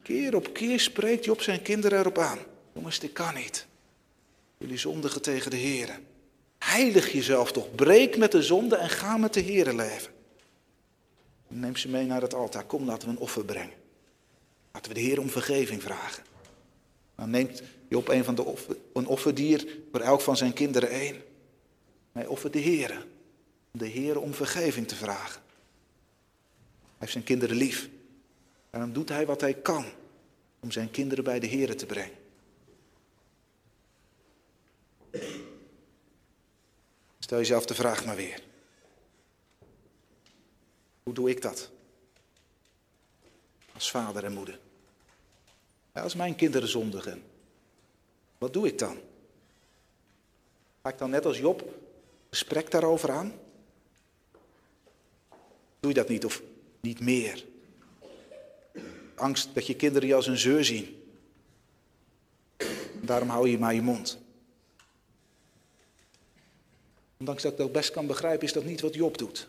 keer 0.03 0.37
op 0.37 0.53
keer 0.53 0.81
spreekt 0.81 1.25
Job 1.25 1.43
zijn 1.43 1.63
kinderen 1.63 1.99
erop 1.99 2.19
aan. 2.19 2.39
Jongens, 2.73 2.99
dit 2.99 3.13
kan 3.13 3.35
niet. 3.35 3.67
Jullie 4.59 4.79
zondigen 4.79 5.23
tegen 5.23 5.51
de 5.51 5.57
Heer. 5.57 6.01
Heilig 6.59 7.13
jezelf 7.13 7.53
toch, 7.53 7.75
breek 7.75 8.17
met 8.17 8.33
de 8.33 8.43
zonde 8.43 8.77
en 8.77 8.91
ga 8.91 9.17
met 9.17 9.35
de 9.35 9.41
Heer 9.41 9.73
leven. 9.73 10.13
Neem 11.49 11.77
ze 11.77 11.89
mee 11.89 12.07
naar 12.07 12.21
het 12.21 12.35
altaar. 12.35 12.65
Kom, 12.65 12.85
laten 12.85 13.09
we 13.09 13.15
een 13.15 13.21
offer 13.21 13.45
brengen. 13.45 13.86
Laten 14.77 14.93
we 14.93 15.01
de 15.01 15.07
Heer 15.07 15.21
om 15.21 15.31
vergeving 15.31 15.83
vragen. 15.83 16.25
Dan 17.15 17.31
neemt 17.31 17.63
Job 17.89 18.09
een, 18.09 18.25
van 18.25 18.35
de 18.35 18.55
een 18.93 19.07
offerdier 19.07 19.79
voor 19.93 20.01
elk 20.01 20.21
van 20.21 20.37
zijn 20.37 20.53
kinderen 20.53 20.89
één. 20.89 21.23
Hij 22.13 22.27
offert 22.27 22.53
de 22.53 22.59
Heer. 22.59 23.07
De 23.71 23.87
Heer 23.87 24.21
om 24.21 24.35
vergeving 24.35 24.89
te 24.89 24.95
vragen. 24.95 25.43
Hij 26.81 26.95
heeft 26.99 27.13
zijn 27.13 27.25
kinderen 27.25 27.57
lief. 27.57 27.89
Dan 28.71 28.93
doet 28.93 29.09
hij 29.09 29.27
wat 29.27 29.41
hij 29.41 29.55
kan 29.55 29.85
om 30.61 30.71
zijn 30.71 30.91
kinderen 30.91 31.25
bij 31.25 31.41
de 31.41 31.47
Heer 31.47 31.77
te 31.77 31.87
brengen. 31.87 32.19
Stel 37.19 37.39
jezelf 37.39 37.67
de 37.67 37.75
vraag 37.75 38.05
maar 38.05 38.17
weer. 38.17 38.43
Hoe 41.03 41.15
doe 41.15 41.31
ik 41.31 41.43
dat? 41.43 41.71
Als 43.75 43.91
vader 43.91 44.25
en 44.25 44.33
moeder. 44.33 44.65
Als 46.03 46.15
mijn 46.15 46.35
kinderen 46.35 46.69
zondigen, 46.69 47.23
wat 48.39 48.53
doe 48.53 48.67
ik 48.67 48.79
dan? 48.79 48.99
Ga 50.83 50.89
ik 50.89 50.99
dan 50.99 51.11
net 51.11 51.27
als 51.27 51.39
Job 51.39 51.75
gesprek 52.31 52.71
daarover 52.71 53.11
aan? 53.11 53.33
Doe 55.81 55.91
je 55.91 55.95
dat 55.95 56.09
niet 56.09 56.25
of 56.25 56.43
niet 56.81 57.01
meer? 57.01 57.45
Angst 59.15 59.49
dat 59.55 59.67
je 59.67 59.77
kinderen 59.77 60.09
je 60.09 60.15
als 60.15 60.27
een 60.27 60.39
zeur 60.39 60.65
zien. 60.65 61.03
Daarom 63.03 63.29
hou 63.29 63.49
je 63.49 63.59
maar 63.59 63.75
je 63.75 63.83
mond. 63.83 64.19
Ondanks 67.19 67.43
dat 67.43 67.53
ik 67.53 67.59
dat 67.59 67.73
best 67.73 67.91
kan 67.91 68.07
begrijpen, 68.07 68.47
is 68.47 68.53
dat 68.53 68.65
niet 68.65 68.81
wat 68.81 68.95
Job 68.95 69.19
doet. 69.19 69.49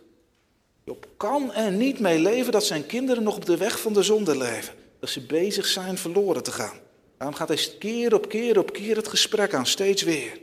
Job 0.84 1.08
kan 1.18 1.54
er 1.54 1.72
niet 1.72 2.00
mee 2.00 2.20
leven 2.20 2.52
dat 2.52 2.66
zijn 2.66 2.86
kinderen 2.86 3.24
nog 3.24 3.36
op 3.36 3.46
de 3.46 3.58
weg 3.58 3.80
van 3.80 3.94
de 3.94 4.04
zonde 4.04 4.38
leven. 4.38 4.74
Dat 5.00 5.10
ze 5.10 5.22
bezig 5.22 5.66
zijn 5.66 5.98
verloren 5.98 6.44
te 6.44 6.52
gaan. 6.52 6.80
Daarom 7.18 7.36
gaat 7.36 7.48
hij 7.48 7.70
keer 7.80 8.14
op 8.14 8.30
keer 8.30 8.60
op 8.60 8.74
keer 8.74 8.96
het 8.96 9.08
gesprek 9.08 9.54
aan, 9.54 9.66
steeds 9.66 10.02
weer. 10.02 10.32
Hij 10.32 10.42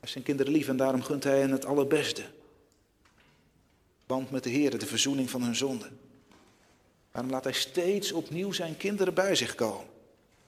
heeft 0.00 0.12
zijn 0.12 0.24
kinderen 0.24 0.52
lief 0.52 0.68
en 0.68 0.76
daarom 0.76 1.02
gunt 1.02 1.24
hij 1.24 1.40
hen 1.40 1.50
het 1.50 1.64
allerbeste. 1.64 2.22
Band 4.06 4.30
met 4.30 4.42
de 4.44 4.50
Heer, 4.50 4.78
de 4.78 4.86
verzoening 4.86 5.30
van 5.30 5.42
hun 5.42 5.56
zonde. 5.56 5.86
Daarom 7.12 7.30
laat 7.30 7.44
hij 7.44 7.52
steeds 7.52 8.12
opnieuw 8.12 8.52
zijn 8.52 8.76
kinderen 8.76 9.14
bij 9.14 9.34
zich 9.34 9.54
komen. 9.54 9.86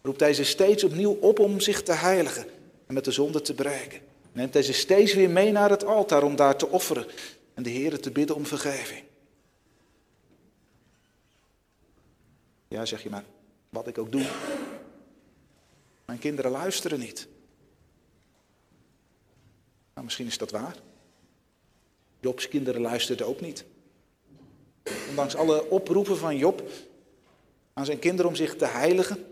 Roept 0.03 0.21
hij 0.21 0.35
ze 0.35 0.45
steeds 0.45 0.85
opnieuw 0.85 1.13
op 1.21 1.39
om 1.39 1.61
zich 1.61 1.83
te 1.83 1.93
heiligen 1.93 2.47
en 2.87 2.95
met 2.95 3.05
de 3.05 3.11
zonde 3.11 3.41
te 3.41 3.55
breken. 3.55 4.01
Neemt 4.33 4.55
hij 4.55 4.63
ze 4.63 4.73
steeds 4.73 5.15
weer 5.15 5.31
mee 5.31 5.53
naar 5.53 5.71
het 5.71 5.85
altaar 5.85 6.23
om 6.23 6.37
daar 6.37 6.57
te 6.57 6.69
offeren 6.69 7.07
en 7.55 7.63
de 7.63 7.71
Heer 7.71 8.01
te 8.01 8.11
bidden 8.11 8.37
om 8.37 8.47
vergeving. 8.47 9.03
Ja, 12.73 12.85
zeg 12.85 13.03
je 13.03 13.11
maar, 13.11 13.25
wat 13.69 13.87
ik 13.87 13.99
ook 13.99 14.13
doe. 14.13 14.27
Mijn 16.05 16.19
kinderen 16.19 16.51
luisteren 16.51 16.99
niet. 16.99 17.29
Nou, 19.93 20.05
misschien 20.05 20.27
is 20.27 20.39
dat 20.39 20.51
waar. 20.51 20.77
Jobs 22.21 22.49
kinderen 22.49 22.81
luisterden 22.81 23.27
ook 23.27 23.41
niet. 23.41 23.65
Ondanks 25.09 25.37
alle 25.37 25.71
oproepen 25.71 26.17
van 26.17 26.37
Job 26.37 26.63
aan 27.73 27.85
zijn 27.85 27.99
kinderen 27.99 28.31
om 28.31 28.37
zich 28.37 28.57
te 28.57 28.67
heiligen. 28.67 29.27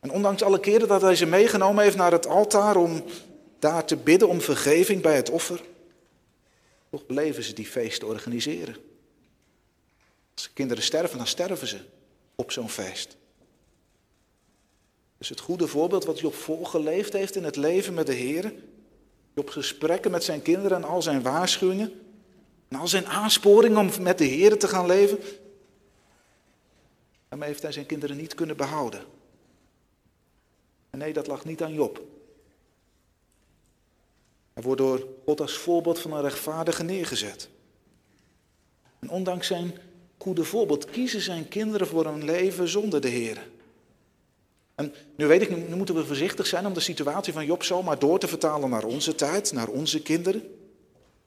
En 0.00 0.10
ondanks 0.10 0.42
alle 0.42 0.60
keren 0.60 0.88
dat 0.88 1.02
hij 1.02 1.16
ze 1.16 1.26
meegenomen 1.26 1.84
heeft 1.84 1.96
naar 1.96 2.12
het 2.12 2.26
altaar 2.26 2.76
om 2.76 3.04
daar 3.58 3.84
te 3.84 3.96
bidden 3.96 4.28
om 4.28 4.40
vergeving 4.40 5.02
bij 5.02 5.16
het 5.16 5.30
offer. 5.30 5.62
Toch 6.90 7.06
bleven 7.06 7.42
ze 7.42 7.52
die 7.52 7.66
feesten 7.66 8.08
organiseren. 8.08 8.76
Als 10.34 10.52
kinderen 10.52 10.82
sterven, 10.82 11.18
dan 11.18 11.26
sterven 11.26 11.66
ze 11.66 11.80
op 12.36 12.50
zo'n 12.50 12.68
feest. 12.68 13.16
Dus 15.18 15.28
het 15.28 15.40
goede 15.40 15.66
voorbeeld 15.66 16.04
wat 16.04 16.20
Job 16.20 16.34
voorgeleefd 16.34 17.12
heeft 17.12 17.36
in 17.36 17.44
het 17.44 17.56
leven 17.56 17.94
met 17.94 18.06
de 18.06 18.14
Heer. 18.14 18.54
Job 19.34 19.50
gesprekken 19.50 20.10
met 20.10 20.24
zijn 20.24 20.42
kinderen 20.42 20.76
en 20.76 20.84
al 20.84 21.02
zijn 21.02 21.22
waarschuwingen. 21.22 22.00
En 22.68 22.78
al 22.78 22.88
zijn 22.88 23.06
aansporingen 23.06 23.78
om 23.78 24.02
met 24.02 24.18
de 24.18 24.24
Heer 24.24 24.58
te 24.58 24.68
gaan 24.68 24.86
leven. 24.86 25.18
Daarmee 27.28 27.48
heeft 27.48 27.62
hij 27.62 27.72
zijn 27.72 27.86
kinderen 27.86 28.16
niet 28.16 28.34
kunnen 28.34 28.56
behouden. 28.56 29.04
En 30.90 30.98
nee, 30.98 31.12
dat 31.12 31.26
lag 31.26 31.44
niet 31.44 31.62
aan 31.62 31.74
Job. 31.74 32.02
Hij 34.52 34.62
wordt 34.62 34.80
door 34.80 35.06
God 35.24 35.40
als 35.40 35.58
voorbeeld 35.58 35.98
van 35.98 36.12
een 36.12 36.22
rechtvaardige 36.22 36.82
neergezet. 36.82 37.48
En 38.98 39.10
ondanks 39.10 39.46
zijn 39.46 39.78
goede 40.26 40.44
voorbeeld 40.44 40.90
kiezen 40.90 41.20
zijn 41.20 41.48
kinderen 41.48 41.86
voor 41.86 42.06
een 42.06 42.24
leven 42.24 42.68
zonder 42.68 43.00
de 43.00 43.08
Heer. 43.08 43.46
En 44.74 44.94
nu 45.16 45.26
weet 45.26 45.42
ik, 45.42 45.68
nu 45.68 45.76
moeten 45.76 45.94
we 45.94 46.04
voorzichtig 46.04 46.46
zijn 46.46 46.66
om 46.66 46.72
de 46.74 46.80
situatie 46.80 47.32
van 47.32 47.46
Job 47.46 47.62
zomaar 47.62 47.98
door 47.98 48.18
te 48.18 48.28
vertalen 48.28 48.70
naar 48.70 48.84
onze 48.84 49.14
tijd, 49.14 49.52
naar 49.52 49.68
onze 49.68 50.02
kinderen. 50.02 50.42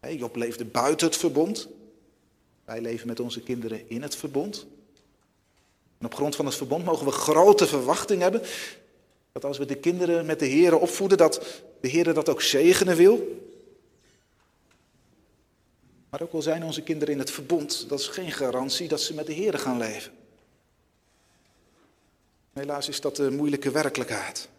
Job 0.02 0.36
leefde 0.36 0.66
buiten 0.66 1.08
het 1.08 1.18
verbond. 1.18 1.68
Wij 2.66 2.82
leven 2.82 3.08
met 3.08 3.20
onze 3.20 3.42
kinderen 3.42 3.90
in 3.90 4.02
het 4.02 4.16
verbond. 4.16 4.66
En 5.98 6.06
op 6.06 6.16
grond 6.16 6.36
van 6.36 6.46
het 6.46 6.56
verbond 6.56 6.86
mogen 6.86 7.06
we 7.06 7.12
grote 7.12 7.68
verwachting 7.68 8.22
hebben 8.22 8.42
dat 9.32 9.46
als 9.46 9.58
we 9.58 9.66
de 9.66 9.78
kinderen 9.78 10.26
met 10.26 10.40
de 10.40 10.46
Heer 10.46 10.78
opvoeden, 10.78 11.18
dat 11.18 11.62
de 11.82 11.88
Heer 11.88 12.14
dat 12.14 12.30
ook 12.30 12.42
zegenen 12.42 12.96
wil. 12.96 13.48
Maar 16.10 16.22
ook 16.22 16.34
al 16.34 16.42
zijn 16.42 16.64
onze 16.64 16.82
kinderen 16.82 17.14
in 17.14 17.20
het 17.20 17.32
verbond, 17.32 17.90
dat 17.90 18.00
is 18.00 18.08
geen 18.08 18.32
garantie 18.32 18.88
dat 18.88 19.02
ze 19.02 19.14
met 19.14 19.26
de 19.26 19.34
Heer 19.34 19.60
gaan 19.60 19.78
leven. 19.78 20.12
Helaas 22.54 22.88
is 22.90 23.02
dat 23.02 23.16
de 23.16 23.32
moeilijke 23.32 23.72
werkelijkheid. 23.72 24.50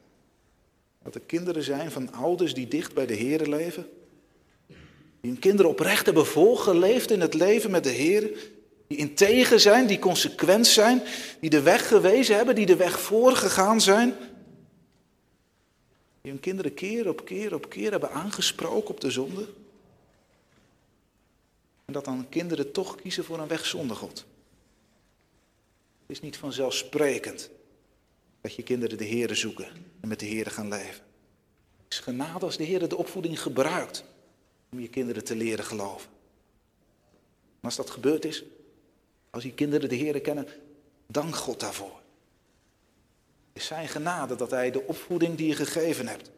Dat 1.03 1.15
er 1.15 1.21
kinderen 1.21 1.63
zijn 1.63 1.91
van 1.91 2.13
ouders 2.13 2.55
die 2.55 2.69
dicht 2.69 2.95
bij 2.95 3.07
de 3.07 3.15
Heer 3.15 3.47
leven. 3.47 3.89
Die 5.21 5.31
hun 5.31 5.39
kinderen 5.39 5.71
oprecht 5.71 6.07
hebben 6.07 6.27
volgeleefd 6.27 7.11
in 7.11 7.21
het 7.21 7.35
leven 7.35 7.71
met 7.71 7.85
de 7.85 7.91
Heer. 7.91 8.31
Die 8.87 8.99
integer 8.99 9.61
zijn, 9.61 9.87
die 9.87 9.99
consequent 9.99 10.67
zijn. 10.67 11.03
Die 11.41 11.51
de 11.51 11.63
weg 11.63 11.89
gewezen 11.89 12.37
hebben, 12.37 12.55
die 12.55 12.67
de 12.67 12.77
weg 12.77 13.01
voorgegaan 13.01 13.81
zijn. 13.81 14.15
Die 16.21 16.31
hun 16.31 16.41
kinderen 16.41 16.75
keer 16.75 17.09
op 17.09 17.25
keer 17.25 17.55
op 17.55 17.69
keer 17.69 17.91
hebben 17.91 18.11
aangesproken 18.11 18.91
op 18.91 19.01
de 19.01 19.11
zonde. 19.11 19.47
En 21.91 21.97
dat 21.97 22.05
dan 22.05 22.29
kinderen 22.29 22.73
toch 22.73 22.95
kiezen 22.95 23.25
voor 23.25 23.39
een 23.39 23.49
weg 23.49 23.67
zonder 23.67 23.97
God. 23.97 24.19
Het 26.01 26.07
is 26.07 26.21
niet 26.21 26.37
vanzelfsprekend 26.37 27.51
dat 28.41 28.55
je 28.55 28.63
kinderen 28.63 28.99
de 28.99 29.05
Heeren 29.05 29.37
zoeken 29.37 29.67
en 30.01 30.09
met 30.09 30.21
de 30.21 30.27
Heeren 30.27 30.53
gaan 30.53 30.69
leven. 30.69 31.05
Het 31.85 31.93
is 31.93 31.99
genade 31.99 32.45
als 32.45 32.57
de 32.57 32.65
Heer 32.65 32.89
de 32.89 32.97
opvoeding 32.97 33.41
gebruikt 33.41 34.05
om 34.73 34.81
je 34.81 34.89
kinderen 34.89 35.25
te 35.25 35.37
leren 35.37 35.65
geloven. 35.65 36.11
En 37.61 37.61
als 37.61 37.77
dat 37.77 37.91
gebeurd 37.91 38.25
is, 38.25 38.45
als 39.31 39.43
die 39.43 39.55
kinderen 39.55 39.89
de 39.89 39.95
Heer 39.95 40.21
kennen, 40.21 40.47
dank 41.07 41.37
God 41.37 41.61
daarvoor. 41.61 42.01
Het 43.53 43.63
is 43.63 43.67
zijn 43.67 43.89
genade 43.89 44.37
dat 44.37 44.51
hij 44.51 44.71
de 44.71 44.87
opvoeding 44.87 45.37
die 45.37 45.47
je 45.47 45.55
gegeven 45.55 46.09
hebt, 46.09 46.31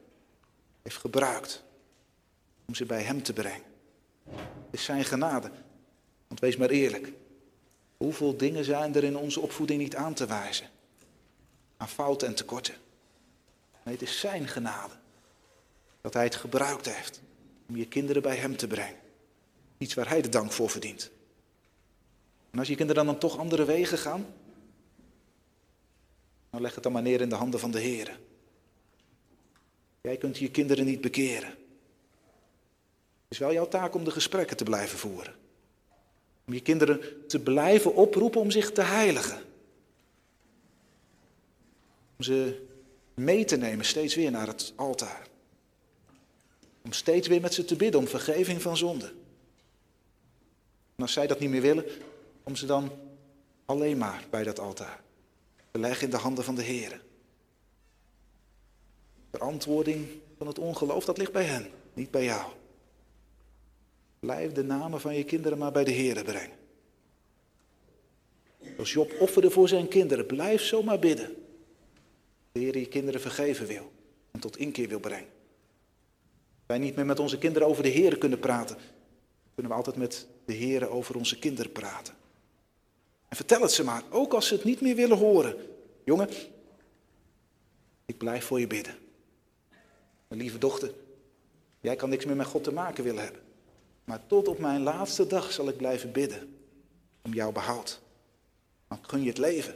heeft 0.82 0.96
gebruikt 0.96 1.62
om 2.66 2.74
ze 2.74 2.84
bij 2.84 3.02
hem 3.02 3.22
te 3.22 3.32
brengen. 3.32 3.71
Het 4.24 4.80
is 4.80 4.84
zijn 4.84 5.04
genade. 5.04 5.50
Want 6.28 6.40
wees 6.40 6.56
maar 6.56 6.70
eerlijk, 6.70 7.12
hoeveel 7.96 8.36
dingen 8.36 8.64
zijn 8.64 8.94
er 8.94 9.04
in 9.04 9.16
onze 9.16 9.40
opvoeding 9.40 9.80
niet 9.80 9.96
aan 9.96 10.14
te 10.14 10.26
wijzen? 10.26 10.68
Aan 11.76 11.88
fouten 11.88 12.28
en 12.28 12.34
tekorten. 12.34 12.74
Nee, 13.84 13.94
het 13.94 14.02
is 14.02 14.20
zijn 14.20 14.48
genade 14.48 14.94
dat 16.00 16.14
hij 16.14 16.24
het 16.24 16.34
gebruikt 16.34 16.94
heeft 16.94 17.20
om 17.68 17.76
je 17.76 17.88
kinderen 17.88 18.22
bij 18.22 18.36
hem 18.36 18.56
te 18.56 18.66
brengen. 18.66 19.00
Iets 19.78 19.94
waar 19.94 20.08
hij 20.08 20.22
de 20.22 20.28
dank 20.28 20.52
voor 20.52 20.70
verdient. 20.70 21.10
En 22.50 22.58
als 22.58 22.68
je 22.68 22.74
kinderen 22.74 23.06
dan 23.06 23.18
toch 23.18 23.38
andere 23.38 23.64
wegen 23.64 23.98
gaan, 23.98 24.26
dan 26.50 26.60
leg 26.60 26.74
het 26.74 26.82
dan 26.82 26.92
maar 26.92 27.02
neer 27.02 27.20
in 27.20 27.28
de 27.28 27.34
handen 27.34 27.60
van 27.60 27.70
de 27.70 27.80
Heer. 27.80 28.20
Jij 30.00 30.16
kunt 30.16 30.38
je 30.38 30.50
kinderen 30.50 30.84
niet 30.84 31.00
bekeren. 31.00 31.54
Is 33.32 33.38
wel 33.38 33.52
jouw 33.52 33.68
taak 33.68 33.94
om 33.94 34.04
de 34.04 34.10
gesprekken 34.10 34.56
te 34.56 34.64
blijven 34.64 34.98
voeren. 34.98 35.34
Om 36.46 36.52
je 36.52 36.60
kinderen 36.60 37.26
te 37.26 37.40
blijven 37.40 37.94
oproepen 37.94 38.40
om 38.40 38.50
zich 38.50 38.72
te 38.72 38.82
heiligen. 38.82 39.42
Om 42.16 42.24
ze 42.24 42.66
mee 43.14 43.44
te 43.44 43.56
nemen 43.56 43.84
steeds 43.84 44.14
weer 44.14 44.30
naar 44.30 44.46
het 44.46 44.72
altaar. 44.76 45.26
Om 46.82 46.92
steeds 46.92 47.28
weer 47.28 47.40
met 47.40 47.54
ze 47.54 47.64
te 47.64 47.76
bidden 47.76 48.00
om 48.00 48.08
vergeving 48.08 48.62
van 48.62 48.76
zonde. 48.76 49.06
En 50.96 51.02
als 51.02 51.12
zij 51.12 51.26
dat 51.26 51.40
niet 51.40 51.50
meer 51.50 51.60
willen, 51.60 51.84
om 52.42 52.56
ze 52.56 52.66
dan 52.66 52.90
alleen 53.64 53.98
maar 53.98 54.24
bij 54.30 54.44
dat 54.44 54.58
altaar 54.58 55.02
te 55.70 55.78
leggen 55.78 56.04
in 56.04 56.10
de 56.10 56.16
handen 56.16 56.44
van 56.44 56.54
de 56.54 56.62
Heer. 56.62 57.02
Verantwoording 59.30 60.08
van 60.38 60.46
het 60.46 60.58
ongeloof, 60.58 61.04
dat 61.04 61.18
ligt 61.18 61.32
bij 61.32 61.44
hen, 61.44 61.70
niet 61.94 62.10
bij 62.10 62.24
jou. 62.24 62.52
Blijf 64.26 64.52
de 64.52 64.64
namen 64.64 65.00
van 65.00 65.14
je 65.14 65.24
kinderen 65.24 65.58
maar 65.58 65.72
bij 65.72 65.84
de 65.84 65.90
Heer 65.90 66.24
brengen. 66.24 66.56
Als 68.78 68.92
Job 68.92 69.12
offerde 69.20 69.50
voor 69.50 69.68
zijn 69.68 69.88
kinderen, 69.88 70.26
blijf 70.26 70.62
zomaar 70.62 70.98
bidden. 70.98 71.34
De 72.52 72.60
Heer 72.60 72.78
je 72.78 72.86
kinderen 72.86 73.20
vergeven 73.20 73.66
wil 73.66 73.92
en 74.30 74.40
tot 74.40 74.56
inkeer 74.56 74.88
wil 74.88 75.00
brengen. 75.00 75.28
Wij 76.66 76.78
niet 76.78 76.96
meer 76.96 77.06
met 77.06 77.18
onze 77.18 77.38
kinderen 77.38 77.68
over 77.68 77.82
de 77.82 77.88
Heer 77.88 78.18
kunnen 78.18 78.38
praten, 78.38 78.76
kunnen 79.54 79.72
we 79.72 79.78
altijd 79.78 79.96
met 79.96 80.26
de 80.44 80.54
Heer 80.54 80.88
over 80.88 81.16
onze 81.16 81.38
kinderen 81.38 81.72
praten. 81.72 82.14
En 83.28 83.36
vertel 83.36 83.62
het 83.62 83.72
ze 83.72 83.84
maar, 83.84 84.02
ook 84.10 84.34
als 84.34 84.46
ze 84.46 84.54
het 84.54 84.64
niet 84.64 84.80
meer 84.80 84.96
willen 84.96 85.18
horen. 85.18 85.56
Jongen, 86.04 86.28
ik 88.06 88.18
blijf 88.18 88.44
voor 88.44 88.60
je 88.60 88.66
bidden. 88.66 88.94
Mijn 90.28 90.40
lieve 90.40 90.58
dochter, 90.58 90.92
jij 91.80 91.96
kan 91.96 92.08
niks 92.08 92.24
meer 92.24 92.36
met 92.36 92.46
God 92.46 92.64
te 92.64 92.72
maken 92.72 93.04
willen 93.04 93.24
hebben. 93.24 93.41
Maar 94.12 94.26
tot 94.26 94.48
op 94.48 94.58
mijn 94.58 94.82
laatste 94.82 95.26
dag 95.26 95.52
zal 95.52 95.68
ik 95.68 95.76
blijven 95.76 96.12
bidden 96.12 96.56
om 97.22 97.34
jouw 97.34 97.52
behoud. 97.52 98.00
Dan 98.88 98.98
gun 99.02 99.22
je 99.22 99.28
het 99.28 99.38
leven 99.38 99.74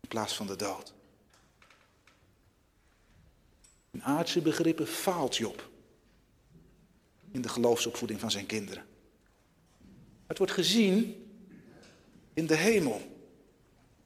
in 0.00 0.08
plaats 0.08 0.34
van 0.34 0.46
de 0.46 0.56
dood. 0.56 0.94
In 3.90 4.02
aardse 4.02 4.40
begrippen 4.40 4.86
faalt 4.86 5.36
Job 5.36 5.68
in 7.30 7.42
de 7.42 7.48
geloofsopvoeding 7.48 8.20
van 8.20 8.30
zijn 8.30 8.46
kinderen. 8.46 8.84
Het 10.26 10.38
wordt 10.38 10.52
gezien 10.52 11.26
in 12.34 12.46
de 12.46 12.56
hemel. 12.56 13.00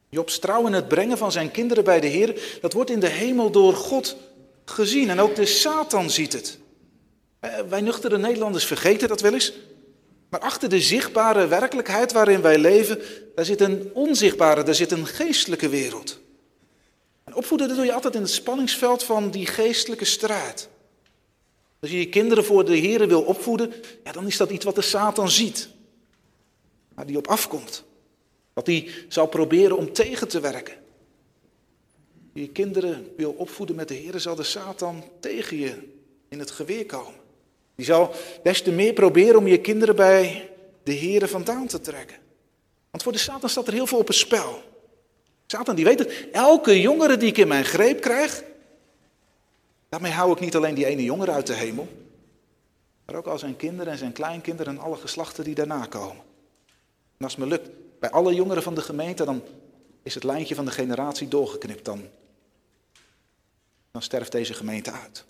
Jobs 0.09 0.39
trouw 0.39 0.67
in 0.67 0.73
het 0.73 0.89
brengen 0.89 1.19
van 1.19 1.33
zijn 1.33 1.51
kinderen 1.51 1.85
bij 1.85 2.01
de 2.01 2.07
Heer, 2.07 2.59
dat 2.61 2.73
wordt 2.73 2.91
in 2.91 3.01
de 3.01 3.09
hemel 3.09 3.51
door 3.51 3.75
God 3.75 4.17
gezien. 4.65 5.11
En 5.11 5.21
ook 5.21 5.35
de 5.35 5.47
Satan 5.47 6.11
ziet 6.11 6.33
het. 6.33 6.61
Eh, 7.43 7.61
wij 7.69 7.81
nuchtere 7.81 8.19
Nederlanders 8.19 8.65
vergeten 8.65 9.09
dat 9.09 9.21
wel 9.21 9.33
eens. 9.33 9.53
Maar 10.29 10.41
achter 10.41 10.69
de 10.69 10.81
zichtbare 10.81 11.47
werkelijkheid 11.47 12.13
waarin 12.13 12.41
wij 12.41 12.59
leven, 12.59 13.01
daar 13.35 13.45
zit 13.45 13.61
een 13.61 13.91
onzichtbare, 13.93 14.63
daar 14.63 14.75
zit 14.75 14.91
een 14.93 15.07
geestelijke 15.07 15.69
wereld. 15.69 16.21
En 17.25 17.35
opvoeden 17.35 17.69
dat 17.69 17.77
doe 17.77 17.87
je 17.87 17.93
altijd 17.93 18.15
in 18.15 18.21
het 18.21 18.31
spanningsveld 18.31 19.05
van 19.05 19.31
die 19.31 19.47
geestelijke 19.47 20.05
strijd. 20.05 20.69
Als 21.81 21.91
je 21.91 21.99
je 21.99 22.09
kinderen 22.09 22.45
voor 22.45 22.65
de 22.65 22.77
Heer 22.77 23.09
wil 23.09 23.23
opvoeden, 23.23 23.73
ja, 24.05 24.13
dan 24.13 24.27
is 24.27 24.37
dat 24.37 24.51
iets 24.51 24.65
wat 24.65 24.75
de 24.75 24.83
Satan 24.83 25.31
ziet. 25.31 25.69
Waar 26.95 27.07
die 27.07 27.17
op 27.17 27.27
afkomt. 27.27 27.85
Wat 28.53 28.67
hij 28.67 28.91
zal 29.09 29.27
proberen 29.27 29.77
om 29.77 29.93
tegen 29.93 30.29
te 30.29 30.41
werken. 30.41 30.77
Je 32.33 32.49
kinderen 32.49 33.13
wil 33.17 33.33
opvoeden 33.33 33.77
met 33.77 33.89
de 33.89 33.95
Heer, 33.95 34.21
zal 34.21 34.35
de 34.35 34.43
Satan 34.43 35.05
tegen 35.21 35.57
je 35.57 35.75
in 36.29 36.39
het 36.39 36.51
geweer 36.51 36.87
komen. 36.87 37.22
Die 37.75 37.85
zal 37.85 38.15
des 38.43 38.63
te 38.63 38.71
meer 38.71 38.93
proberen 38.93 39.39
om 39.39 39.47
je 39.47 39.61
kinderen 39.61 39.97
bij 39.97 40.51
de 40.83 40.93
Heer 40.93 41.29
vandaan 41.29 41.67
te 41.67 41.81
trekken. 41.81 42.17
Want 42.91 43.03
voor 43.03 43.13
de 43.13 43.19
Satan 43.19 43.49
staat 43.49 43.67
er 43.67 43.73
heel 43.73 43.87
veel 43.87 43.99
op 43.99 44.07
het 44.07 44.17
spel. 44.17 44.63
Satan 45.47 45.77
die 45.77 45.85
weet 45.85 45.99
het, 45.99 46.29
elke 46.33 46.81
jongere 46.81 47.17
die 47.17 47.29
ik 47.29 47.39
in 47.39 47.49
mijn 47.49 47.65
greep 47.65 48.01
krijg, 48.01 48.43
daarmee 49.89 50.13
hou 50.13 50.33
ik 50.33 50.41
niet 50.41 50.57
alleen 50.57 50.75
die 50.75 50.87
ene 50.87 51.03
jongere 51.03 51.31
uit 51.31 51.47
de 51.47 51.55
hemel, 51.55 51.89
maar 53.05 53.15
ook 53.15 53.27
al 53.27 53.39
zijn 53.39 53.57
kinderen 53.57 53.93
en 53.93 53.99
zijn 53.99 54.13
kleinkinderen 54.13 54.77
en 54.77 54.83
alle 54.83 54.97
geslachten 54.97 55.45
die 55.45 55.55
daarna 55.55 55.87
komen. 55.87 56.25
En 57.17 57.25
als 57.25 57.37
het 57.37 57.45
me 57.45 57.51
lukt 57.51 57.71
bij 58.01 58.11
alle 58.11 58.35
jongeren 58.35 58.63
van 58.63 58.75
de 58.75 58.81
gemeente, 58.81 59.25
dan 59.25 59.43
is 60.03 60.15
het 60.15 60.25
lijntje 60.25 60.55
van 60.55 60.65
de 60.65 60.71
generatie 60.71 61.29
doorgeknipt. 61.29 61.85
Dan, 61.85 62.09
dan 63.91 64.03
sterft 64.03 64.33
deze 64.33 64.55
gemeente 64.55 64.91
uit. 64.91 65.25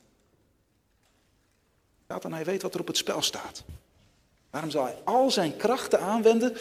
Satan, 2.12 2.32
hij 2.32 2.44
weet 2.44 2.62
wat 2.62 2.74
er 2.74 2.80
op 2.80 2.86
het 2.86 2.96
spel 2.96 3.22
staat. 3.22 3.62
Waarom 4.50 4.70
zal 4.70 4.84
hij 4.84 4.96
al 5.04 5.30
zijn 5.30 5.56
krachten 5.56 6.00
aanwenden 6.00 6.56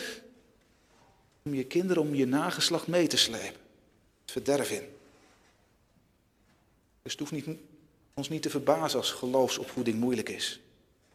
om 1.43 1.53
je 1.53 1.65
kinderen, 1.65 2.03
om 2.03 2.15
je 2.15 2.25
nageslacht 2.25 2.87
mee 2.87 3.07
te 3.07 3.17
slepen? 3.17 3.59
Het 4.21 4.31
verderf 4.31 4.71
in. 4.71 4.83
Dus 7.01 7.11
het 7.11 7.19
hoeft 7.19 7.31
niet, 7.31 7.57
ons 8.13 8.29
niet 8.29 8.41
te 8.41 8.49
verbazen 8.49 8.99
als 8.99 9.11
geloofsopvoeding 9.11 9.99
moeilijk 9.99 10.29
is. 10.29 10.59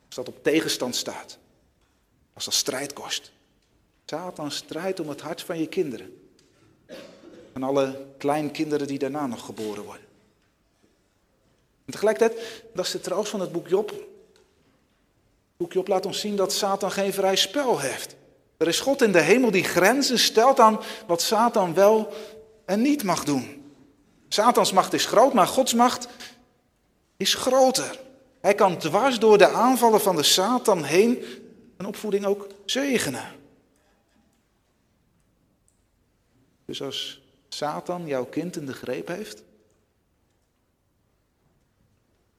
Als 0.06 0.14
dat 0.14 0.28
op 0.28 0.42
tegenstand 0.42 0.96
staat. 0.96 1.38
Als 2.32 2.44
dat 2.44 2.54
strijd 2.54 2.92
kost. 2.92 3.32
Satan 4.06 4.50
strijdt 4.50 5.00
om 5.00 5.08
het 5.08 5.20
hart 5.20 5.42
van 5.42 5.58
je 5.58 5.66
kinderen. 5.66 6.28
En 7.52 7.62
alle 7.62 8.06
kleinkinderen 8.18 8.86
die 8.86 8.98
daarna 8.98 9.26
nog 9.26 9.44
geboren 9.44 9.84
worden. 9.84 10.06
En 11.84 11.92
tegelijkertijd, 11.92 12.62
dat 12.74 12.84
is 12.84 12.90
de 12.90 13.00
troost 13.00 13.30
van 13.30 13.40
het 13.40 13.52
boek 13.52 13.68
Job. 13.68 14.14
Het 15.56 15.66
boek 15.66 15.72
Job 15.72 15.88
laat 15.88 16.06
ons 16.06 16.20
zien 16.20 16.36
dat 16.36 16.52
Satan 16.52 16.90
geen 16.90 17.12
vrij 17.12 17.36
spel 17.36 17.78
heeft. 17.78 18.16
Er 18.56 18.68
is 18.68 18.80
God 18.80 19.02
in 19.02 19.12
de 19.12 19.20
hemel 19.20 19.50
die 19.50 19.64
grenzen 19.64 20.18
stelt 20.18 20.60
aan 20.60 20.80
wat 21.06 21.22
Satan 21.22 21.74
wel 21.74 22.12
en 22.64 22.82
niet 22.82 23.02
mag 23.02 23.24
doen. 23.24 23.72
Satans 24.28 24.72
macht 24.72 24.92
is 24.92 25.06
groot, 25.06 25.32
maar 25.32 25.46
Gods 25.46 25.74
macht 25.74 26.08
is 27.16 27.34
groter. 27.34 28.00
Hij 28.40 28.54
kan 28.54 28.78
dwars 28.78 29.18
door 29.18 29.38
de 29.38 29.48
aanvallen 29.48 30.00
van 30.00 30.16
de 30.16 30.22
Satan 30.22 30.84
heen 30.84 31.24
een 31.76 31.86
opvoeding 31.86 32.24
ook 32.24 32.46
zegenen. 32.64 33.24
Dus 36.64 36.82
als 36.82 37.22
Satan 37.48 38.06
jouw 38.06 38.24
kind 38.24 38.56
in 38.56 38.66
de 38.66 38.74
greep 38.74 39.08
heeft, 39.08 39.42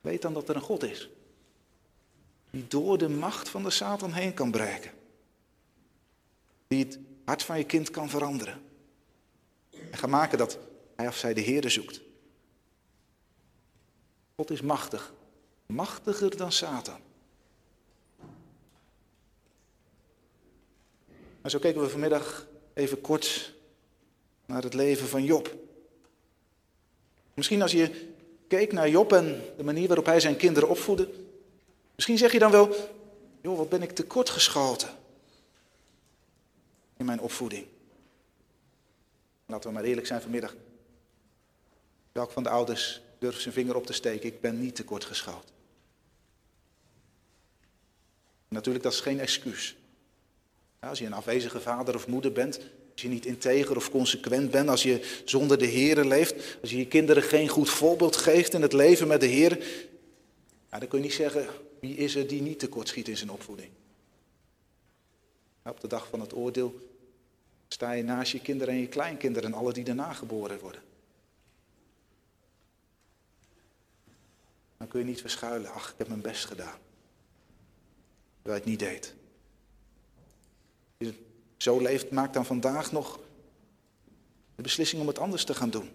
weet 0.02 0.22
dan 0.22 0.34
dat 0.34 0.50
er 0.50 0.56
een 0.56 0.62
God 0.62 0.84
is. 0.84 1.10
Die 2.50 2.68
door 2.68 2.98
de 2.98 3.10
macht 3.10 3.50
van 3.50 3.64
de 3.64 3.70
Satan 3.70 4.14
heen 4.14 4.34
kan 4.34 4.52
breken. 4.52 4.92
Die 6.68 6.86
het 6.86 7.00
hart 7.26 7.44
van 7.44 7.58
je 7.58 7.64
kind 7.64 7.90
kan 7.90 8.10
veranderen. 8.10 8.62
En 9.72 9.98
gaan 9.98 10.10
maken 10.10 10.38
dat 10.38 10.58
hij 10.96 11.08
of 11.08 11.18
zij 11.18 11.34
de 11.34 11.42
Heerde 11.42 11.70
zoekt. 11.70 12.02
God 14.36 14.52
is 14.52 14.62
machtig. 14.62 15.14
Machtiger 15.66 16.38
dan 16.38 16.52
Satan. 16.52 17.00
En 21.42 21.50
zo 21.50 21.60
keken 21.60 21.82
we 21.82 21.90
vanmiddag 21.90 22.48
even 22.74 23.02
kort 23.02 23.54
naar 24.46 24.64
het 24.64 24.74
leven 24.74 25.08
van 25.08 25.24
Job. 25.24 25.56
Misschien 27.34 27.62
als 27.62 27.72
je 27.72 28.14
keek 28.48 28.72
naar 28.72 28.90
Job 28.90 29.14
en 29.14 29.42
de 29.58 29.64
manier 29.64 29.88
waarop 29.88 30.06
hij 30.06 30.20
zijn 30.20 30.38
kinderen 30.38 30.70
opvoedde, 30.70 31.10
misschien 31.98 32.18
zeg 32.18 32.32
je 32.32 32.40
dan 32.40 32.52
wel, 32.52 32.76
joh, 33.42 33.58
wat 33.58 33.70
ben 33.70 33.82
ik 33.82 33.92
tekortgeschoten 33.92 34.90
in 36.98 37.06
mijn 37.06 37.20
opvoeding. 37.20 37.66
Laten 39.46 39.70
we 39.70 39.76
maar 39.76 39.84
eerlijk 39.84 40.08
zijn 40.08 40.22
vanmiddag. 40.22 40.56
Welk 42.12 42.32
van 42.32 42.44
de 42.44 42.50
ouders 42.50 43.02
durft 43.20 43.42
zijn 43.42 43.54
vinger 43.54 43.76
op 43.76 43.86
te 43.86 43.94
steken? 43.94 44.28
Ik 44.28 44.42
ben 44.42 44.60
niet 44.60 44.76
tekortgeschoten. 44.76 45.56
Natuurlijk, 48.48 48.84
dat 48.84 48.94
is 48.94 49.00
geen 49.00 49.20
excuus. 49.20 49.76
als 50.80 51.00
je 51.00 51.06
een 51.06 51.14
afwezige 51.14 51.62
vader 51.62 51.96
of 51.96 52.08
moeder 52.08 52.32
bent, 52.32 52.58
als 52.92 53.02
je 53.02 53.08
niet 53.08 53.26
integer 53.26 53.76
of 53.76 53.90
consequent 53.90 54.52
bent, 54.52 54.70
als 54.70 54.84
je 54.84 55.22
zonder 55.26 55.58
de 55.58 55.66
Heer 55.66 56.06
leeft, 56.06 56.58
als 56.62 56.70
je 56.70 56.78
je 56.78 56.88
kinderen 56.88 57.24
geen 57.24 57.48
goed 57.48 57.70
voorbeeld 57.70 58.16
geeft 58.16 58.54
in 58.54 58.62
het 58.62 58.74
leven 58.74 59.08
met 59.08 59.20
de 59.20 59.28
Heer, 59.28 59.66
dan 60.70 60.88
kun 60.88 61.00
je 61.00 61.04
niet 61.04 61.14
zeggen 61.14 61.48
wie 61.80 61.96
is 61.96 62.16
er 62.16 62.28
die 62.28 62.42
niet 62.42 62.60
tekortschiet 62.60 63.08
in 63.08 63.18
zijn 63.18 63.30
opvoeding. 63.30 63.70
Op 65.64 65.80
de 65.80 65.88
dag 65.88 66.08
van 66.08 66.20
het 66.20 66.34
oordeel 66.34 66.90
sta 67.68 67.92
je 67.92 68.04
naast 68.04 68.32
je 68.32 68.40
kinderen 68.40 68.74
en 68.74 68.80
je 68.80 68.88
kleinkinderen 68.88 69.52
en 69.52 69.58
alle 69.58 69.74
die 69.74 69.84
daarna 69.84 70.14
geboren 70.14 70.60
worden. 70.60 70.82
Dan 74.78 74.88
kun 74.88 75.00
je 75.00 75.06
niet 75.06 75.22
verschuilen, 75.22 75.72
ach, 75.72 75.92
ik 75.92 75.98
heb 75.98 76.08
mijn 76.08 76.22
best 76.22 76.46
gedaan. 76.46 76.78
Terwijl 78.42 78.64
je 78.64 78.70
het 78.72 78.80
niet 78.80 78.80
deed. 78.80 79.14
Als 80.98 81.08
je 81.08 81.14
zo 81.58 81.80
leeft, 81.80 82.12
maak 82.12 82.34
dan 82.34 82.46
vandaag 82.46 82.92
nog 82.92 83.20
de 84.56 84.62
beslissing 84.62 85.02
om 85.02 85.08
het 85.08 85.20
anders 85.20 85.44
te 85.44 85.54
gaan 85.54 85.70
doen. 85.70 85.92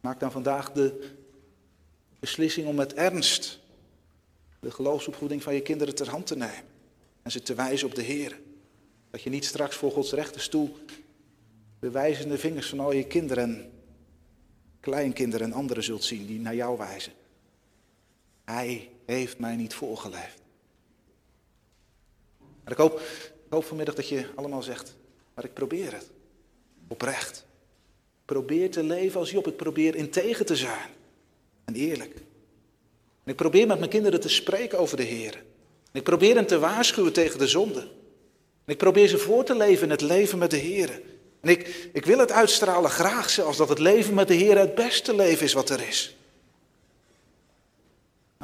Maak 0.00 0.20
dan 0.20 0.32
vandaag 0.32 0.72
de 0.72 1.14
beslissing 2.18 2.66
om 2.66 2.74
met 2.74 2.94
ernst 2.94 3.58
de 4.60 4.70
geloofsopvoeding 4.70 5.42
van 5.42 5.54
je 5.54 5.62
kinderen 5.62 5.94
ter 5.94 6.08
hand 6.08 6.26
te 6.26 6.36
nemen. 6.36 6.64
En 7.22 7.30
ze 7.30 7.42
te 7.42 7.54
wijzen 7.54 7.86
op 7.86 7.94
de 7.94 8.02
Heer. 8.02 8.40
Dat 9.10 9.22
je 9.22 9.30
niet 9.30 9.44
straks 9.44 9.76
voor 9.76 9.90
Gods 9.90 10.12
rechterstoel 10.12 10.76
de 11.80 11.90
wijzende 11.90 12.38
vingers 12.38 12.68
van 12.68 12.80
al 12.80 12.92
je 12.92 13.06
kinderen 13.06 13.44
en 13.44 13.70
kleinkinderen 14.80 15.46
en 15.46 15.52
anderen 15.52 15.82
zult 15.82 16.04
zien 16.04 16.26
die 16.26 16.40
naar 16.40 16.54
jou 16.54 16.78
wijzen. 16.78 17.12
Hij 18.44 18.90
heeft 19.06 19.38
mij 19.38 19.56
niet 19.56 19.74
voorgeleefd. 19.74 20.42
Maar 22.38 22.72
ik 22.72 22.78
hoop, 22.78 23.00
ik 23.44 23.52
hoop 23.52 23.64
vanmiddag 23.64 23.94
dat 23.94 24.08
je 24.08 24.30
allemaal 24.34 24.62
zegt, 24.62 24.96
maar 25.34 25.44
ik 25.44 25.54
probeer 25.54 25.92
het. 25.92 26.10
Oprecht. 26.88 27.46
Probeer 28.24 28.70
te 28.70 28.82
leven 28.82 29.20
als 29.20 29.30
Job. 29.30 29.46
Ik 29.46 29.56
probeer 29.56 29.94
integer 29.94 30.46
te 30.46 30.56
zijn. 30.56 30.90
En 31.64 31.74
eerlijk. 31.74 32.22
Ik 33.30 33.36
probeer 33.36 33.66
met 33.66 33.78
mijn 33.78 33.90
kinderen 33.90 34.20
te 34.20 34.28
spreken 34.28 34.78
over 34.78 34.96
de 34.96 35.02
Heer. 35.02 35.34
En 35.92 35.92
ik 35.92 36.02
probeer 36.02 36.34
hen 36.34 36.46
te 36.46 36.58
waarschuwen 36.58 37.12
tegen 37.12 37.38
de 37.38 37.46
zonde. 37.46 37.80
En 38.64 38.72
ik 38.72 38.76
probeer 38.76 39.08
ze 39.08 39.18
voor 39.18 39.44
te 39.44 39.56
leven 39.56 39.84
in 39.84 39.90
het 39.90 40.00
leven 40.00 40.38
met 40.38 40.50
de 40.50 40.56
Heer. 40.56 41.02
En 41.40 41.48
ik, 41.48 41.88
ik 41.92 42.04
wil 42.04 42.18
het 42.18 42.32
uitstralen 42.32 42.90
graag 42.90 43.30
zelfs 43.30 43.56
dat 43.56 43.68
het 43.68 43.78
leven 43.78 44.14
met 44.14 44.28
de 44.28 44.34
Heer 44.34 44.58
het 44.58 44.74
beste 44.74 45.14
leven 45.14 45.44
is 45.44 45.52
wat 45.52 45.70
er 45.70 45.88
is. 45.88 46.16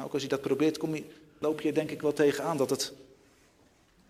Ook 0.03 0.13
als 0.13 0.21
je 0.21 0.27
dat 0.27 0.41
probeert, 0.41 0.77
kom 0.77 0.95
je, 0.95 1.03
loop 1.39 1.61
je 1.61 1.71
denk 1.71 1.91
ik 1.91 2.01
wel 2.01 2.13
tegenaan 2.13 2.57
dat 2.57 2.69
het 2.69 2.93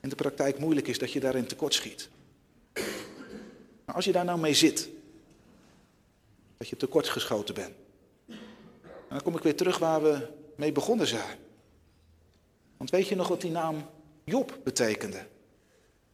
in 0.02 0.10
de 0.10 0.16
praktijk 0.16 0.60
moeilijk 0.60 0.88
is, 0.88 1.00
dat 1.00 1.12
je 1.12 1.20
daarin 1.20 1.48
tekort 1.48 1.74
schiet. 1.74 2.10
Maar 3.86 3.96
als 3.96 4.06
je 4.06 4.12
daar 4.12 4.26
nou 4.26 4.40
mee 4.40 4.54
zit, 4.54 4.90
dat 6.58 6.68
je 6.68 6.78
tekort 6.78 7.08
geschoten 7.08 7.56
bent, 7.56 7.74
dan 9.10 9.22
kom 9.22 9.36
ik 9.36 9.44
weer 9.44 9.56
terug 9.56 9.78
waar 9.78 10.04
we 10.04 10.28
mee 10.58 10.72
begonnen 10.72 11.08
zijn. 11.08 11.38
Want 12.78 12.90
weet 12.90 13.08
je 13.08 13.16
nog 13.16 13.28
wat 13.28 13.42
die 13.42 13.52
naam 13.52 13.90
Job 14.24 14.60
betekende? 14.64 15.28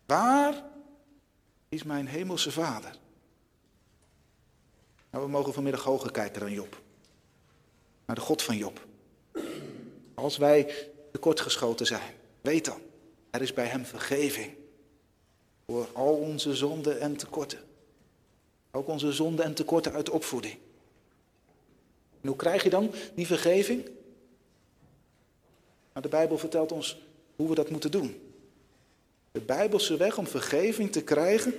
Waar 0.05 0.63
is 1.69 1.83
mijn 1.83 2.07
hemelse 2.07 2.51
vader? 2.51 2.95
Nou, 5.09 5.25
we 5.25 5.31
mogen 5.31 5.53
vanmiddag 5.53 5.83
hoger 5.83 6.11
kijken 6.11 6.39
dan 6.39 6.51
Job. 6.51 6.81
Naar 8.05 8.15
de 8.15 8.21
God 8.21 8.41
van 8.41 8.57
Job. 8.57 8.85
Als 10.13 10.37
wij 10.37 10.89
tekortgeschoten 11.11 11.85
zijn, 11.85 12.13
weet 12.41 12.65
dan, 12.65 12.81
er 13.29 13.41
is 13.41 13.53
bij 13.53 13.65
hem 13.65 13.85
vergeving. 13.85 14.53
Voor 15.65 15.87
al 15.93 16.15
onze 16.15 16.55
zonden 16.55 16.99
en 16.99 17.15
tekorten. 17.15 17.59
Ook 18.71 18.87
onze 18.87 19.11
zonden 19.11 19.45
en 19.45 19.53
tekorten 19.53 19.93
uit 19.93 20.09
opvoeding. 20.09 20.57
En 22.21 22.27
hoe 22.27 22.37
krijg 22.37 22.63
je 22.63 22.69
dan 22.69 22.91
die 23.15 23.27
vergeving? 23.27 23.89
Nou, 25.93 26.05
de 26.05 26.11
Bijbel 26.11 26.37
vertelt 26.37 26.71
ons 26.71 27.01
hoe 27.35 27.49
we 27.49 27.55
dat 27.55 27.69
moeten 27.69 27.91
doen. 27.91 28.21
De 29.31 29.39
Bijbelse 29.39 29.97
weg 29.97 30.17
om 30.17 30.27
vergeving 30.27 30.91
te 30.91 31.03
krijgen 31.03 31.53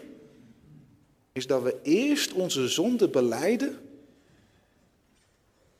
is 1.33 1.47
dat 1.47 1.63
we 1.63 1.81
eerst 1.83 2.33
onze 2.33 2.69
zonde 2.69 3.09
beleiden 3.09 3.79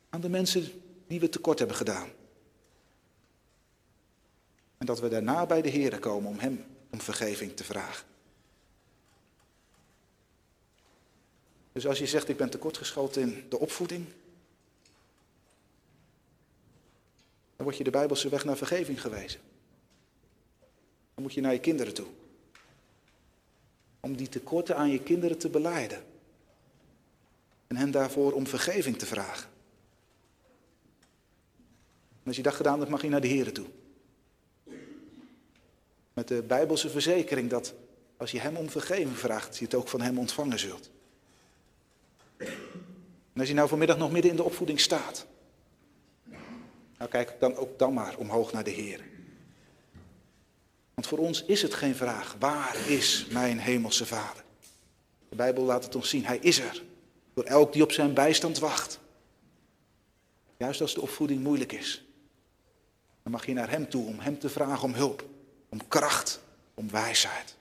aan 0.09 0.21
de 0.21 0.29
mensen 0.29 0.71
die 1.07 1.19
we 1.19 1.29
tekort 1.29 1.59
hebben 1.59 1.77
gedaan. 1.77 2.09
En 4.77 4.85
dat 4.85 4.99
we 4.99 5.07
daarna 5.07 5.45
bij 5.45 5.61
de 5.61 5.69
Heer 5.69 5.99
komen 5.99 6.29
om 6.29 6.39
Hem 6.39 6.65
om 6.89 7.01
vergeving 7.01 7.55
te 7.55 7.63
vragen. 7.63 8.05
Dus 11.71 11.87
als 11.87 11.99
je 11.99 12.07
zegt, 12.07 12.29
ik 12.29 12.37
ben 12.37 12.49
tekortgeschoten 12.49 13.21
in 13.21 13.45
de 13.49 13.59
opvoeding, 13.59 14.05
dan 17.55 17.65
word 17.65 17.77
je 17.77 17.83
de 17.83 17.89
Bijbelse 17.89 18.29
weg 18.29 18.45
naar 18.45 18.57
vergeving 18.57 19.01
gewezen. 19.01 19.39
Dan 21.13 21.23
moet 21.23 21.33
je 21.33 21.41
naar 21.41 21.53
je 21.53 21.59
kinderen 21.59 21.93
toe. 21.93 22.07
Om 23.99 24.15
die 24.15 24.29
tekorten 24.29 24.75
aan 24.75 24.89
je 24.89 25.03
kinderen 25.03 25.37
te 25.37 25.49
beleiden. 25.49 26.03
En 27.67 27.75
hen 27.75 27.91
daarvoor 27.91 28.31
om 28.31 28.47
vergeving 28.47 28.97
te 28.97 29.05
vragen. 29.05 29.49
En 32.23 32.31
als 32.31 32.35
je 32.35 32.43
dat 32.43 32.53
gedaan 32.53 32.79
hebt, 32.79 32.91
mag 32.91 33.01
je 33.01 33.09
naar 33.09 33.21
de 33.21 33.27
Heer 33.27 33.53
toe. 33.53 33.65
Met 36.13 36.27
de 36.27 36.43
Bijbelse 36.43 36.89
verzekering 36.89 37.49
dat 37.49 37.73
als 38.17 38.31
je 38.31 38.39
Hem 38.39 38.55
om 38.55 38.69
vergeving 38.69 39.17
vraagt, 39.17 39.57
je 39.57 39.63
het 39.63 39.75
ook 39.75 39.87
van 39.87 40.01
Hem 40.01 40.17
ontvangen 40.17 40.59
zult. 40.59 40.89
En 43.33 43.41
als 43.41 43.47
je 43.47 43.53
nou 43.53 43.67
vanmiddag 43.67 43.97
nog 43.97 44.11
midden 44.11 44.31
in 44.31 44.37
de 44.37 44.43
opvoeding 44.43 44.79
staat, 44.79 45.25
nou 46.97 47.09
kijk 47.09 47.35
dan 47.39 47.55
ook 47.55 47.79
dan 47.79 47.93
maar 47.93 48.17
omhoog 48.17 48.51
naar 48.51 48.63
de 48.63 48.71
Heer. 48.71 49.01
Want 50.93 51.07
voor 51.07 51.17
ons 51.17 51.45
is 51.45 51.61
het 51.61 51.73
geen 51.73 51.95
vraag, 51.95 52.35
waar 52.39 52.75
is 52.87 53.27
mijn 53.29 53.59
hemelse 53.59 54.05
Vader? 54.05 54.43
De 55.29 55.35
Bijbel 55.35 55.63
laat 55.63 55.83
het 55.83 55.95
ons 55.95 56.09
zien, 56.09 56.25
Hij 56.25 56.37
is 56.37 56.59
er. 56.59 56.83
Door 57.33 57.43
elk 57.43 57.73
die 57.73 57.83
op 57.83 57.91
zijn 57.91 58.13
bijstand 58.13 58.59
wacht. 58.59 58.99
Juist 60.57 60.81
als 60.81 60.93
de 60.93 61.01
opvoeding 61.01 61.43
moeilijk 61.43 61.71
is, 61.71 62.05
dan 63.23 63.31
mag 63.31 63.45
je 63.45 63.53
naar 63.53 63.69
Hem 63.69 63.89
toe 63.89 64.05
om 64.05 64.19
Hem 64.19 64.39
te 64.39 64.49
vragen 64.49 64.83
om 64.83 64.93
hulp 64.93 65.25
om 65.69 65.87
kracht, 65.87 66.39
om 66.73 66.89
wijsheid. 66.91 67.55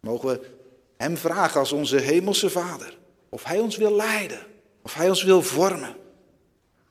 Mogen 0.00 0.28
we 0.28 0.50
Hem 0.96 1.16
vragen 1.16 1.60
als 1.60 1.72
onze 1.72 1.96
hemelse 1.96 2.50
Vader, 2.50 2.98
of 3.28 3.44
Hij 3.44 3.58
ons 3.58 3.76
wil 3.76 3.96
leiden, 3.96 4.46
of 4.82 4.94
Hij 4.94 5.08
ons 5.08 5.22
wil 5.22 5.42
vormen, 5.42 5.96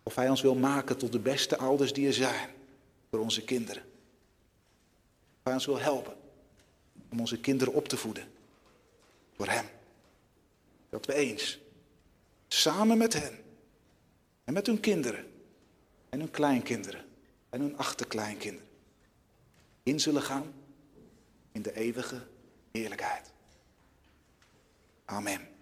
of 0.04 0.16
Hij 0.16 0.30
ons 0.30 0.42
wil 0.42 0.56
maken 0.56 0.98
tot 0.98 1.12
de 1.12 1.20
beste 1.20 1.58
ouders 1.58 1.94
die 1.94 2.08
er 2.08 2.14
zijn 2.14 2.50
voor 3.10 3.20
onze 3.20 3.44
kinderen. 3.44 3.84
Of 5.38 5.44
Hij 5.44 5.54
ons 5.54 5.66
wil 5.66 5.80
helpen 5.80 6.16
om 7.10 7.20
onze 7.20 7.40
kinderen 7.40 7.74
op 7.74 7.88
te 7.88 7.98
voeden 7.98 8.32
voor 9.36 9.48
Hem. 9.48 9.66
Dat 10.90 11.06
we 11.06 11.14
eens, 11.14 11.60
samen 12.48 12.98
met 12.98 13.14
hen 13.14 13.40
en 14.44 14.54
met 14.54 14.68
hun 14.68 14.80
kinderen 14.80 15.26
en 16.10 16.20
hun 16.20 16.32
kleinkinderen 16.32 17.06
en 17.50 17.62
hun 17.62 17.78
achterkleinkinderen, 17.78 18.68
in 19.84 20.00
zullen 20.00 20.22
gaan 20.22 20.54
in 21.52 21.62
de 21.62 21.76
eeuwige 21.76 22.28
heerlijkheid. 22.72 23.32
Amen. 25.06 25.52